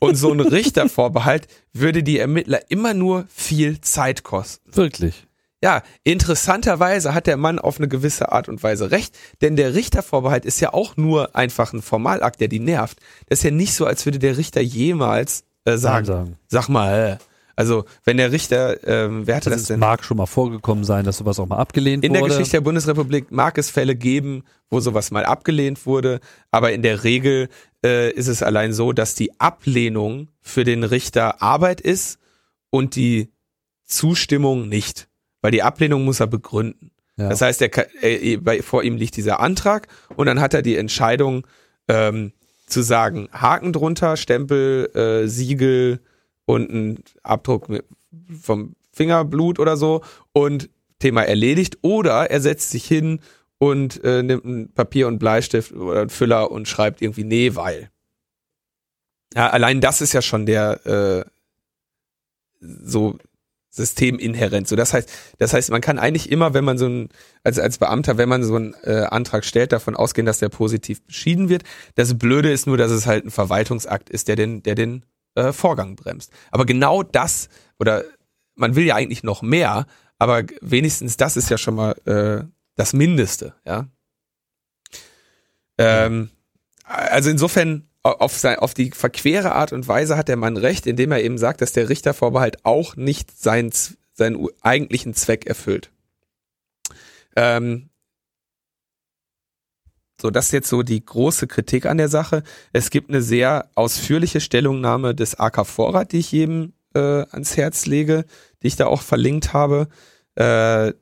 Und 0.00 0.16
so 0.16 0.32
ein 0.32 0.40
Richtervorbehalt 0.40 1.46
würde 1.72 2.02
die 2.02 2.18
Ermittler 2.18 2.70
immer 2.70 2.94
nur 2.94 3.26
viel 3.28 3.80
Zeit 3.80 4.22
kosten. 4.22 4.74
Wirklich. 4.74 5.26
Ja, 5.64 5.82
interessanterweise 6.02 7.14
hat 7.14 7.26
der 7.26 7.38
Mann 7.38 7.58
auf 7.58 7.78
eine 7.78 7.88
gewisse 7.88 8.30
Art 8.32 8.50
und 8.50 8.62
Weise 8.62 8.90
recht, 8.90 9.16
denn 9.40 9.56
der 9.56 9.74
Richtervorbehalt 9.74 10.44
ist 10.44 10.60
ja 10.60 10.74
auch 10.74 10.98
nur 10.98 11.34
einfach 11.34 11.72
ein 11.72 11.80
Formalakt, 11.80 12.42
der 12.42 12.48
die 12.48 12.60
nervt. 12.60 12.98
Das 13.30 13.38
ist 13.38 13.44
ja 13.44 13.50
nicht 13.50 13.72
so, 13.72 13.86
als 13.86 14.04
würde 14.04 14.18
der 14.18 14.36
Richter 14.36 14.60
jemals 14.60 15.44
äh, 15.64 15.78
sagen, 15.78 16.04
sagen. 16.04 16.36
sag 16.48 16.68
mal, 16.68 17.18
äh. 17.18 17.24
also 17.56 17.86
wenn 18.04 18.18
der 18.18 18.30
Richter, 18.30 18.86
ähm, 18.86 19.26
wer 19.26 19.36
hatte 19.36 19.48
Das, 19.48 19.60
das, 19.60 19.68
denn? 19.68 19.80
mag 19.80 20.04
schon 20.04 20.18
mal 20.18 20.26
vorgekommen 20.26 20.84
sein, 20.84 21.06
dass 21.06 21.16
sowas 21.16 21.40
auch 21.40 21.46
mal 21.46 21.56
abgelehnt 21.56 22.04
In 22.04 22.12
der 22.12 22.20
wurde. 22.20 22.34
Geschichte 22.34 22.58
der 22.58 22.60
Bundesrepublik 22.60 23.32
mag 23.32 23.56
es 23.56 23.70
Fälle 23.70 23.96
geben, 23.96 24.44
wo 24.68 24.80
sowas 24.80 25.12
mal 25.12 25.24
abgelehnt 25.24 25.86
wurde, 25.86 26.20
aber 26.50 26.72
in 26.72 26.82
der 26.82 27.04
Regel 27.04 27.48
äh, 27.82 28.12
ist 28.12 28.28
es 28.28 28.42
allein 28.42 28.74
so, 28.74 28.92
dass 28.92 29.14
die 29.14 29.40
Ablehnung 29.40 30.28
für 30.42 30.64
den 30.64 30.84
Richter 30.84 31.40
Arbeit 31.40 31.80
ist 31.80 32.18
und 32.68 32.96
die 32.96 33.32
Zustimmung 33.86 34.68
nicht. 34.68 35.08
Weil 35.44 35.50
die 35.50 35.62
Ablehnung 35.62 36.06
muss 36.06 36.20
er 36.20 36.26
begründen. 36.26 36.90
Ja. 37.18 37.28
Das 37.28 37.42
heißt, 37.42 37.60
er, 37.60 37.68
kann- 37.68 37.84
äh, 38.00 38.38
bei, 38.38 38.62
vor 38.62 38.82
ihm 38.82 38.96
liegt 38.96 39.14
dieser 39.18 39.40
Antrag 39.40 39.88
und 40.16 40.24
dann 40.24 40.40
hat 40.40 40.54
er 40.54 40.62
die 40.62 40.74
Entscheidung 40.78 41.46
ähm, 41.86 42.32
zu 42.66 42.80
sagen, 42.80 43.28
Haken 43.30 43.74
drunter, 43.74 44.16
Stempel, 44.16 44.86
äh, 44.96 45.28
Siegel 45.28 46.00
und 46.46 46.70
ein 46.72 47.04
Abdruck 47.22 47.68
mit, 47.68 47.84
vom 48.40 48.74
Fingerblut 48.94 49.58
oder 49.58 49.76
so 49.76 50.02
und 50.32 50.70
Thema 50.98 51.24
erledigt. 51.24 51.76
Oder 51.82 52.30
er 52.30 52.40
setzt 52.40 52.70
sich 52.70 52.86
hin 52.86 53.20
und 53.58 54.02
äh, 54.02 54.22
nimmt 54.22 54.46
ein 54.46 54.72
Papier 54.72 55.08
und 55.08 55.18
Bleistift 55.18 55.72
oder 55.72 56.00
einen 56.00 56.08
Füller 56.10 56.50
und 56.50 56.68
schreibt 56.68 57.02
irgendwie 57.02 57.24
nee, 57.24 57.54
weil. 57.54 57.90
Ja, 59.34 59.50
allein 59.50 59.82
das 59.82 60.00
ist 60.00 60.14
ja 60.14 60.22
schon 60.22 60.46
der 60.46 60.86
äh, 60.86 61.24
so 62.62 63.18
systeminhärent. 63.74 64.68
So, 64.68 64.76
das 64.76 64.94
heißt, 64.94 65.10
das 65.38 65.52
heißt, 65.52 65.70
man 65.70 65.80
kann 65.80 65.98
eigentlich 65.98 66.30
immer, 66.30 66.54
wenn 66.54 66.64
man 66.64 66.78
so 66.78 66.86
ein, 66.86 67.08
als, 67.42 67.58
als 67.58 67.78
Beamter, 67.78 68.16
wenn 68.18 68.28
man 68.28 68.44
so 68.44 68.54
einen 68.54 68.74
äh, 68.84 69.06
Antrag 69.10 69.44
stellt, 69.44 69.72
davon 69.72 69.96
ausgehen, 69.96 70.26
dass 70.26 70.38
der 70.38 70.48
positiv 70.48 71.02
beschieden 71.02 71.48
wird. 71.48 71.64
Das 71.96 72.16
Blöde 72.16 72.52
ist 72.52 72.66
nur, 72.66 72.76
dass 72.76 72.92
es 72.92 73.06
halt 73.06 73.24
ein 73.24 73.30
Verwaltungsakt 73.30 74.10
ist, 74.10 74.28
der 74.28 74.36
den, 74.36 74.62
der 74.62 74.76
den 74.76 75.04
äh, 75.34 75.52
Vorgang 75.52 75.96
bremst. 75.96 76.32
Aber 76.52 76.66
genau 76.66 77.02
das, 77.02 77.48
oder 77.78 78.04
man 78.54 78.76
will 78.76 78.84
ja 78.84 78.94
eigentlich 78.94 79.24
noch 79.24 79.42
mehr, 79.42 79.86
aber 80.18 80.44
wenigstens 80.60 81.16
das 81.16 81.36
ist 81.36 81.50
ja 81.50 81.58
schon 81.58 81.74
mal 81.74 81.92
äh, 82.06 82.44
das 82.76 82.92
Mindeste, 82.92 83.54
ja. 83.66 83.88
Ähm, 85.76 86.30
also 86.84 87.30
insofern 87.30 87.88
auf, 88.04 88.36
sein, 88.38 88.58
auf 88.58 88.74
die 88.74 88.90
verquere 88.90 89.52
Art 89.52 89.72
und 89.72 89.88
Weise 89.88 90.16
hat 90.16 90.28
der 90.28 90.36
Mann 90.36 90.56
recht, 90.56 90.86
indem 90.86 91.10
er 91.10 91.22
eben 91.22 91.38
sagt, 91.38 91.62
dass 91.62 91.72
der 91.72 91.88
Richtervorbehalt 91.88 92.64
auch 92.64 92.96
nicht 92.96 93.36
seinen, 93.36 93.72
seinen 94.12 94.46
eigentlichen 94.60 95.14
Zweck 95.14 95.46
erfüllt. 95.46 95.90
Ähm, 97.34 97.88
so, 100.20 100.30
das 100.30 100.46
ist 100.46 100.52
jetzt 100.52 100.68
so 100.68 100.82
die 100.82 101.04
große 101.04 101.46
Kritik 101.46 101.86
an 101.86 101.98
der 101.98 102.08
Sache. 102.08 102.44
Es 102.72 102.90
gibt 102.90 103.08
eine 103.08 103.22
sehr 103.22 103.70
ausführliche 103.74 104.40
Stellungnahme 104.40 105.14
des 105.14 105.40
AK 105.40 105.66
Vorrat, 105.66 106.12
die 106.12 106.18
ich 106.18 106.30
jedem 106.30 106.74
äh, 106.94 106.98
ans 106.98 107.56
Herz 107.56 107.86
lege, 107.86 108.24
die 108.62 108.68
ich 108.68 108.76
da 108.76 108.86
auch 108.86 109.02
verlinkt 109.02 109.52
habe. 109.52 109.88
Äh, 110.34 110.92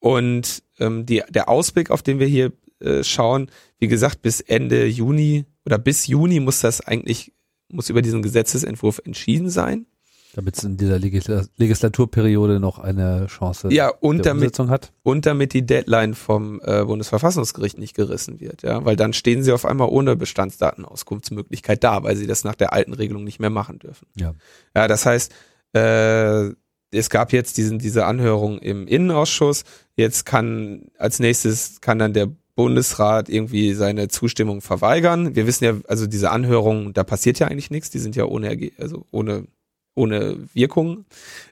und 0.00 0.62
ähm, 0.80 1.06
die, 1.06 1.22
der 1.28 1.48
Ausblick, 1.48 1.90
auf 1.90 2.02
den 2.02 2.18
wir 2.18 2.26
hier 2.26 2.52
äh, 2.80 3.04
schauen, 3.04 3.50
wie 3.78 3.88
gesagt, 3.88 4.22
bis 4.22 4.40
Ende 4.40 4.86
Juni 4.86 5.44
oder 5.68 5.76
bis 5.76 6.06
Juni 6.06 6.40
muss 6.40 6.60
das 6.62 6.80
eigentlich, 6.80 7.34
muss 7.68 7.90
über 7.90 8.00
diesen 8.00 8.22
Gesetzesentwurf 8.22 9.02
entschieden 9.04 9.50
sein. 9.50 9.84
Damit 10.32 10.56
es 10.56 10.64
in 10.64 10.78
dieser 10.78 10.98
Legisla 10.98 11.44
Legislaturperiode 11.58 12.58
noch 12.58 12.78
eine 12.78 13.26
Chance 13.26 13.68
Ja, 13.70 13.88
und 13.88 14.18
der 14.18 14.24
damit, 14.32 14.44
Umsetzung 14.44 14.70
hat. 14.70 14.92
und 15.02 15.26
damit 15.26 15.52
die 15.52 15.66
Deadline 15.66 16.14
vom 16.14 16.62
äh, 16.64 16.84
Bundesverfassungsgericht 16.86 17.76
nicht 17.78 17.94
gerissen 17.94 18.40
wird, 18.40 18.62
ja, 18.62 18.82
weil 18.86 18.96
dann 18.96 19.12
stehen 19.12 19.42
sie 19.42 19.52
auf 19.52 19.66
einmal 19.66 19.88
ohne 19.90 20.16
Bestandsdatenauskunftsmöglichkeit 20.16 21.84
da, 21.84 22.02
weil 22.02 22.16
sie 22.16 22.26
das 22.26 22.44
nach 22.44 22.54
der 22.54 22.72
alten 22.72 22.94
Regelung 22.94 23.24
nicht 23.24 23.40
mehr 23.40 23.50
machen 23.50 23.78
dürfen. 23.78 24.06
Ja. 24.14 24.34
Ja, 24.74 24.88
das 24.88 25.04
heißt, 25.04 25.34
äh, 25.74 26.50
es 26.92 27.10
gab 27.10 27.34
jetzt 27.34 27.58
diesen, 27.58 27.78
diese 27.78 28.06
Anhörung 28.06 28.58
im 28.58 28.86
Innenausschuss. 28.86 29.64
Jetzt 29.96 30.24
kann 30.24 30.86
als 30.96 31.18
nächstes 31.18 31.82
kann 31.82 31.98
dann 31.98 32.14
der 32.14 32.28
Bundesrat 32.58 33.28
irgendwie 33.28 33.72
seine 33.72 34.08
Zustimmung 34.08 34.62
verweigern. 34.62 35.36
Wir 35.36 35.46
wissen 35.46 35.62
ja, 35.62 35.74
also 35.86 36.08
diese 36.08 36.32
Anhörung, 36.32 36.92
da 36.92 37.04
passiert 37.04 37.38
ja 37.38 37.46
eigentlich 37.46 37.70
nichts. 37.70 37.90
Die 37.90 38.00
sind 38.00 38.16
ja 38.16 38.24
ohne, 38.24 38.72
also 38.78 39.06
ohne, 39.12 39.46
ohne 39.94 40.38
Wirkung. 40.54 41.04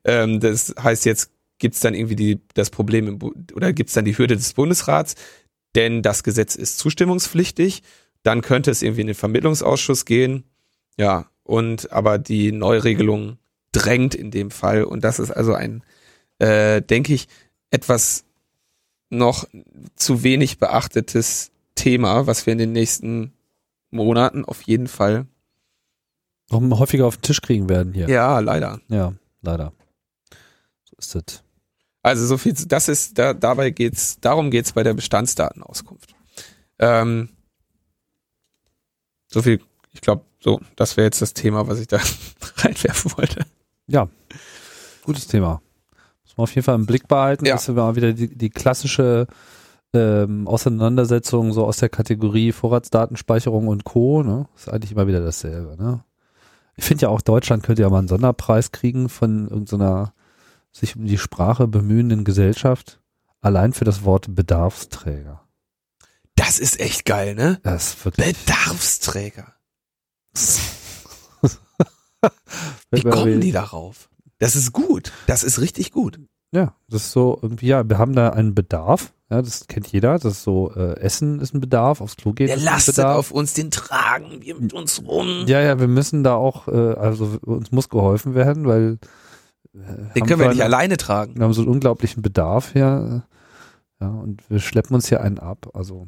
Ähm, 0.03 0.41
das 0.41 0.75
heißt, 0.77 1.05
jetzt 1.05 1.31
gibt's 1.59 1.79
dann 1.79 1.95
irgendwie 1.95 2.17
die, 2.17 2.41
das 2.55 2.71
Problem 2.71 3.07
im, 3.07 3.19
Bu- 3.21 3.35
oder 3.55 3.73
gibt's 3.73 3.93
dann 3.93 4.05
die 4.05 4.19
Hürde 4.19 4.35
des 4.35 4.55
Bundesrats, 4.55 5.15
denn 5.77 6.03
das 6.03 6.25
Gesetz 6.25 6.57
ist 6.57 6.81
zustimmungspflichtig. 6.81 7.85
Dann 8.25 8.41
könnte 8.41 8.73
es 8.73 8.83
irgendwie 8.83 9.03
in 9.03 9.07
den 9.07 9.15
Vermittlungsausschuss 9.15 10.07
gehen. 10.07 10.43
Ja, 10.99 11.31
und 11.45 11.93
aber 11.93 12.19
die 12.19 12.51
Neuregelung 12.51 13.39
drängt 13.71 14.17
in 14.17 14.33
dem 14.33 14.51
Fall. 14.51 14.83
Und 14.83 15.05
das 15.05 15.21
ist 15.21 15.31
also 15.31 15.55
ein, 15.55 15.85
äh, 16.41 16.83
denke 16.83 17.15
ich, 17.15 17.29
etwas 17.71 18.26
noch 19.11 19.47
zu 19.95 20.23
wenig 20.23 20.59
beachtetes 20.59 21.51
Thema, 21.75 22.27
was 22.27 22.47
wir 22.47 22.53
in 22.53 22.59
den 22.59 22.73
nächsten 22.73 23.33
Monaten 23.91 24.45
auf 24.45 24.63
jeden 24.63 24.89
Fall. 24.89 25.27
Noch 26.51 26.79
häufiger 26.79 27.07
auf 27.07 27.17
den 27.17 27.23
Tisch 27.23 27.41
kriegen 27.41 27.69
werden 27.69 27.93
hier. 27.93 28.09
Ja, 28.09 28.39
leider. 28.39 28.81
Ja, 28.89 29.13
leider. 29.43 29.73
So 30.85 30.97
ist 30.99 31.15
das. 31.15 31.43
Also 32.03 32.25
so 32.25 32.39
viel, 32.39 32.55
das 32.55 32.89
ist, 32.89 33.19
da, 33.19 33.35
dabei 33.35 33.71
geht's, 33.71 34.21
darum 34.21 34.53
geht's 34.53 34.73
bei 34.73 34.85
der 34.85 34.95
Bestandsdatenauskunft. 34.95 36.15
Ähm, 36.79 37.31
so 39.27 39.43
viel, 39.43 39.61
ich 39.93 40.03
glaube, 40.03 40.25
so, 40.39 40.61
das 40.77 40.97
wäre 40.97 41.07
jetzt 41.07 41.21
das 41.21 41.35
Thema, 41.35 41.67
was 41.67 41.81
ich 41.81 41.89
da 41.89 42.01
reinwerfen 42.59 43.13
wollte. 43.17 43.45
Ja, 43.89 44.09
gutes 45.03 45.27
Thema. 45.27 45.61
Auf 46.37 46.55
jeden 46.55 46.65
Fall 46.65 46.75
im 46.75 46.87
Blick 46.87 47.09
behalten. 47.09 47.47
Ja. 47.47 47.55
Das 47.55 47.69
ist 47.69 47.75
mal 47.75 47.97
wieder 47.97 48.13
die, 48.13 48.37
die 48.37 48.51
klassische 48.51 49.27
ähm, 49.95 50.47
Auseinandersetzung 50.47 51.53
so 51.53 51.65
aus 51.65 51.79
der 51.79 51.89
Kategorie 51.89 52.53
Vorratsdatenspeicherung 52.53 53.69
und 53.69 53.85
Co. 53.85 54.23
Ne? 54.23 54.47
Ist 54.55 54.69
eigentlich 54.69 54.93
immer 54.93 55.07
wieder 55.07 55.21
dasselbe. 55.21 55.83
Ne? 55.83 56.05
Ich 56.77 56.85
finde 56.85 57.03
ja 57.03 57.09
auch, 57.09 57.23
Deutschland 57.23 57.63
könnte 57.63 57.83
ja 57.83 57.89
mal 57.89 57.99
einen 58.01 58.09
Sonderpreis 58.09 58.71
kriegen 58.71 59.09
von 59.09 59.49
irgendeiner 59.49 60.13
sich 60.73 60.95
um 60.95 61.07
die 61.07 61.19
Sprache 61.19 61.67
bemühenden 61.67 62.25
Gesellschaft. 62.25 63.01
Allein 63.41 63.73
für 63.73 63.85
das 63.85 64.05
Wort 64.05 64.35
Bedarfsträger. 64.35 65.43
Das 66.35 66.59
ist 66.59 66.79
echt 66.81 67.07
geil, 67.07 67.35
ne? 67.35 67.61
Das 67.63 67.95
ist 67.95 68.05
wirklich. 68.05 68.37
Bedarfsträger. 68.37 69.55
Wie 72.91 73.03
kommen 73.03 73.41
die 73.41 73.53
darauf? 73.53 74.11
Das 74.39 74.57
ist 74.57 74.73
gut. 74.73 75.13
Das 75.27 75.43
ist 75.43 75.61
richtig 75.61 75.93
gut. 75.93 76.19
Ja, 76.53 76.75
das 76.89 77.03
ist 77.07 77.13
so 77.13 77.39
irgendwie, 77.43 77.67
ja, 77.67 77.89
wir 77.89 77.99
haben 77.99 78.15
da 78.15 78.31
einen 78.31 78.55
Bedarf. 78.55 79.13
Ja, 79.31 79.43
das 79.43 79.67
kennt 79.67 79.89
jeder. 79.89 80.15
Das 80.19 80.25
ist 80.39 80.43
so, 80.45 80.73
äh, 80.75 80.99
Essen 81.01 81.41
ist 81.41 81.53
ein 81.55 81.61
Bedarf, 81.61 82.01
aufs 82.01 82.17
Klo 82.17 82.33
gehen 82.33 82.47
Der 82.47 82.57
lastet 82.57 83.01
auf 83.01 83.33
uns, 83.33 83.55
den 83.55 83.71
tragen 83.73 84.43
wir 84.43 84.55
mit 84.55 84.73
uns 84.73 85.03
rum. 85.05 85.45
Ja, 85.49 85.61
ja, 85.61 85.81
wir 85.81 85.89
müssen 85.89 86.23
da 86.23 86.35
auch, 86.35 86.69
äh, 86.69 86.71
also 86.95 87.39
uns 87.43 87.73
muss 87.73 87.89
geholfen 87.89 88.35
werden, 88.37 88.67
weil 88.67 88.99
äh, 89.75 89.79
den 90.15 90.27
können 90.27 90.41
wir 90.41 90.49
nicht 90.49 90.63
einen- 90.63 90.73
alleine 90.73 90.97
tragen. 90.97 91.35
Wir 91.37 91.45
haben 91.45 91.53
so 91.53 91.63
einen 91.63 91.71
unglaublichen 91.71 92.23
Bedarf 92.23 92.73
hier. 92.73 93.25
äh, 94.01 94.05
Ja, 94.05 94.11
und 94.11 94.43
wir 94.49 94.61
schleppen 94.61 94.95
uns 94.95 95.09
hier 95.09 95.23
einen 95.23 95.39
ab. 95.41 95.71
Also, 95.75 96.07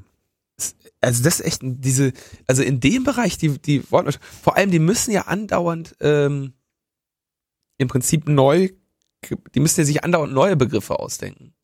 Also 1.00 1.22
das 1.24 1.40
ist 1.40 1.46
echt 1.46 1.60
diese, 1.64 2.12
also 2.46 2.62
in 2.62 2.80
dem 2.80 3.02
Bereich, 3.04 3.38
die, 3.38 3.58
die 3.58 3.82
Wortwörter, 3.90 4.18
vor 4.42 4.56
allem 4.56 4.70
die 4.70 4.78
müssen 4.78 5.10
ja 5.12 5.22
andauernd 5.22 5.96
ähm, 6.00 6.52
im 7.78 7.88
Prinzip 7.88 8.28
neu, 8.28 8.68
die 9.54 9.60
müssen 9.60 9.80
ja 9.80 9.86
sich 9.86 10.04
andauernd 10.04 10.32
neue 10.32 10.56
Begriffe 10.56 10.98
ausdenken. 10.98 11.54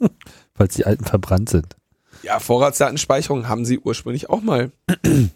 falls 0.54 0.74
die 0.74 0.86
alten 0.86 1.04
verbrannt 1.04 1.48
sind. 1.48 1.76
Ja, 2.22 2.38
Vorratsdatenspeicherung 2.38 3.48
haben 3.48 3.64
sie 3.64 3.78
ursprünglich 3.78 4.30
auch 4.30 4.42
mal. 4.42 4.72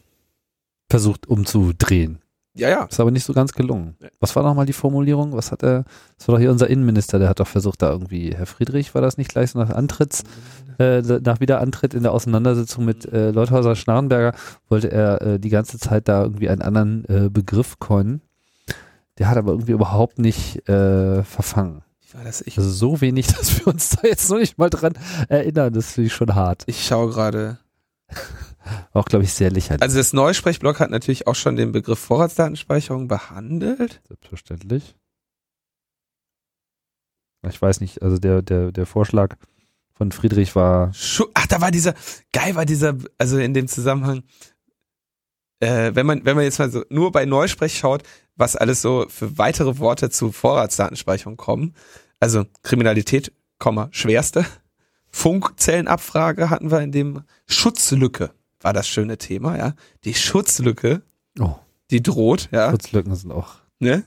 Versucht 0.89 1.27
umzudrehen. 1.27 2.21
Ja, 2.55 2.71
ja. 2.71 2.85
Ist 2.85 3.01
aber 3.01 3.11
nicht 3.11 3.25
so 3.25 3.35
ganz 3.35 3.53
gelungen. 3.53 3.97
Was 4.19 4.35
war 4.35 4.43
nochmal 4.43 4.65
die 4.65 4.73
Formulierung? 4.73 5.33
Was 5.33 5.53
hat 5.53 5.63
er? 5.63 5.85
Das 6.17 6.27
war 6.27 6.37
doch 6.37 6.41
hier 6.41 6.51
unser 6.51 6.71
Innenminister, 6.71 7.19
der 7.19 7.29
hat 7.29 7.41
doch 7.41 7.47
versucht, 7.47 7.83
da 7.83 7.91
irgendwie, 7.91 8.35
Herr 8.35 8.47
Friedrich, 8.47 8.95
war 8.95 9.03
das 9.03 9.19
nicht 9.19 9.31
gleich 9.31 9.51
so 9.51 9.59
nach 9.59 9.69
Antritts, 9.69 10.23
äh, 10.79 11.03
nach 11.03 11.41
Wiederantritt 11.41 11.93
in 11.93 12.03
der 12.03 12.13
Auseinandersetzung 12.13 12.87
mit 12.87 13.05
äh, 13.13 13.31
Leuthäuser 13.31 13.77
Schnarrenberger, 13.77 14.39
wollte 14.69 14.91
er 14.91 15.21
äh, 15.21 15.39
die 15.39 15.51
ganze 15.51 15.79
Zeit 15.79 16.09
da 16.09 16.23
irgendwie 16.23 16.49
einen 16.49 16.63
anderen 16.63 17.05
äh, 17.09 17.29
Begriff 17.29 17.79
coinen. 17.79 18.23
Der 19.19 19.29
hat 19.29 19.37
aber 19.37 19.53
irgendwie 19.53 19.73
überhaupt 19.73 20.19
nicht 20.19 20.69
äh, 20.69 21.23
verfangen. 21.23 21.83
Also 22.15 22.45
so 22.63 23.01
wenig, 23.01 23.27
dass 23.37 23.59
wir 23.59 23.67
uns 23.67 23.91
da 23.91 24.09
jetzt 24.09 24.31
noch 24.31 24.39
nicht 24.39 24.59
mal 24.59 24.71
dran 24.71 24.95
erinnern. 25.29 25.73
Das 25.73 25.93
finde 25.93 26.07
ich 26.09 26.15
schon 26.15 26.35
hart. 26.35 26.65
ich 26.67 26.87
schaue 26.87 27.11
gerade. 27.11 27.59
Auch, 28.93 29.05
glaube 29.05 29.25
ich, 29.25 29.33
sehr 29.33 29.51
lächerlich. 29.51 29.83
Also 29.83 29.99
das 29.99 30.13
Neusprechblock 30.13 30.81
hat 30.81 30.91
natürlich 30.91 31.27
auch 31.27 31.35
schon 31.35 31.57
den 31.57 31.73
Begriff 31.73 31.99
Vorratsdatenspeicherung 31.99 33.09
behandelt. 33.09 34.01
Selbstverständlich. 34.09 34.97
Ich 37.49 37.63
weiß 37.63 37.81
nicht, 37.81 38.03
also 38.03 38.19
der, 38.19 38.43
der, 38.43 38.73
der 38.73 38.87
Vorschlag 38.87 39.37
von 39.95 40.11
Friedrich 40.11 40.57
war. 40.57 40.93
Ach, 41.35 41.47
da 41.47 41.61
war 41.61 41.71
dieser, 41.71 41.95
geil 42.33 42.55
war 42.55 42.67
dieser, 42.67 42.97
also 43.19 43.39
in 43.39 43.55
dem 43.55 43.69
Zusammenhang, 43.69 44.25
äh, 45.61 45.93
wenn 45.95 46.07
man, 46.07 46.25
wenn 46.25 46.37
man 46.37 46.45
jetzt 46.45 46.59
mal 46.59 46.71
so 46.71 46.85
nur 46.91 47.13
bei 47.13 47.25
Neusprech 47.25 47.79
schaut, 47.79 48.03
was 48.37 48.57
alles 48.57 48.83
so 48.83 49.07
für 49.09 49.39
weitere 49.39 49.79
Worte 49.79 50.11
zu 50.11 50.33
Vorratsdatenspeicherung 50.33 51.37
kommen. 51.37 51.75
Also 52.21 52.45
Kriminalität, 52.63 53.33
Komma, 53.59 53.89
schwerste. 53.91 54.45
Funkzellenabfrage 55.11 56.51
hatten 56.51 56.71
wir 56.71 56.81
in 56.81 56.93
dem 56.93 57.23
Schutzlücke 57.47 58.33
war 58.61 58.73
das 58.73 58.89
schöne 58.89 59.17
Thema, 59.17 59.57
ja. 59.57 59.75
Die 60.05 60.15
Schutzlücke, 60.15 61.03
Oh, 61.39 61.55
die 61.91 62.03
droht, 62.03 62.49
ja. 62.51 62.71
Schutzlücken 62.71 63.15
sind 63.15 63.31
auch 63.31 63.55
Ne? 63.79 64.05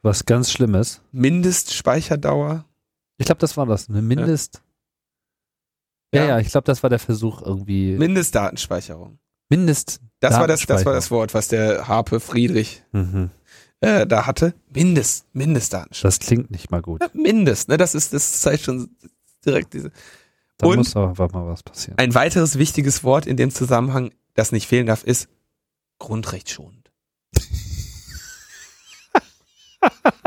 was 0.00 0.24
ganz 0.24 0.50
Schlimmes. 0.50 1.02
Mindestspeicherdauer. 1.12 2.64
Ich 3.18 3.26
glaube, 3.26 3.40
das 3.40 3.56
war 3.56 3.66
das. 3.66 3.88
Eine 3.90 4.00
Mindest. 4.00 4.62
Ja, 6.14 6.24
ja, 6.24 6.38
ich 6.38 6.48
glaube, 6.50 6.64
das 6.64 6.82
war 6.82 6.88
der 6.88 7.00
Versuch 7.00 7.42
irgendwie. 7.42 7.96
Mindestdatenspeicherung. 7.98 9.18
Mindest. 9.50 10.00
Das 10.20 10.34
war 10.34 10.46
das, 10.48 10.66
das 10.66 10.84
war 10.84 10.92
das 10.94 11.10
Wort, 11.10 11.34
was 11.34 11.48
der 11.48 11.86
Harpe 11.88 12.20
Friedrich 12.20 12.82
Mhm. 12.92 13.30
äh, 13.80 14.06
da 14.06 14.26
hatte. 14.26 14.54
Mindest, 14.74 15.26
Mindestdatenspeicherung. 15.32 16.10
Das 16.10 16.18
klingt 16.26 16.50
nicht 16.50 16.70
mal 16.70 16.82
gut. 16.82 17.00
Ja, 17.00 17.08
Mindest, 17.12 17.68
ne? 17.68 17.76
Das 17.76 17.94
ist, 17.94 18.12
das 18.12 18.40
zeigt 18.40 18.64
schon 18.64 18.90
direkt 19.46 19.72
diese. 19.74 19.92
Da 20.56 20.66
Und- 20.66 20.78
muss 20.78 20.92
doch 20.92 21.08
einfach 21.10 21.30
mal 21.32 21.46
was 21.46 21.62
passieren. 21.62 21.96
Ein 21.98 22.14
weiteres 22.14 22.58
wichtiges 22.58 23.04
Wort 23.04 23.26
in 23.26 23.36
dem 23.36 23.50
Zusammenhang, 23.52 24.10
das 24.34 24.50
nicht 24.50 24.66
fehlen 24.66 24.86
darf, 24.86 25.04
ist 25.04 25.28
grundrechtsschonend. 26.00 26.90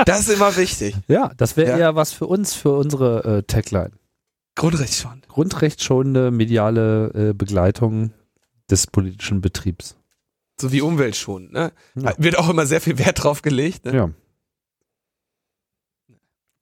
das 0.06 0.22
ist 0.22 0.30
immer 0.30 0.56
wichtig. 0.56 0.96
Ja, 1.08 1.32
das 1.38 1.58
wäre 1.58 1.72
Ja. 1.72 1.78
eher 1.78 1.96
was 1.96 2.14
für 2.14 2.28
uns, 2.28 2.54
für 2.54 2.72
unsere 2.78 3.40
äh, 3.40 3.44
Tagline. 3.44 3.92
Grundrechtsschonend. 4.56 5.28
Grundrechtsschonende 5.28 6.32
mediale 6.32 7.30
äh, 7.30 7.34
Begleitung 7.34 8.12
des 8.72 8.88
politischen 8.88 9.42
Betriebs. 9.42 9.98
So 10.60 10.72
wie 10.72 10.82
umweltschonend, 10.82 11.52
ne? 11.52 11.72
Ja. 11.96 12.14
Wird 12.18 12.38
auch 12.38 12.50
immer 12.50 12.66
sehr 12.66 12.82
viel 12.82 12.98
Wert 13.00 13.24
drauf 13.24 13.42
gelegt, 13.42 13.86
ne? 13.86 13.96
Ja. 13.96 14.10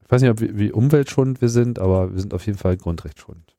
Ich 0.04 0.12
weiß 0.12 0.22
nicht, 0.22 0.32
ob 0.32 0.40
wir, 0.40 0.58
wie 0.58 0.72
umweltschonend 0.72 1.40
wir 1.42 1.50
sind, 1.50 1.78
aber 1.80 2.12
wir 2.14 2.20
sind 2.20 2.34
auf 2.34 2.46
jeden 2.46 2.58
Fall 2.58 2.78
grundrechtsschonend. 2.78 3.56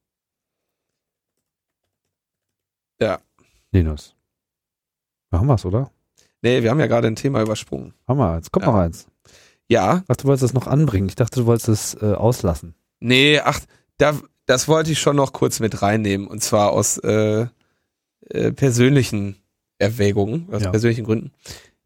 Ja. 3.01 3.21
Linus. 3.73 4.15
Machen 5.31 5.47
wir's, 5.47 5.65
oder? 5.65 5.91
Nee, 6.43 6.63
wir 6.63 6.71
haben 6.71 6.81
ja 6.81 6.87
gerade 6.87 7.07
ein 7.07 7.17
Thema 7.17 7.41
übersprungen. 7.43 7.95
Haben 8.09 8.19
wir 8.19 8.31
eins. 8.33 8.51
Kommt 8.51 8.67
Ja. 8.67 8.73
noch 8.73 8.79
eins. 8.79 9.07
Ja, 9.69 10.03
Ach, 10.09 10.17
du 10.17 10.25
wolltest 10.25 10.43
es 10.45 10.53
noch 10.53 10.67
anbringen. 10.67 11.09
Ich 11.09 11.15
dachte, 11.15 11.41
du 11.41 11.47
wolltest 11.47 11.69
es 11.69 11.95
äh, 12.03 12.15
auslassen. 12.15 12.75
nee, 12.99 13.39
ach, 13.39 13.61
da, 13.99 14.19
das 14.47 14.67
wollte 14.67 14.91
ich 14.91 14.99
schon 15.01 15.15
noch 15.17 15.33
kurz 15.33 15.61
mit 15.61 15.81
reinnehmen. 15.83 16.27
Und 16.27 16.43
zwar 16.43 16.73
aus 16.73 16.99
äh, 16.99 17.47
äh, 18.31 18.53
persönlichen 18.53 19.37
Erwägungen, 19.79 20.49
aus 20.53 20.63
Ja. 20.63 20.71
persönlichen 20.71 21.05
Gründen. 21.05 21.33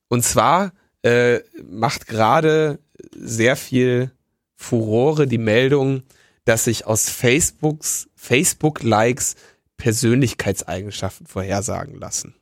Und 0.08 0.24
zwar 0.24 0.72
äh, 1.02 1.40
macht 1.62 2.06
gerade 2.06 2.78
sehr 3.16 3.56
viel 3.56 4.10
Furore 4.56 5.26
die 5.26 5.38
Meldung, 5.38 6.02
dass 6.44 6.64
sich 6.64 6.86
aus 6.86 7.08
Facebooks, 7.08 8.08
Facebook-Likes 8.14 9.36
Persönlichkeitseigenschaften 9.76 11.26
vorhersagen 11.26 11.98
lassen. 11.98 12.34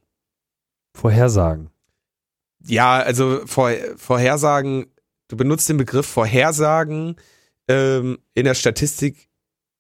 Vorhersagen. 0.95 1.71
Ja, 2.65 3.01
also 3.01 3.43
vor, 3.47 3.73
Vorhersagen, 3.97 4.87
du 5.29 5.37
benutzt 5.37 5.69
den 5.69 5.79
Begriff 5.79 6.07
Vorhersagen 6.07 7.17
ähm, 7.69 8.19
in 8.35 8.45
der 8.45 8.55
Statistik 8.55 9.29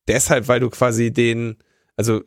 deshalb, 0.09 0.49
weil 0.49 0.61
du 0.61 0.71
quasi 0.71 1.13
den, 1.13 1.59
also 1.97 2.23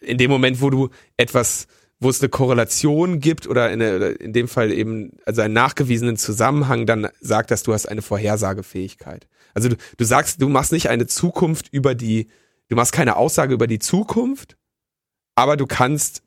in 0.00 0.18
dem 0.18 0.30
Moment, 0.30 0.60
wo 0.60 0.70
du 0.70 0.90
etwas, 1.16 1.66
wo 2.00 2.08
es 2.10 2.20
eine 2.20 2.28
Korrelation 2.28 3.20
gibt 3.20 3.46
oder 3.46 3.70
in, 3.70 3.78
der- 3.78 3.96
oder 3.96 4.20
in 4.20 4.32
dem 4.32 4.48
Fall 4.48 4.72
eben, 4.72 5.12
also 5.24 5.42
einen 5.42 5.54
nachgewiesenen 5.54 6.16
Zusammenhang, 6.16 6.86
dann 6.86 7.08
sagt 7.20 7.50
das, 7.50 7.62
du 7.62 7.72
hast 7.72 7.86
eine 7.86 8.02
Vorhersagefähigkeit. 8.02 9.28
Also 9.54 9.68
du, 9.68 9.76
du 9.96 10.04
sagst, 10.04 10.40
du 10.42 10.48
machst 10.48 10.72
nicht 10.72 10.88
eine 10.88 11.06
Zukunft 11.06 11.68
über 11.72 11.94
die, 11.94 12.28
du 12.68 12.76
machst 12.76 12.92
keine 12.92 13.16
Aussage 13.16 13.54
über 13.54 13.66
die 13.66 13.78
Zukunft, 13.78 14.56
aber 15.34 15.56
du 15.56 15.66
kannst 15.66 16.22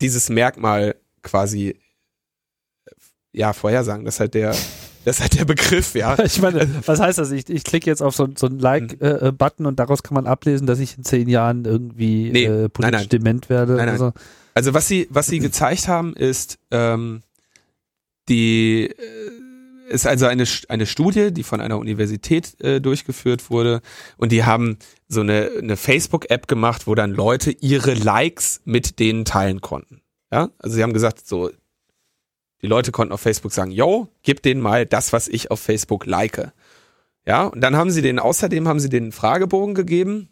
dieses 0.00 0.28
Merkmal 0.28 0.96
quasi 1.22 1.78
ja, 3.32 3.52
vorhersagen. 3.52 4.04
Das 4.04 4.14
ist 4.16 4.20
halt 4.20 4.34
der, 4.34 4.54
das 5.04 5.16
ist 5.16 5.22
halt 5.22 5.38
der 5.38 5.44
Begriff, 5.44 5.94
ja. 5.94 6.18
Ich 6.24 6.40
meine, 6.40 6.68
was 6.86 7.00
heißt 7.00 7.18
das? 7.18 7.30
Ich, 7.30 7.48
ich 7.48 7.64
klicke 7.64 7.88
jetzt 7.88 8.02
auf 8.02 8.14
so, 8.14 8.28
so 8.36 8.46
einen 8.46 8.58
Like-Button 8.58 9.66
und 9.66 9.78
daraus 9.78 10.02
kann 10.02 10.14
man 10.14 10.26
ablesen, 10.26 10.66
dass 10.66 10.78
ich 10.78 10.96
in 10.98 11.04
zehn 11.04 11.28
Jahren 11.28 11.64
irgendwie 11.64 12.30
Nee, 12.30 12.44
äh, 12.44 12.68
politisch 12.68 12.92
nein, 12.92 12.92
nein. 12.92 13.08
dement 13.08 13.48
werde. 13.48 13.76
Nein. 13.76 13.88
Also, 13.88 14.12
Also 14.54 14.74
was 14.74 14.88
sie, 14.88 15.06
was 15.10 15.26
sie 15.26 15.38
gezeigt 15.38 15.88
haben, 15.88 16.14
ist 16.14 16.58
ähm, 16.70 17.22
die 18.28 18.86
äh, 18.86 19.92
ist 19.92 20.06
also 20.06 20.26
eine 20.26 20.44
eine 20.68 20.86
Studie, 20.86 21.32
die 21.32 21.42
von 21.42 21.60
einer 21.60 21.78
Universität 21.78 22.60
äh, 22.60 22.80
durchgeführt 22.80 23.50
wurde 23.50 23.80
und 24.18 24.30
die 24.30 24.44
haben 24.44 24.78
so 25.08 25.20
eine 25.20 25.50
eine 25.60 25.76
Facebook-App 25.76 26.46
gemacht, 26.46 26.86
wo 26.86 26.94
dann 26.94 27.10
Leute 27.10 27.50
ihre 27.50 27.94
Likes 27.94 28.60
mit 28.64 29.00
denen 29.00 29.24
teilen 29.24 29.60
konnten. 29.60 30.00
Ja, 30.32 30.50
also 30.58 30.76
sie 30.76 30.82
haben 30.84 30.92
gesagt, 30.92 31.26
so 31.26 31.50
die 32.62 32.66
Leute 32.66 32.92
konnten 32.92 33.12
auf 33.12 33.20
Facebook 33.20 33.52
sagen, 33.52 33.70
yo, 33.70 34.08
gib 34.22 34.42
denen 34.42 34.60
mal 34.60 34.86
das, 34.86 35.12
was 35.12 35.28
ich 35.28 35.50
auf 35.50 35.60
Facebook 35.60 36.06
like. 36.06 36.52
Ja, 37.26 37.44
und 37.44 37.60
dann 37.60 37.76
haben 37.76 37.90
sie 37.90 38.02
den 38.02 38.18
außerdem 38.18 38.66
haben 38.68 38.80
sie 38.80 38.88
den 38.88 39.12
Fragebogen 39.12 39.74
gegeben 39.74 40.28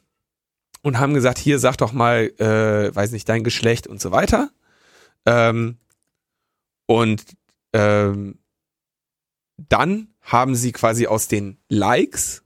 und 0.82 0.98
haben 0.98 1.14
gesagt, 1.14 1.38
hier 1.38 1.58
sag 1.58 1.76
doch 1.76 1.92
mal, 1.92 2.32
äh, 2.38 2.94
weiß 2.94 3.12
nicht, 3.12 3.28
dein 3.28 3.44
Geschlecht 3.44 3.86
und 3.86 4.00
so 4.00 4.10
weiter. 4.10 4.50
Ähm, 5.26 5.78
und 6.86 7.22
ähm, 7.72 8.38
dann 9.56 10.08
haben 10.20 10.54
sie 10.54 10.72
quasi 10.72 11.06
aus 11.06 11.28
den 11.28 11.58
Likes 11.68 12.44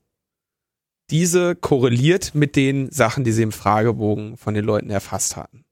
diese 1.11 1.55
korreliert 1.55 2.35
mit 2.35 2.57
den 2.57 2.91
Sachen, 2.91 3.23
die 3.23 3.33
sie 3.33 3.43
im 3.43 3.53
Fragebogen 3.53 4.37
von 4.37 4.55
den 4.55 4.65
Leuten 4.65 4.91
erfasst 4.91 5.37
hatten. 5.37 5.65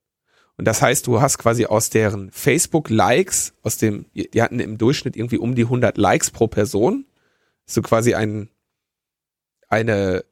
Und 0.60 0.66
das 0.66 0.82
heißt, 0.82 1.06
du 1.06 1.22
hast 1.22 1.38
quasi 1.38 1.64
aus 1.64 1.88
deren 1.88 2.30
Facebook-Likes, 2.32 3.54
aus 3.62 3.78
dem, 3.78 4.04
die 4.12 4.42
hatten 4.42 4.60
im 4.60 4.76
Durchschnitt 4.76 5.16
irgendwie 5.16 5.38
um 5.38 5.54
die 5.54 5.62
100 5.62 5.96
Likes 5.96 6.30
pro 6.30 6.48
Person, 6.48 7.06
so 7.64 7.80
quasi 7.80 8.12
ein, 8.12 8.50
eine, 9.70 10.22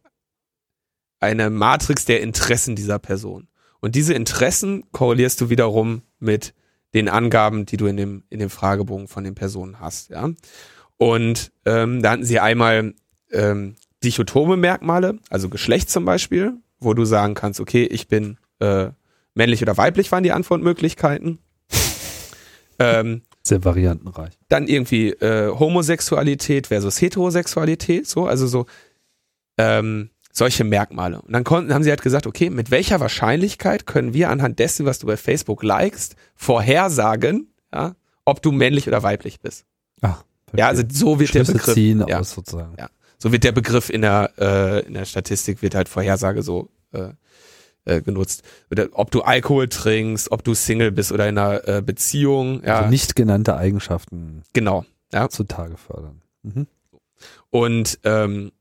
eine 1.19 1.49
Matrix 1.49 2.05
der 2.05 2.21
Interessen 2.21 2.77
dieser 2.77 2.99
Person. 2.99 3.49
Und 3.81 3.95
diese 3.95 4.13
Interessen 4.13 4.85
korrelierst 4.93 5.41
du 5.41 5.49
wiederum 5.49 6.03
mit 6.19 6.53
den 6.93 7.09
Angaben, 7.09 7.65
die 7.65 7.79
du 7.79 7.87
in 7.87 7.97
dem, 7.97 8.23
in 8.29 8.39
dem 8.39 8.51
Fragebogen 8.51 9.09
von 9.09 9.25
den 9.25 9.35
Personen 9.35 9.81
hast, 9.81 10.11
ja. 10.11 10.29
Und 10.99 11.53
ähm, 11.65 12.03
da 12.03 12.11
hatten 12.11 12.25
sie 12.27 12.39
einmal 12.39 12.93
ähm, 13.33 13.77
dichotome 14.05 14.59
Merkmale, 14.59 15.21
also 15.31 15.49
Geschlecht 15.49 15.89
zum 15.89 16.05
Beispiel, 16.05 16.59
wo 16.81 16.93
du 16.93 17.07
sagen 17.07 17.33
kannst, 17.33 17.61
okay, 17.61 17.85
ich 17.85 18.09
bin 18.09 18.37
äh, 18.59 18.91
männlich 19.35 19.63
oder 19.63 19.77
weiblich 19.77 20.11
waren 20.13 20.23
die 20.23 20.33
Antwortmöglichkeiten. 20.33 21.39
ähm, 22.79 23.23
sehr 23.43 23.65
variantenreich. 23.65 24.35
dann 24.49 24.69
irgendwie 24.69 25.11
äh, 25.11 25.49
Homosexualität 25.49 26.67
versus 26.67 27.01
Heterosexualität, 27.01 28.07
so, 28.07 28.27
also 28.27 28.47
so 28.47 28.67
ähm, 29.57 30.11
solche 30.33 30.65
Merkmale. 30.65 31.21
Und 31.21 31.33
dann 31.33 31.45
konnten, 31.45 31.75
haben 31.75 31.83
sie 31.83 31.91
halt 31.91 32.03
gesagt, 32.03 32.27
okay, 32.27 32.51
mit 32.51 32.71
welcher 32.71 33.01
Wahrscheinlichkeit 33.01 33.87
können 33.87 34.15
wir 34.15 34.31
anhand 34.31 34.59
dessen, 34.59 34.87
was 34.87 34.99
du 34.99 35.07
bei 35.07 35.17
Facebook 35.17 35.63
likest, 35.63 36.17
vorhersagen, 36.35 37.53
ja, 37.73 37.95
ob 38.25 38.43
du 38.43 38.53
männlich 38.53 38.87
oder 38.87 39.03
weiblich 39.03 39.41
bist. 39.41 39.65
Ach, 40.01 40.25
Ja, 40.55 40.69
also 40.69 40.83
so 40.91 41.19
wird 41.19 41.35
der 41.35 41.45
Schlüsse 41.45 41.53
Begriff, 41.53 41.75
ziehen 41.75 42.05
ja, 42.07 42.21
aus 42.21 42.31
sozusagen. 42.31 42.75
Ja. 42.79 42.89
so 43.19 43.33
wird 43.33 43.45
der 43.45 43.53
Begriff 43.53 43.91
in 43.91 44.03
der 44.03 44.33
äh, 44.39 44.87
in 44.87 44.95
der 44.95 45.05
Statistik 45.05 45.61
wird 45.63 45.75
halt 45.75 45.89
Vorhersage 45.89 46.43
so 46.43 46.71
äh, 46.93 47.09
äh, 47.89 48.03
genutzt. 48.03 48.43
Oder 48.71 48.89
ob 48.93 49.11
du 49.11 49.23
Alkohol 49.23 49.69
trinkst, 49.69 50.31
ob 50.31 50.45
du 50.45 50.55
Single 50.55 50.93
bist 50.93 51.13
oder 51.13 51.29
in 51.29 51.39
einer 51.39 51.67
äh, 51.67 51.83
Beziehung, 51.83 52.63
ja, 52.65 52.79
Also 52.79 52.91
nicht 52.91 53.17
genannte 53.17 53.57
Eigenschaften 53.57 54.43
genau. 54.53 54.85
Ja. 55.13 55.29
zutage 55.29 55.77
fördern. 55.77 56.23
Mhm. 56.43 56.67
Und 57.51 57.99
ähm, 58.05 58.53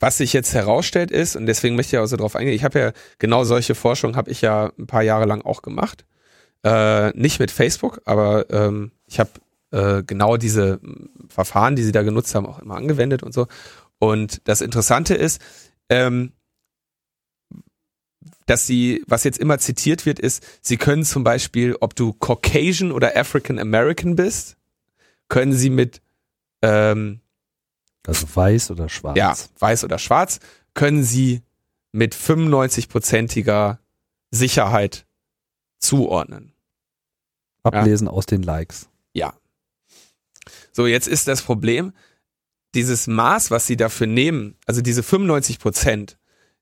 was 0.00 0.16
sich 0.16 0.32
jetzt 0.32 0.52
herausstellt 0.52 1.12
ist, 1.12 1.36
und 1.36 1.46
deswegen 1.46 1.76
möchte 1.76 1.94
ich 1.94 2.02
auch 2.02 2.06
so 2.06 2.16
drauf 2.16 2.34
eingehen, 2.34 2.56
ich 2.56 2.64
habe 2.64 2.78
ja 2.78 2.92
genau 3.18 3.44
solche 3.44 3.76
Forschung 3.76 4.16
habe 4.16 4.30
ich 4.30 4.40
ja 4.40 4.72
ein 4.76 4.88
paar 4.88 5.02
Jahre 5.02 5.26
lang 5.26 5.42
auch 5.42 5.62
gemacht. 5.62 6.04
Äh, 6.64 7.10
nicht 7.10 7.38
mit 7.38 7.50
Facebook, 7.50 8.00
aber 8.04 8.50
ähm, 8.50 8.92
ich 9.06 9.20
habe 9.20 9.30
äh, 9.70 10.02
genau 10.02 10.36
diese 10.36 10.80
Verfahren, 11.28 11.76
die 11.76 11.82
sie 11.82 11.92
da 11.92 12.02
genutzt 12.02 12.34
haben, 12.34 12.46
auch 12.46 12.58
immer 12.58 12.76
angewendet 12.76 13.22
und 13.22 13.32
so. 13.32 13.46
Und 13.98 14.40
das 14.48 14.60
Interessante 14.60 15.14
ist, 15.14 15.40
ähm, 15.88 16.32
dass 18.52 18.66
sie, 18.66 19.02
was 19.06 19.24
jetzt 19.24 19.38
immer 19.38 19.58
zitiert 19.58 20.04
wird, 20.04 20.18
ist, 20.18 20.44
sie 20.60 20.76
können 20.76 21.06
zum 21.06 21.24
Beispiel, 21.24 21.74
ob 21.80 21.96
du 21.96 22.12
Caucasian 22.12 22.92
oder 22.92 23.16
African 23.16 23.58
American 23.58 24.14
bist, 24.14 24.58
können 25.28 25.54
sie 25.54 25.70
mit 25.70 26.02
ähm, 26.60 27.22
also 28.06 28.26
weiß 28.34 28.70
oder 28.70 28.90
schwarz. 28.90 29.16
Ja, 29.16 29.34
weiß 29.58 29.84
oder 29.84 29.98
schwarz, 29.98 30.38
können 30.74 31.02
sie 31.02 31.40
mit 31.92 32.14
95-prozentiger 32.14 33.78
Sicherheit 34.30 35.06
zuordnen. 35.78 36.52
Ablesen 37.62 38.06
ja. 38.06 38.12
aus 38.12 38.26
den 38.26 38.42
Likes. 38.42 38.90
Ja. 39.14 39.32
So, 40.72 40.86
jetzt 40.86 41.08
ist 41.08 41.26
das 41.26 41.40
Problem, 41.40 41.94
dieses 42.74 43.06
Maß, 43.06 43.50
was 43.50 43.66
sie 43.66 43.78
dafür 43.78 44.06
nehmen, 44.06 44.56
also 44.66 44.82
diese 44.82 45.02
95 45.02 45.58
Prozent, 45.58 46.18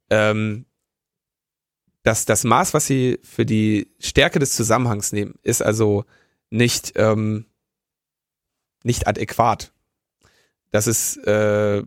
ähm, 0.09 0.67
das, 2.03 2.25
das 2.25 2.45
Maß, 2.45 2.75
was 2.75 2.87
sie 2.87 3.19
für 3.23 3.45
die 3.45 3.91
Stärke 3.99 4.39
des 4.39 4.55
Zusammenhangs 4.55 5.13
nehmen, 5.13 5.35
ist 5.43 5.63
also 5.63 6.05
nicht, 6.51 6.93
ähm, 6.97 7.47
nicht 8.83 9.07
adäquat. 9.07 9.73
Das 10.71 10.87
ist, 10.87 11.17
äh, 11.27 11.83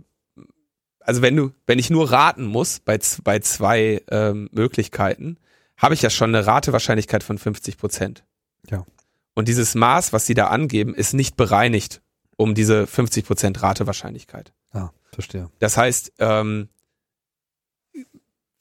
also 1.00 1.22
wenn 1.22 1.36
du, 1.36 1.52
wenn 1.66 1.80
ich 1.80 1.90
nur 1.90 2.12
raten 2.12 2.46
muss 2.46 2.80
bei, 2.80 3.00
bei 3.24 3.40
zwei 3.40 4.02
ähm, 4.10 4.50
Möglichkeiten, 4.52 5.38
habe 5.78 5.96
ich 5.96 6.02
ja 6.02 6.10
schon 6.10 6.34
eine 6.34 6.46
Ratewahrscheinlichkeit 6.46 7.24
von 7.24 7.38
50 7.38 7.78
Prozent. 7.78 8.24
Ja. 8.70 8.86
Und 9.34 9.48
dieses 9.48 9.74
Maß, 9.76 10.14
was 10.14 10.26
sie 10.26 10.36
da 10.36 10.48
angeben, 10.48 10.94
ist 10.94 11.14
nicht 11.14 11.36
bereinigt 11.36 12.02
um 12.38 12.56
diese 12.56 12.88
50 12.88 13.26
Prozent 13.26 13.62
Ratewahrscheinlichkeit. 13.62 14.54
Ah, 14.72 14.90
verstehe. 15.12 15.50
Das 15.60 15.78
heißt, 15.78 16.14
ähm, 16.20 16.70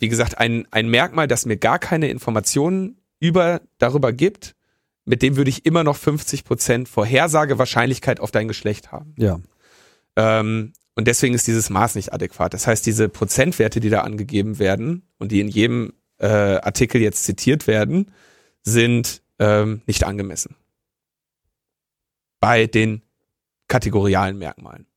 wie 0.03 0.09
gesagt, 0.09 0.39
ein, 0.39 0.67
ein 0.73 0.89
Merkmal, 0.89 1.29
das 1.29 1.47
mir 1.47 1.57
gar 1.57 1.79
keine 1.79 2.09
Informationen 2.09 3.01
über, 3.21 3.61
darüber 3.79 4.13
gibt, 4.13 4.57
mit 5.05 5.23
dem 5.23 5.37
würde 5.37 5.49
ich 5.49 5.65
immer 5.65 5.85
noch 5.85 5.97
50 5.97 6.43
Prozent 6.43 6.89
Vorhersagewahrscheinlichkeit 6.89 8.19
auf 8.19 8.33
dein 8.33 8.49
Geschlecht 8.49 8.91
haben. 8.91 9.15
Ja. 9.17 9.39
Ähm, 10.17 10.73
und 10.97 11.07
deswegen 11.07 11.35
ist 11.35 11.47
dieses 11.47 11.71
Maß 11.71 11.95
nicht 11.95 12.13
adäquat. 12.13 12.53
Das 12.53 12.67
heißt, 12.67 12.85
diese 12.85 13.09
Prozentwerte, 13.09 13.79
die 13.79 13.91
da 13.91 14.01
angegeben 14.01 14.59
werden 14.59 15.07
und 15.19 15.31
die 15.31 15.39
in 15.39 15.47
jedem 15.47 15.93
äh, 16.19 16.27
Artikel 16.27 17.01
jetzt 17.01 17.23
zitiert 17.23 17.69
werden, 17.69 18.11
sind 18.65 19.23
ähm, 19.39 19.83
nicht 19.87 20.03
angemessen. 20.03 20.57
Bei 22.41 22.67
den 22.67 23.03
kategorialen 23.69 24.37
Merkmalen. 24.37 24.89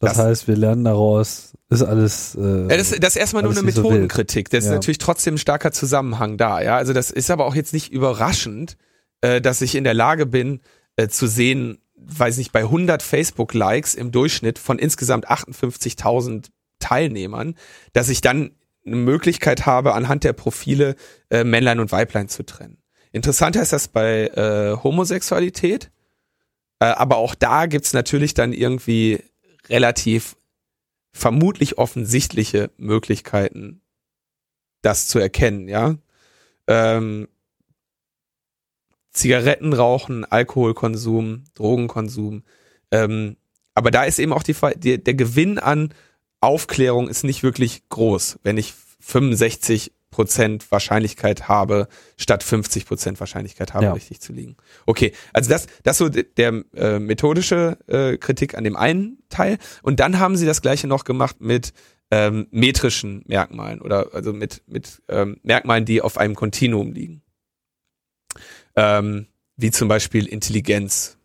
Das, 0.00 0.14
das, 0.14 0.24
heißt, 0.24 0.48
wir 0.48 0.56
lernen 0.56 0.84
daraus, 0.84 1.52
ist 1.68 1.82
alles. 1.82 2.34
Äh, 2.34 2.62
ja, 2.62 2.76
das, 2.76 2.90
das 2.90 3.10
ist 3.10 3.16
erstmal 3.16 3.42
nur 3.42 3.52
eine 3.52 3.62
Methodenkritik. 3.62 4.48
So 4.48 4.56
das 4.56 4.64
ist 4.64 4.70
natürlich 4.70 4.98
trotzdem 4.98 5.34
ein 5.34 5.38
starker 5.38 5.72
Zusammenhang 5.72 6.38
da. 6.38 6.62
Ja, 6.62 6.76
also 6.76 6.94
das 6.94 7.10
ist 7.10 7.30
aber 7.30 7.44
auch 7.44 7.54
jetzt 7.54 7.74
nicht 7.74 7.92
überraschend, 7.92 8.78
äh, 9.20 9.42
dass 9.42 9.60
ich 9.60 9.74
in 9.74 9.84
der 9.84 9.92
Lage 9.92 10.24
bin 10.24 10.60
äh, 10.96 11.08
zu 11.08 11.26
sehen, 11.26 11.78
weiß 11.96 12.38
nicht, 12.38 12.50
bei 12.50 12.60
100 12.60 13.02
Facebook-Likes 13.02 13.94
im 13.94 14.10
Durchschnitt 14.10 14.58
von 14.58 14.78
insgesamt 14.78 15.30
58.000 15.30 16.46
Teilnehmern, 16.78 17.54
dass 17.92 18.08
ich 18.08 18.22
dann 18.22 18.52
eine 18.86 18.96
Möglichkeit 18.96 19.66
habe, 19.66 19.94
anhand 19.94 20.24
der 20.24 20.32
Profile 20.32 20.96
äh, 21.28 21.44
Männlein 21.44 21.78
und 21.78 21.92
Weiblein 21.92 22.28
zu 22.28 22.42
trennen. 22.44 22.78
Interessanter 23.12 23.60
ist 23.60 23.74
das 23.74 23.88
bei 23.88 24.28
äh, 24.28 24.82
Homosexualität, 24.82 25.90
äh, 26.78 26.86
aber 26.86 27.18
auch 27.18 27.34
da 27.34 27.66
gibt's 27.66 27.92
natürlich 27.92 28.34
dann 28.34 28.52
irgendwie 28.52 29.22
relativ 29.68 30.36
vermutlich 31.12 31.78
offensichtliche 31.78 32.70
Möglichkeiten, 32.76 33.82
das 34.82 35.06
zu 35.06 35.18
erkennen, 35.18 35.68
ja. 35.68 35.96
Ähm, 36.66 37.28
Zigaretten 39.10 39.72
rauchen, 39.72 40.24
Alkoholkonsum, 40.24 41.44
Drogenkonsum. 41.54 42.44
Ähm, 42.92 43.36
aber 43.74 43.90
da 43.90 44.04
ist 44.04 44.18
eben 44.18 44.32
auch 44.32 44.44
die, 44.44 44.54
die, 44.76 45.02
der 45.02 45.14
Gewinn 45.14 45.58
an 45.58 45.92
Aufklärung 46.40 47.08
ist 47.08 47.24
nicht 47.24 47.42
wirklich 47.42 47.88
groß, 47.88 48.38
wenn 48.42 48.56
ich 48.56 48.74
65 49.00 49.92
Prozent 50.10 50.70
Wahrscheinlichkeit 50.70 51.48
habe, 51.48 51.88
statt 52.16 52.42
50 52.42 52.86
Prozent 52.86 53.20
Wahrscheinlichkeit 53.20 53.74
habe, 53.74 53.86
ja. 53.86 53.92
richtig 53.92 54.20
zu 54.20 54.32
liegen. 54.32 54.56
Okay, 54.86 55.12
also 55.32 55.50
das, 55.50 55.66
das 55.84 55.98
so 55.98 56.08
der 56.08 56.64
äh, 56.74 56.98
methodische 56.98 57.78
äh, 57.86 58.16
Kritik 58.16 58.56
an 58.56 58.64
dem 58.64 58.76
einen 58.76 59.18
Teil. 59.28 59.58
Und 59.82 60.00
dann 60.00 60.18
haben 60.18 60.36
sie 60.36 60.46
das 60.46 60.62
gleiche 60.62 60.86
noch 60.86 61.04
gemacht 61.04 61.40
mit 61.40 61.72
ähm, 62.10 62.48
metrischen 62.50 63.22
Merkmalen 63.26 63.80
oder 63.80 64.12
also 64.12 64.32
mit, 64.32 64.62
mit 64.66 65.00
ähm, 65.08 65.38
Merkmalen, 65.42 65.84
die 65.84 66.02
auf 66.02 66.18
einem 66.18 66.34
Kontinuum 66.34 66.92
liegen. 66.92 67.22
Ähm, 68.74 69.26
wie 69.56 69.70
zum 69.70 69.88
Beispiel 69.88 70.26
Intelligenz. 70.26 71.18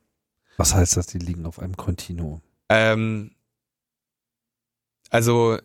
Was 0.57 0.75
heißt 0.75 0.97
das, 0.97 1.07
die 1.07 1.19
liegen 1.19 1.45
auf 1.45 1.59
einem 1.59 1.75
Kontinuum? 1.75 2.41
Ähm, 2.69 3.31
also 5.09 5.57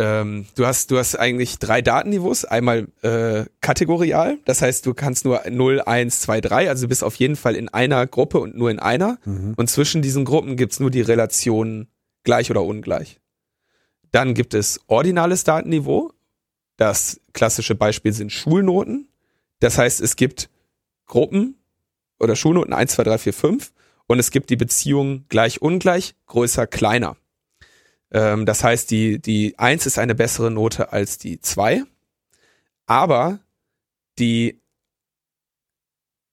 ähm, 0.00 0.46
du 0.54 0.66
hast 0.66 0.90
du 0.90 0.96
hast 0.96 1.14
eigentlich 1.16 1.58
drei 1.58 1.82
Datenniveaus. 1.82 2.46
Einmal 2.46 2.88
äh, 3.02 3.44
kategorial, 3.60 4.38
das 4.46 4.62
heißt, 4.62 4.86
du 4.86 4.94
kannst 4.94 5.26
nur 5.26 5.42
0, 5.48 5.82
1, 5.82 6.20
2, 6.20 6.40
3, 6.40 6.68
also 6.70 6.86
du 6.86 6.88
bist 6.88 7.04
auf 7.04 7.16
jeden 7.16 7.36
Fall 7.36 7.54
in 7.54 7.68
einer 7.68 8.06
Gruppe 8.06 8.40
und 8.40 8.56
nur 8.56 8.70
in 8.70 8.78
einer. 8.78 9.18
Mhm. 9.26 9.52
Und 9.56 9.68
zwischen 9.68 10.00
diesen 10.00 10.24
Gruppen 10.24 10.56
gibt's 10.56 10.80
nur 10.80 10.90
die 10.90 11.02
Relation 11.02 11.88
gleich 12.24 12.50
oder 12.50 12.64
ungleich. 12.64 13.20
Dann 14.10 14.32
gibt 14.32 14.54
es 14.54 14.80
ordinales 14.86 15.44
Datenniveau. 15.44 16.12
Das 16.78 17.20
klassische 17.34 17.74
Beispiel 17.74 18.14
sind 18.14 18.32
Schulnoten. 18.32 19.08
Das 19.58 19.76
heißt, 19.76 20.00
es 20.00 20.16
gibt 20.16 20.48
Gruppen 21.04 21.56
oder 22.18 22.36
Schulnoten 22.36 22.72
1, 22.72 22.92
2, 22.92 23.04
3, 23.04 23.18
4, 23.18 23.32
5 23.34 23.72
und 24.06 24.18
es 24.18 24.30
gibt 24.30 24.48
die 24.48 24.56
Beziehung 24.56 25.26
gleich, 25.28 25.60
ungleich, 25.60 26.14
größer, 26.26 26.66
kleiner. 26.66 27.16
Ähm, 28.12 28.46
das 28.46 28.64
heißt, 28.64 28.90
die, 28.90 29.20
die 29.20 29.58
1 29.58 29.86
ist 29.86 29.98
eine 29.98 30.14
bessere 30.14 30.50
Note 30.50 30.92
als 30.92 31.18
die 31.18 31.40
2, 31.40 31.84
aber 32.86 33.40
die 34.18 34.60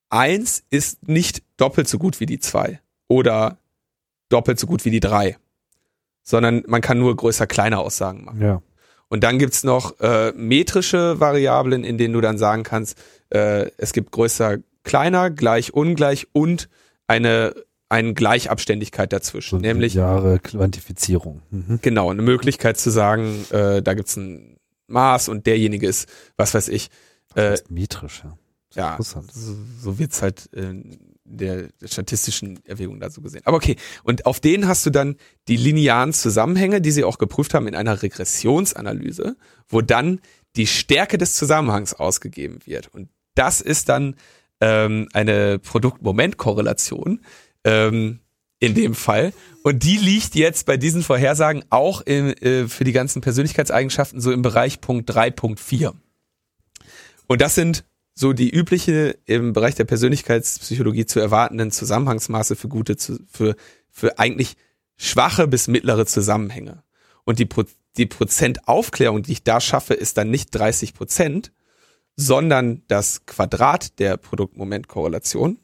1 0.09 0.63
ist 0.69 1.07
nicht 1.07 1.43
doppelt 1.57 1.87
so 1.87 1.97
gut 1.97 2.19
wie 2.19 2.25
die 2.25 2.39
2 2.39 2.79
oder 3.07 3.57
doppelt 4.29 4.59
so 4.59 4.67
gut 4.67 4.85
wie 4.85 4.91
die 4.91 4.99
3, 4.99 5.37
sondern 6.23 6.63
man 6.67 6.81
kann 6.81 6.99
nur 6.99 7.15
größer, 7.15 7.47
kleiner 7.47 7.79
Aussagen 7.79 8.25
machen. 8.25 8.41
Ja. 8.41 8.61
Und 9.09 9.23
dann 9.23 9.39
gibt's 9.39 9.63
noch 9.63 9.99
äh, 9.99 10.33
metrische 10.33 11.19
Variablen, 11.19 11.83
in 11.83 11.97
denen 11.97 12.13
du 12.13 12.21
dann 12.21 12.37
sagen 12.37 12.63
kannst, 12.63 12.97
äh, 13.29 13.71
es 13.77 13.93
gibt 13.93 14.11
größer, 14.11 14.57
kleiner, 14.83 15.29
gleich, 15.29 15.73
ungleich 15.73 16.27
und 16.33 16.69
eine 17.07 17.53
eine 17.89 18.13
Gleichabständigkeit 18.13 19.13
dazwischen, 19.13 19.61
nämlich 19.61 19.93
Jahre 19.93 20.39
Quantifizierung. 20.39 21.41
Mhm. 21.51 21.79
Genau, 21.81 22.11
eine 22.11 22.21
Möglichkeit 22.21 22.77
zu 22.77 22.89
sagen, 22.89 23.45
äh, 23.51 23.81
da 23.81 23.93
gibt's 23.93 24.17
ein 24.17 24.57
Maß 24.87 25.29
und 25.29 25.45
derjenige 25.45 25.87
ist, 25.87 26.09
was 26.35 26.53
weiß 26.53 26.67
ich, 26.69 26.89
äh, 27.35 27.57
metrisch, 27.69 28.21
ja. 28.23 28.37
Ja, 28.75 28.97
so, 28.99 29.23
so 29.81 29.97
wird's 29.97 30.21
halt 30.21 30.47
in 30.47 31.15
der, 31.23 31.69
der 31.81 31.87
statistischen 31.87 32.59
Erwägung 32.65 32.99
da 32.99 33.09
so 33.09 33.21
gesehen. 33.21 33.41
Aber 33.45 33.57
okay, 33.57 33.75
und 34.03 34.25
auf 34.25 34.39
denen 34.39 34.67
hast 34.67 34.85
du 34.85 34.89
dann 34.89 35.15
die 35.47 35.57
linearen 35.57 36.13
Zusammenhänge, 36.13 36.81
die 36.81 36.91
sie 36.91 37.03
auch 37.03 37.17
geprüft 37.17 37.53
haben 37.53 37.67
in 37.67 37.75
einer 37.75 38.03
Regressionsanalyse, 38.03 39.35
wo 39.67 39.81
dann 39.81 40.19
die 40.55 40.67
Stärke 40.67 41.17
des 41.17 41.33
Zusammenhangs 41.33 41.93
ausgegeben 41.93 42.59
wird. 42.65 42.93
Und 42.93 43.09
das 43.35 43.61
ist 43.61 43.89
dann 43.89 44.15
ähm, 44.61 45.07
eine 45.13 45.59
Produkt-Moment-Korrelation 45.59 47.21
ähm, 47.67 48.19
in 48.59 48.73
dem 48.73 48.95
Fall. 48.95 49.33
Und 49.63 49.83
die 49.83 49.97
liegt 49.97 50.33
jetzt 50.35 50.65
bei 50.65 50.77
diesen 50.77 51.03
Vorhersagen 51.03 51.65
auch 51.69 52.01
in, 52.01 52.29
äh, 52.37 52.67
für 52.67 52.85
die 52.85 52.93
ganzen 52.93 53.21
Persönlichkeitseigenschaften 53.21 54.21
so 54.21 54.31
im 54.31 54.41
Bereich 54.41 54.81
Punkt 54.81 55.09
3.4. 55.11 55.93
Und 57.27 57.41
das 57.41 57.55
sind 57.55 57.83
so 58.15 58.33
die 58.33 58.49
übliche 58.49 59.17
im 59.25 59.53
Bereich 59.53 59.75
der 59.75 59.83
Persönlichkeitspsychologie 59.83 61.05
zu 61.05 61.19
erwartenden 61.19 61.69
Zusammenhangsmaße 61.71 62.55
für 62.55 62.67
gute, 62.67 62.95
für, 63.29 63.55
für 63.91 64.17
eigentlich 64.17 64.55
schwache 64.95 65.47
bis 65.47 65.67
mittlere 65.67 66.05
Zusammenhänge. 66.05 66.83
Und 67.25 67.37
die, 67.37 67.45
Pro, 67.45 67.63
die 67.97 68.07
Prozentaufklärung, 68.07 69.21
die 69.21 69.33
ich 69.33 69.43
da 69.43 69.59
schaffe, 69.59 69.93
ist 69.93 70.17
dann 70.17 70.31
nicht 70.31 70.49
30 70.51 70.93
Prozent, 70.93 71.51
sondern 72.15 72.81
das 72.87 73.25
Quadrat 73.27 73.99
der 73.99 74.17
Produktmomentkorrelation. 74.17 75.59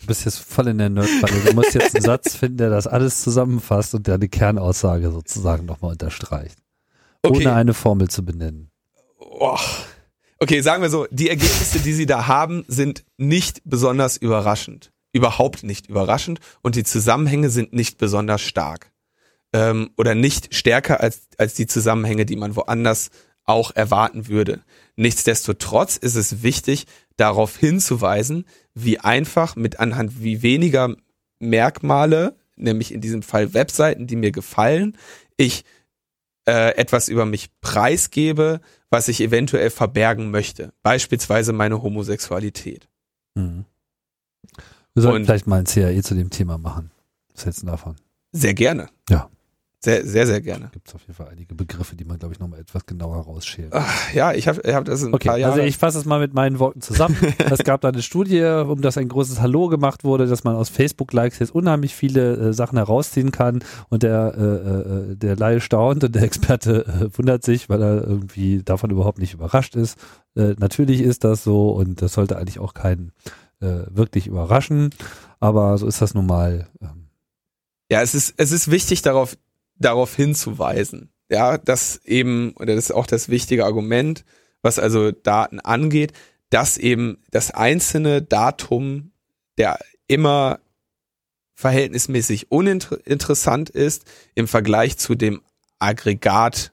Du 0.00 0.06
bist 0.06 0.24
jetzt 0.24 0.38
voll 0.38 0.68
in 0.68 0.78
der 0.78 0.88
Nerdfalle. 0.88 1.40
Du 1.44 1.52
musst 1.54 1.74
jetzt 1.74 1.94
einen 1.94 2.04
Satz 2.04 2.34
finden, 2.34 2.56
der 2.56 2.70
das 2.70 2.86
alles 2.86 3.22
zusammenfasst 3.22 3.94
und 3.94 4.06
der 4.06 4.14
eine 4.14 4.28
Kernaussage 4.28 5.10
sozusagen 5.10 5.66
nochmal 5.66 5.92
unterstreicht. 5.92 6.56
Okay. 7.22 7.36
Ohne 7.36 7.54
eine 7.54 7.74
Formel 7.74 8.08
zu 8.08 8.24
benennen. 8.24 8.70
Oh. 9.18 9.58
Okay, 10.38 10.62
sagen 10.62 10.82
wir 10.82 10.88
so, 10.88 11.06
die 11.10 11.28
Ergebnisse, 11.28 11.80
die 11.80 11.92
sie 11.92 12.06
da 12.06 12.26
haben, 12.26 12.64
sind 12.66 13.04
nicht 13.18 13.60
besonders 13.64 14.16
überraschend. 14.16 14.90
Überhaupt 15.12 15.64
nicht 15.64 15.88
überraschend 15.88 16.40
und 16.62 16.76
die 16.76 16.84
Zusammenhänge 16.84 17.50
sind 17.50 17.74
nicht 17.74 17.98
besonders 17.98 18.40
stark. 18.40 18.90
Ähm, 19.52 19.90
oder 19.98 20.14
nicht 20.14 20.54
stärker 20.54 21.00
als, 21.00 21.22
als 21.36 21.54
die 21.54 21.66
Zusammenhänge, 21.66 22.24
die 22.24 22.36
man 22.36 22.56
woanders 22.56 23.10
auch 23.50 23.70
erwarten 23.74 24.28
würde. 24.28 24.60
Nichtsdestotrotz 24.96 25.96
ist 25.96 26.16
es 26.16 26.42
wichtig, 26.42 26.86
darauf 27.16 27.56
hinzuweisen, 27.56 28.44
wie 28.74 28.98
einfach 28.98 29.56
mit 29.56 29.80
anhand 29.80 30.22
wie 30.22 30.42
weniger 30.42 30.94
Merkmale, 31.38 32.36
nämlich 32.56 32.92
in 32.92 33.00
diesem 33.00 33.22
Fall 33.22 33.54
Webseiten, 33.54 34.06
die 34.06 34.16
mir 34.16 34.32
gefallen, 34.32 34.96
ich 35.36 35.64
äh, 36.46 36.76
etwas 36.76 37.08
über 37.08 37.26
mich 37.26 37.50
preisgebe, 37.60 38.60
was 38.90 39.08
ich 39.08 39.20
eventuell 39.20 39.70
verbergen 39.70 40.30
möchte. 40.30 40.72
Beispielsweise 40.82 41.52
meine 41.52 41.82
Homosexualität. 41.82 42.88
Mhm. 43.34 43.64
Wir 44.94 45.02
sollten 45.02 45.18
Und 45.18 45.24
vielleicht 45.26 45.46
mal 45.46 45.60
ein 45.60 45.66
CAE 45.66 46.02
zu 46.02 46.14
dem 46.14 46.30
Thema 46.30 46.58
machen. 46.58 46.90
Was 47.34 47.44
hältst 47.44 47.62
du 47.62 47.66
davon? 47.66 47.96
Sehr 48.32 48.54
gerne. 48.54 48.88
Ja. 49.08 49.30
Sehr, 49.82 50.04
sehr, 50.04 50.26
sehr 50.26 50.42
gerne. 50.42 50.68
Gibt 50.72 50.88
es 50.88 50.94
auf 50.94 51.00
jeden 51.02 51.14
Fall 51.14 51.28
einige 51.28 51.54
Begriffe, 51.54 51.96
die 51.96 52.04
man, 52.04 52.18
glaube 52.18 52.34
ich, 52.34 52.38
nochmal 52.38 52.60
etwas 52.60 52.84
genauer 52.84 53.16
rausschält. 53.16 53.72
Ja, 54.12 54.34
ich 54.34 54.46
habe 54.46 54.60
ich 54.62 54.74
hab 54.74 54.84
das 54.84 55.02
in 55.02 55.14
okay, 55.14 55.28
paar 55.28 55.38
Jahren. 55.38 55.52
Also 55.52 55.62
ich 55.62 55.78
fasse 55.78 55.98
es 55.98 56.04
mal 56.04 56.20
mit 56.20 56.34
meinen 56.34 56.58
Worten 56.58 56.82
zusammen. 56.82 57.16
es 57.50 57.60
gab 57.60 57.80
da 57.80 57.88
eine 57.88 58.02
Studie, 58.02 58.42
um 58.42 58.82
das 58.82 58.98
ein 58.98 59.08
großes 59.08 59.40
Hallo 59.40 59.68
gemacht 59.68 60.04
wurde, 60.04 60.26
dass 60.26 60.44
man 60.44 60.54
aus 60.54 60.68
Facebook-Likes 60.68 61.38
jetzt 61.38 61.54
unheimlich 61.54 61.94
viele 61.94 62.36
äh, 62.36 62.52
Sachen 62.52 62.76
herausziehen 62.76 63.30
kann 63.30 63.64
und 63.88 64.02
der, 64.02 64.34
äh, 64.36 65.12
äh, 65.12 65.16
der 65.16 65.36
Laie 65.36 65.60
staunt 65.62 66.04
und 66.04 66.14
der 66.14 66.24
Experte 66.24 66.84
äh, 66.84 67.16
wundert 67.16 67.42
sich, 67.42 67.70
weil 67.70 67.82
er 67.82 68.06
irgendwie 68.06 68.62
davon 68.62 68.90
überhaupt 68.90 69.18
nicht 69.18 69.32
überrascht 69.32 69.76
ist. 69.76 69.98
Äh, 70.36 70.56
natürlich 70.58 71.00
ist 71.00 71.24
das 71.24 71.42
so 71.42 71.70
und 71.70 72.02
das 72.02 72.12
sollte 72.12 72.36
eigentlich 72.36 72.58
auch 72.58 72.74
keinen 72.74 73.12
äh, 73.60 73.84
wirklich 73.88 74.26
überraschen, 74.26 74.90
aber 75.38 75.78
so 75.78 75.86
ist 75.86 76.02
das 76.02 76.12
nun 76.12 76.26
mal. 76.26 76.68
Ähm. 76.82 77.06
Ja, 77.90 78.02
es 78.02 78.14
ist, 78.14 78.34
es 78.36 78.52
ist 78.52 78.70
wichtig 78.70 79.00
darauf 79.00 79.36
darauf 79.80 80.14
hinzuweisen. 80.14 81.10
Ja, 81.28 81.58
dass 81.58 82.00
eben, 82.04 82.52
oder 82.52 82.74
das 82.74 82.86
ist 82.86 82.92
auch 82.92 83.06
das 83.06 83.28
wichtige 83.28 83.64
Argument, 83.64 84.24
was 84.62 84.78
also 84.78 85.10
Daten 85.10 85.60
angeht, 85.60 86.12
dass 86.50 86.76
eben 86.76 87.18
das 87.30 87.50
einzelne 87.50 88.22
Datum, 88.22 89.12
der 89.58 89.78
immer 90.06 90.60
verhältnismäßig 91.54 92.50
uninteressant 92.50 93.70
ist 93.70 94.04
im 94.34 94.48
Vergleich 94.48 94.98
zu 94.98 95.14
dem 95.14 95.42
Aggregat 95.78 96.72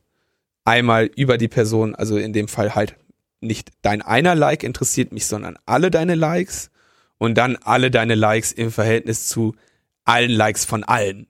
einmal 0.65 1.05
über 1.05 1.37
die 1.37 1.47
Person, 1.47 1.93
also 1.93 2.17
in 2.17 2.33
dem 2.33 2.47
Fall 2.47 2.73
halt 2.73 2.95
nicht 3.39 3.71
dein 3.83 4.01
einer 4.01 4.33
Like 4.33 4.63
interessiert 4.63 5.11
mich, 5.11 5.27
sondern 5.27 5.57
alle 5.65 5.91
deine 5.91 6.15
Likes 6.15 6.71
und 7.17 7.37
dann 7.37 7.57
alle 7.57 7.91
deine 7.91 8.15
Likes 8.15 8.51
im 8.51 8.71
Verhältnis 8.71 9.27
zu 9.27 9.55
allen 10.03 10.31
Likes 10.31 10.65
von 10.65 10.83
allen. 10.83 11.27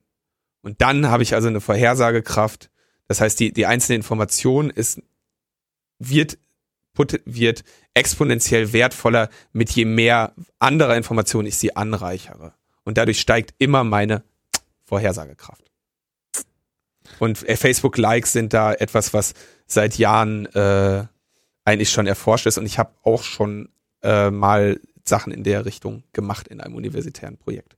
Und 0.62 0.82
dann 0.82 1.08
habe 1.08 1.24
ich 1.24 1.34
also 1.34 1.48
eine 1.48 1.62
Vorhersagekraft. 1.62 2.70
Das 3.08 3.22
heißt, 3.22 3.40
die, 3.40 3.54
die 3.54 3.66
einzelne 3.66 3.96
Information 3.96 4.70
ist, 4.70 5.02
wird, 6.00 6.38
wird 7.26 7.64
exponentiell 7.94 8.74
wertvoller, 8.74 9.30
mit 9.54 9.72
je 9.72 9.86
mehr 9.86 10.34
anderer 10.60 10.98
Informationen 10.98 11.48
ich 11.48 11.58
sie 11.58 11.76
anreichere. 11.76 12.54
Und 12.84 12.98
dadurch 12.98 13.20
steigt 13.20 13.54
immer 13.58 13.84
meine 13.84 14.24
Vorhersagekraft. 14.86 15.72
Und 17.20 17.48
äh, 17.48 17.56
Facebook-Likes 17.56 18.32
sind 18.32 18.54
da 18.54 18.74
etwas, 18.74 19.14
was 19.14 19.34
seit 19.66 19.98
Jahren 19.98 20.46
äh, 20.48 21.06
eigentlich 21.66 21.90
schon 21.90 22.08
erforscht 22.08 22.46
ist. 22.46 22.58
Und 22.58 22.66
ich 22.66 22.80
habe 22.80 22.92
auch 23.04 23.24
schon 23.24 23.70
äh, 24.04 24.30
mal 24.30 24.80
Sachen 25.04 25.34
in 25.34 25.44
der 25.44 25.66
Richtung 25.66 26.04
gemacht 26.14 26.48
in 26.48 26.62
einem 26.62 26.76
universitären 26.76 27.38
Projekt. 27.38 27.77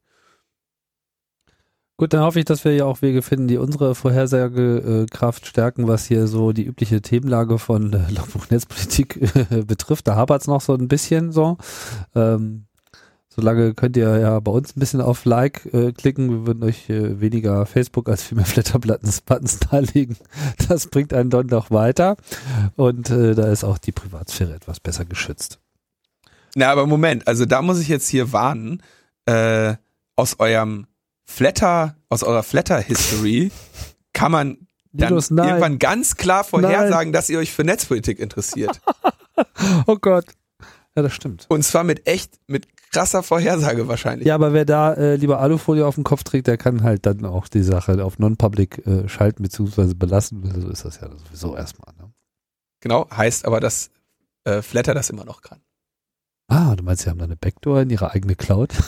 Gut, 2.00 2.14
dann 2.14 2.22
hoffe 2.22 2.40
ich, 2.40 2.46
dass 2.46 2.64
wir 2.64 2.74
ja 2.74 2.86
auch 2.86 3.02
Wege 3.02 3.22
finden, 3.22 3.50
die 3.50 3.58
unsere 3.58 3.94
Vorhersagekraft 3.94 5.46
stärken, 5.46 5.86
was 5.90 6.06
hier 6.06 6.28
so 6.28 6.54
die 6.54 6.64
übliche 6.64 7.02
Themenlage 7.02 7.60
von 7.60 7.92
äh, 7.92 8.06
äh, 8.08 9.64
betrifft. 9.66 10.08
Da 10.08 10.16
hapert 10.16 10.40
es 10.40 10.48
noch 10.48 10.62
so 10.62 10.74
ein 10.76 10.88
bisschen 10.88 11.34
so. 11.34 11.58
Ähm, 12.16 12.68
solange 13.28 13.74
könnt 13.74 13.98
ihr 13.98 14.18
ja 14.18 14.40
bei 14.40 14.50
uns 14.50 14.78
ein 14.78 14.80
bisschen 14.80 15.02
auf 15.02 15.26
Like 15.26 15.66
äh, 15.74 15.92
klicken. 15.92 16.30
Wir 16.30 16.48
würden 16.48 16.64
euch 16.64 16.90
äh, 16.90 17.20
weniger 17.20 17.66
Facebook 17.66 18.08
als 18.08 18.24
viel 18.24 18.38
mehr 18.38 18.46
Flatterbuttons 18.46 19.24
darlegen. 19.70 20.16
Das 20.70 20.88
bringt 20.88 21.14
einen 21.14 21.30
dann 21.30 21.50
doch 21.50 21.70
weiter. 21.70 22.16
Und 22.78 23.10
äh, 23.10 23.36
da 23.36 23.52
ist 23.52 23.66
auch 23.66 23.78
die 23.78 23.92
Privatsphäre 23.92 24.54
etwas 24.54 24.80
besser 24.80 25.04
geschützt. 25.04 25.60
Na, 26.56 26.72
aber 26.72 26.88
Moment, 26.88 27.28
also 27.28 27.46
da 27.46 27.62
muss 27.62 27.82
ich 27.82 27.90
jetzt 27.90 28.08
hier 28.08 28.32
warnen. 28.32 28.82
Äh, 29.26 29.76
aus 30.16 30.40
eurem 30.40 30.88
Flatter, 31.30 31.96
aus 32.10 32.24
eurer 32.24 32.44
Flatter-History 32.44 33.52
kann 34.14 34.32
man 34.32 34.68
dann 34.92 35.10
Linus, 35.10 35.30
irgendwann 35.30 35.78
ganz 35.78 36.16
klar 36.16 36.44
vorhersagen, 36.44 37.10
nein. 37.10 37.14
dass 37.14 37.30
ihr 37.30 37.38
euch 37.38 37.54
für 37.54 37.64
Netzpolitik 37.64 38.20
interessiert. 38.20 38.82
oh 39.86 39.96
Gott. 39.96 40.26
Ja, 40.96 41.04
das 41.04 41.14
stimmt. 41.14 41.46
Und 41.48 41.64
zwar 41.64 41.84
mit 41.84 42.08
echt, 42.08 42.40
mit 42.48 42.68
krasser 42.92 43.22
Vorhersage 43.22 43.88
wahrscheinlich. 43.88 44.28
Ja, 44.28 44.36
aber 44.36 44.54
wer 44.54 44.66
da 44.66 44.94
äh, 44.96 45.16
lieber 45.16 45.40
Alufolie 45.40 45.86
auf 45.86 45.96
dem 45.96 46.04
Kopf 46.04 46.24
trägt, 46.24 46.48
der 46.48 46.58
kann 46.58 46.82
halt 46.82 47.06
dann 47.06 47.24
auch 47.24 47.48
die 47.48 47.62
Sache 47.62 48.04
auf 48.04 48.18
Non-Public 48.18 48.86
äh, 48.88 49.08
schalten 49.08 49.44
bzw. 49.44 49.94
belassen. 49.94 50.44
So 50.60 50.70
ist 50.70 50.84
das 50.84 51.00
ja 51.00 51.10
sowieso 51.16 51.56
erstmal. 51.56 51.94
Ne? 51.96 52.12
Genau, 52.82 53.08
heißt 53.12 53.46
aber, 53.46 53.60
dass 53.60 53.92
äh, 54.46 54.64
Flatter 54.64 54.96
das 54.96 55.12
immer 55.12 55.26
noch 55.26 55.44
kann. 55.44 55.60
Ah, 56.48 56.76
du 56.76 56.84
meinst, 56.84 57.04
sie 57.04 57.10
haben 57.12 57.20
da 57.20 57.26
eine 57.26 57.38
Backdoor 57.38 57.82
in 57.82 57.92
ihre 57.92 58.12
eigene 58.12 58.36
Cloud? 58.36 58.74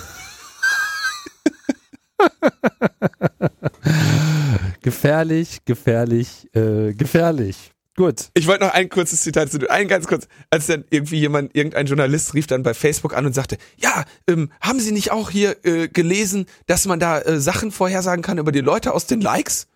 gefährlich, 4.81 5.59
gefährlich, 5.65 6.47
äh, 6.55 6.93
gefährlich. 6.93 7.71
Gut. 7.97 8.29
Ich 8.33 8.47
wollte 8.47 8.63
noch 8.63 8.73
ein 8.73 8.89
kurzes 8.89 9.21
Zitat 9.21 9.51
zu 9.51 9.69
ein 9.69 9.87
ganz 9.87 10.07
kurz, 10.07 10.27
als 10.49 10.67
dann 10.67 10.85
irgendwie 10.89 11.19
jemand, 11.19 11.55
irgendein 11.55 11.87
Journalist 11.87 12.33
rief 12.33 12.47
dann 12.47 12.63
bei 12.63 12.73
Facebook 12.73 13.15
an 13.15 13.25
und 13.25 13.33
sagte, 13.33 13.57
ja, 13.77 14.05
ähm, 14.27 14.51
haben 14.61 14.79
Sie 14.79 14.91
nicht 14.91 15.11
auch 15.11 15.29
hier 15.29 15.57
äh, 15.65 15.89
gelesen, 15.89 16.45
dass 16.67 16.85
man 16.85 16.99
da 16.99 17.19
äh, 17.19 17.39
Sachen 17.39 17.71
vorhersagen 17.71 18.23
kann 18.23 18.37
über 18.37 18.51
die 18.51 18.61
Leute 18.61 18.93
aus 18.93 19.07
den 19.07 19.19
Likes? 19.19 19.67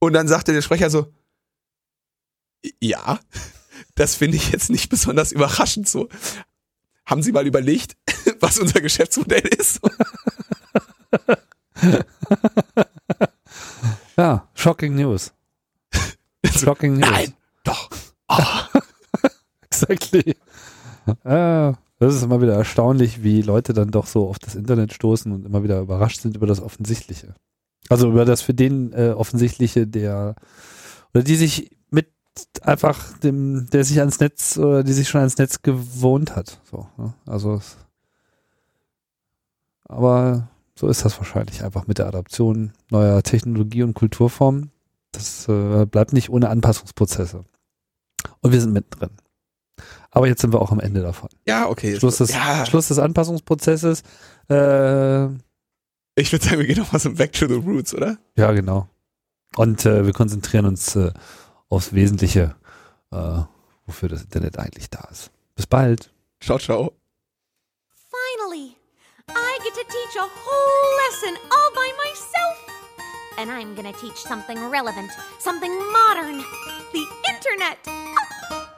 Und 0.00 0.14
dann 0.14 0.26
sagte 0.26 0.52
der 0.52 0.62
Sprecher 0.62 0.90
so, 0.90 1.12
ja, 2.80 3.20
das 3.94 4.16
finde 4.16 4.36
ich 4.36 4.50
jetzt 4.50 4.68
nicht 4.68 4.90
besonders 4.90 5.30
überraschend 5.30 5.88
so. 5.88 6.08
Haben 7.06 7.22
Sie 7.22 7.32
mal 7.32 7.46
überlegt, 7.46 7.96
was 8.40 8.58
unser 8.58 8.80
Geschäftsmodell 8.80 9.46
ist? 9.58 9.80
ja, 14.16 14.48
shocking 14.54 14.94
news. 14.94 15.32
Shocking 16.44 16.98
news. 16.98 17.10
Nein, 17.10 17.34
doch. 17.64 17.90
Oh. 18.28 18.38
exactly. 19.62 20.36
Ja, 21.24 21.74
das 21.98 22.14
ist 22.14 22.22
immer 22.22 22.40
wieder 22.40 22.54
erstaunlich, 22.54 23.22
wie 23.22 23.42
Leute 23.42 23.72
dann 23.72 23.90
doch 23.90 24.06
so 24.06 24.28
auf 24.28 24.38
das 24.38 24.54
Internet 24.54 24.92
stoßen 24.92 25.32
und 25.32 25.46
immer 25.46 25.62
wieder 25.62 25.80
überrascht 25.80 26.20
sind 26.20 26.36
über 26.36 26.46
das 26.46 26.60
Offensichtliche. 26.60 27.34
Also 27.88 28.10
über 28.10 28.24
das 28.24 28.42
für 28.42 28.54
den 28.54 28.92
äh, 28.92 29.10
Offensichtliche, 29.10 29.86
der 29.86 30.36
oder 31.12 31.22
die 31.22 31.36
sich 31.36 31.70
mit 31.90 32.08
einfach 32.62 33.18
dem, 33.18 33.68
der 33.70 33.84
sich 33.84 34.00
ans 34.00 34.20
Netz 34.20 34.56
oder 34.56 34.82
die 34.82 34.92
sich 34.92 35.08
schon 35.08 35.20
ans 35.20 35.38
Netz 35.38 35.62
gewohnt 35.62 36.34
hat. 36.34 36.60
So, 36.70 36.88
ne? 36.96 37.14
Also 37.26 37.60
aber 39.84 40.48
so 40.78 40.88
ist 40.88 41.04
das 41.04 41.18
wahrscheinlich 41.18 41.62
einfach 41.62 41.86
mit 41.86 41.98
der 41.98 42.06
Adaption 42.06 42.72
neuer 42.90 43.22
Technologie 43.22 43.82
und 43.82 43.94
Kulturformen. 43.94 44.70
Das 45.12 45.48
äh, 45.48 45.86
bleibt 45.86 46.12
nicht 46.12 46.30
ohne 46.30 46.48
Anpassungsprozesse. 46.48 47.44
Und 48.40 48.52
wir 48.52 48.60
sind 48.60 48.72
mittendrin. 48.72 49.10
Aber 50.10 50.28
jetzt 50.28 50.40
sind 50.40 50.52
wir 50.52 50.62
auch 50.62 50.72
am 50.72 50.80
Ende 50.80 51.02
davon. 51.02 51.28
Ja, 51.46 51.68
okay. 51.68 51.96
Schluss 51.96 52.18
des, 52.18 52.32
ja. 52.32 52.66
Schluss 52.66 52.88
des 52.88 52.98
Anpassungsprozesses. 52.98 54.02
Äh, 54.48 55.26
ich 56.16 56.32
würde 56.32 56.44
sagen, 56.44 56.58
wir 56.58 56.66
gehen 56.66 56.78
nochmal 56.78 57.00
so 57.00 57.12
back 57.12 57.32
to 57.32 57.46
the 57.46 57.54
roots, 57.54 57.94
oder? 57.94 58.18
Ja, 58.36 58.52
genau. 58.52 58.88
Und 59.56 59.86
äh, 59.86 60.04
wir 60.04 60.12
konzentrieren 60.12 60.66
uns 60.66 60.96
äh, 60.96 61.12
aufs 61.68 61.92
Wesentliche, 61.92 62.54
äh, 63.10 63.40
wofür 63.86 64.08
das 64.08 64.22
Internet 64.22 64.58
eigentlich 64.58 64.90
da 64.90 65.08
ist. 65.10 65.30
Bis 65.54 65.66
bald. 65.66 66.12
Ciao, 66.40 66.58
ciao. 66.58 67.03
I 69.94 70.06
get 70.06 70.10
to 70.10 70.16
teach 70.16 70.16
a 70.16 70.28
whole 70.28 70.96
lesson 71.04 71.36
all 71.50 71.70
by 71.74 71.92
myself. 72.04 72.70
And 73.38 73.50
I'm 73.50 73.74
gonna 73.74 73.92
teach 73.92 74.16
something 74.16 74.58
relevant, 74.68 75.10
something 75.38 75.72
modern 75.92 76.38
the 76.92 77.06
internet. 77.28 77.78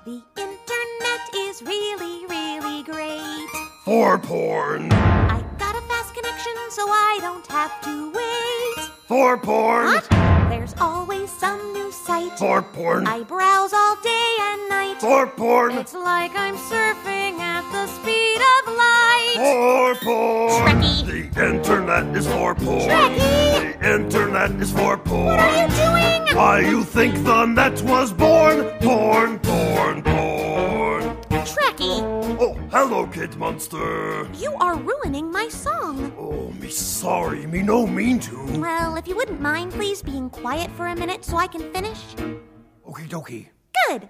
The 0.05 0.23
internet 0.37 1.35
is 1.35 1.63
really, 1.63 2.27
really 2.27 2.83
great. 2.83 3.49
For 3.85 4.19
porn. 4.19 4.93
I 4.93 5.45
got 5.59 5.77
a 5.77 5.81
fast 5.83 6.15
connection 6.15 6.53
so 6.71 6.89
I 6.89 7.19
don't 7.21 7.47
have 7.49 7.81
to 7.83 8.13
wait. 8.13 8.89
For 9.07 9.37
porn. 9.39 9.87
What? 9.87 10.36
There's 10.49 10.75
always 10.81 11.31
some 11.31 11.61
new 11.73 11.91
site. 11.93 12.39
For 12.39 12.63
porn. 12.63 13.07
I 13.07 13.23
browse 13.23 13.73
all 13.73 13.97
day 14.03 14.37
and 14.41 14.69
night. 14.69 14.97
For 15.01 15.27
porn. 15.27 15.77
It's 15.79 15.95
like 15.95 16.33
I'm 16.37 16.57
surfing 16.57 17.39
at 17.39 17.65
the 17.73 17.87
speed 17.89 18.41
of 18.55 18.75
light. 18.85 19.37
For 19.39 19.95
porn. 20.05 20.83
Trekkie. 20.83 21.33
The 21.35 21.47
internet 21.55 22.17
is 22.17 22.27
for 22.27 22.55
porn. 22.55 22.81
Trekkie. 22.89 23.79
The 23.81 23.95
internet 23.95 24.51
is 24.53 24.73
for 24.73 24.97
porn. 24.99 25.27
What 25.27 25.41
are 25.41 25.63
you 25.63 25.69
doing? 25.69 26.37
Why 26.37 26.61
you 26.61 26.85
think 26.85 27.15
the 27.25 27.47
net 27.47 27.81
was 27.83 28.13
born? 28.13 28.57
Born, 28.81 29.39
born, 29.39 30.03
born. 30.03 31.03
Trekkie, 31.31 32.03
Oh, 32.41 32.56
hello, 32.71 33.07
Kid 33.07 33.37
Monster. 33.37 34.27
you 34.35 34.55
are 34.61 34.77
ruining 34.77 35.31
my 35.31 35.49
song. 35.49 36.13
Oh, 36.19 36.51
me 36.61 36.69
sorry, 36.69 37.47
me 37.47 37.63
no 37.63 37.87
mean 37.87 38.19
to. 38.21 38.37
Well, 38.61 38.97
if 38.97 39.07
you 39.09 39.17
wouldn't 39.17 39.41
mind, 39.41 39.73
please 39.73 40.03
being 40.03 40.31
quiet 40.31 40.71
for 40.73 40.87
a 40.89 40.97
minute 40.97 41.25
so 41.25 41.37
I 41.37 41.47
can 41.47 41.73
finish. 41.73 41.99
Okie 42.89 43.09
dokie. 43.09 43.49
Good. 43.89 44.09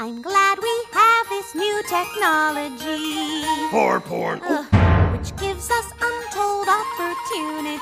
I'm 0.00 0.22
glad 0.22 0.58
we 0.58 0.84
have 0.92 1.28
this 1.28 1.54
new 1.54 1.82
technology, 1.88 3.44
For 3.70 4.00
porn. 4.00 4.40
Oh, 4.44 4.66
uh, 4.72 5.16
which 5.16 5.36
gives 5.36 5.70
us 5.70 5.86
untold 6.00 6.68
opportunity. 6.68 7.78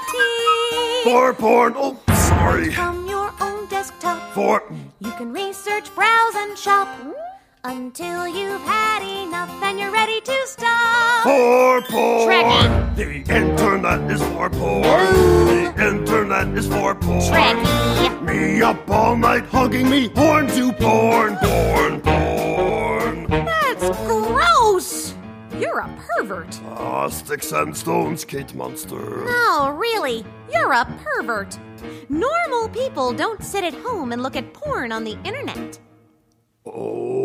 for 1.05 1.33
porn. 1.35 1.75
Oh, 1.77 2.01
sorry. 2.29 2.73
From 2.73 3.07
your 3.09 3.33
own 3.41 3.67
desktop, 3.69 4.33
For. 4.35 4.63
you 5.01 5.13
can 5.13 5.33
research, 5.33 5.95
browse, 5.95 6.35
and 6.35 6.59
shop 6.59 6.89
until 7.69 8.27
you've 8.27 8.63
had 8.63 9.03
enough 9.03 9.51
and 9.63 9.79
you're 9.79 9.91
ready 9.91 10.23
to 10.23 10.37
stop. 10.47 11.23
For 11.23 11.83
porn. 11.83 12.29
Trekkie. 12.29 12.97
The 12.97 13.37
internet 13.37 14.11
is 14.11 14.23
for 14.23 14.49
porn. 14.49 14.83
The 14.85 15.75
internet 15.87 16.49
is 16.57 16.67
for 16.67 16.95
porn. 16.95 17.21
Trekkie. 17.21 18.23
Me 18.23 18.63
up 18.63 18.89
all 18.89 19.17
night 19.17 19.45
hugging 19.47 19.91
me 19.91 20.09
horn 20.17 20.47
to 20.49 20.73
porn, 20.73 21.37
porn, 21.37 22.01
porn. 22.01 23.27
That's 23.29 23.99
gross! 24.07 25.15
You're 25.59 25.81
a 25.81 25.89
pervert. 25.99 26.59
Ah, 26.71 27.09
sticks 27.09 27.53
and 27.53 27.77
stones, 27.77 28.25
Kate 28.25 28.55
Monster. 28.55 29.25
No, 29.27 29.77
really, 29.77 30.25
you're 30.51 30.73
a 30.73 30.87
pervert. 31.05 31.59
Normal 32.09 32.71
people 32.71 33.13
don't 33.13 33.43
sit 33.45 33.63
at 33.63 33.75
home 33.75 34.13
and 34.13 34.23
look 34.23 34.37
at 34.37 34.55
porn 34.55 34.91
on 34.91 35.05
the 35.05 35.19
internet. 35.25 35.79
Oh? 36.65 37.18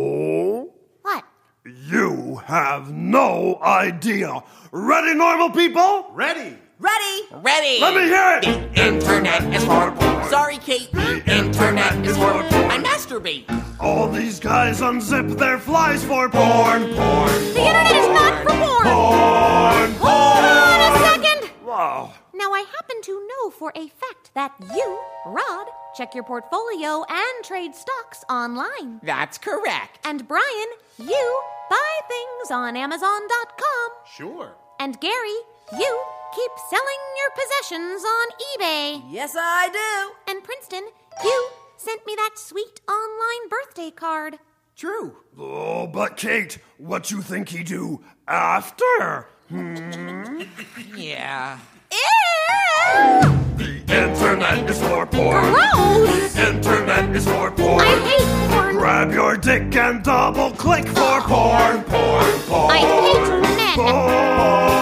You 1.66 2.42
have 2.46 2.92
no 2.92 3.60
idea. 3.62 4.44
Ready, 4.72 5.14
normal 5.16 5.50
people? 5.50 6.08
Ready. 6.12 6.58
Ready? 6.80 7.22
Ready. 7.32 7.80
Let 7.80 7.96
me 7.96 8.02
hear 8.04 8.40
it. 8.44 8.76
The 8.76 8.86
internet 8.88 9.44
is 9.54 9.64
for 9.64 9.92
porn. 9.92 10.30
Sorry, 10.30 10.58
Kate. 10.58 10.92
The 10.92 11.24
internet 11.34 12.06
is 12.06 12.18
for 12.18 12.34
porn. 12.34 12.72
I 12.72 12.78
masturbate. 12.84 13.46
All 13.80 14.10
these 14.10 14.40
guys 14.40 14.82
unzip 14.82 15.38
their 15.38 15.58
flies 15.60 16.04
for 16.04 16.30
porn, 16.30 16.84
porn, 16.94 17.32
The 17.54 17.60
internet 17.60 17.96
is 17.96 18.08
not 18.08 18.44
for 18.44 18.50
porn! 18.50 18.84
porn. 18.84 19.92
Hold 20.04 20.46
on 20.46 20.80
a 20.96 21.00
second! 21.00 21.52
Wow. 21.66 22.14
Now, 22.34 22.52
I 22.52 22.66
happen 22.76 23.02
to 23.04 23.28
know 23.28 23.50
for 23.52 23.72
a 23.76 23.88
fact 23.88 24.32
that 24.34 24.54
you, 24.76 25.00
Rod, 25.26 25.68
check 25.96 26.14
your 26.16 26.24
portfolio 26.24 27.04
and 27.10 27.44
trade 27.44 27.76
stocks 27.76 28.24
online. 28.30 29.00
That's 29.04 29.38
correct. 29.38 30.00
And 30.04 30.28
Brian, 30.28 30.68
you 30.98 31.42
buy 31.70 32.00
things 32.08 32.52
on 32.52 32.76
Amazon.com. 32.76 33.92
Sure. 34.16 34.54
And 34.80 35.00
Gary, 35.00 35.38
you 35.78 36.04
keep 36.36 36.52
selling 36.70 37.04
your 37.18 37.32
possessions 37.36 38.04
on 38.04 38.28
eBay. 38.60 39.04
Yes, 39.12 39.36
I 39.38 39.70
do. 39.70 40.32
And 40.34 40.44
Princeton, 40.44 40.84
you 41.24 41.50
sent 41.78 42.06
me 42.06 42.16
that 42.16 42.32
sweet 42.36 42.82
online 42.90 43.50
birthday 43.50 43.92
card. 43.92 44.40
True. 44.76 45.18
Oh, 45.38 45.86
but 45.88 46.18
Kate, 46.18 46.58
what 46.78 47.12
you 47.12 47.22
think 47.22 47.50
he 47.50 47.64
do 47.64 48.04
after? 48.28 49.28
Hmm? 49.50 50.42
Yeah. 50.96 51.60
Ew! 51.92 53.53
The 53.64 53.80
internet 53.96 54.70
is 54.70 54.82
for 54.82 55.06
porn. 55.06 55.54
Gross. 55.54 56.36
Internet 56.36 57.16
is 57.16 57.26
for 57.26 57.50
porn. 57.50 57.80
I 57.80 57.96
hate 58.10 58.52
porn. 58.52 58.76
Grab 58.76 59.14
your 59.14 59.38
dick 59.38 59.74
and 59.74 60.04
double 60.04 60.52
click 60.52 60.86
for 60.86 61.22
porn, 61.22 61.82
porn, 61.84 62.40
porn. 62.50 62.72
I 62.72 62.80
hate 62.80 63.42
men. 63.42 63.76
Porn. 63.78 63.88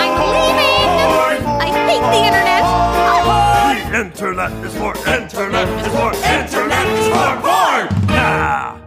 I'm 0.02 0.18
leaving. 0.34 0.98
Porn. 1.14 1.38
I 1.62 1.70
hate 1.86 2.08
the 2.10 2.22
internet. 2.26 2.64
Oh. 2.66 3.30
The 3.78 4.00
internet 4.00 4.52
is 4.66 4.74
for 4.76 4.94
internet 5.08 5.68
is 5.80 5.88
for 5.94 6.12
internet 6.26 6.88
is 6.98 7.08
for 7.14 7.34
porn. 7.46 7.86
Nah. 8.08 8.81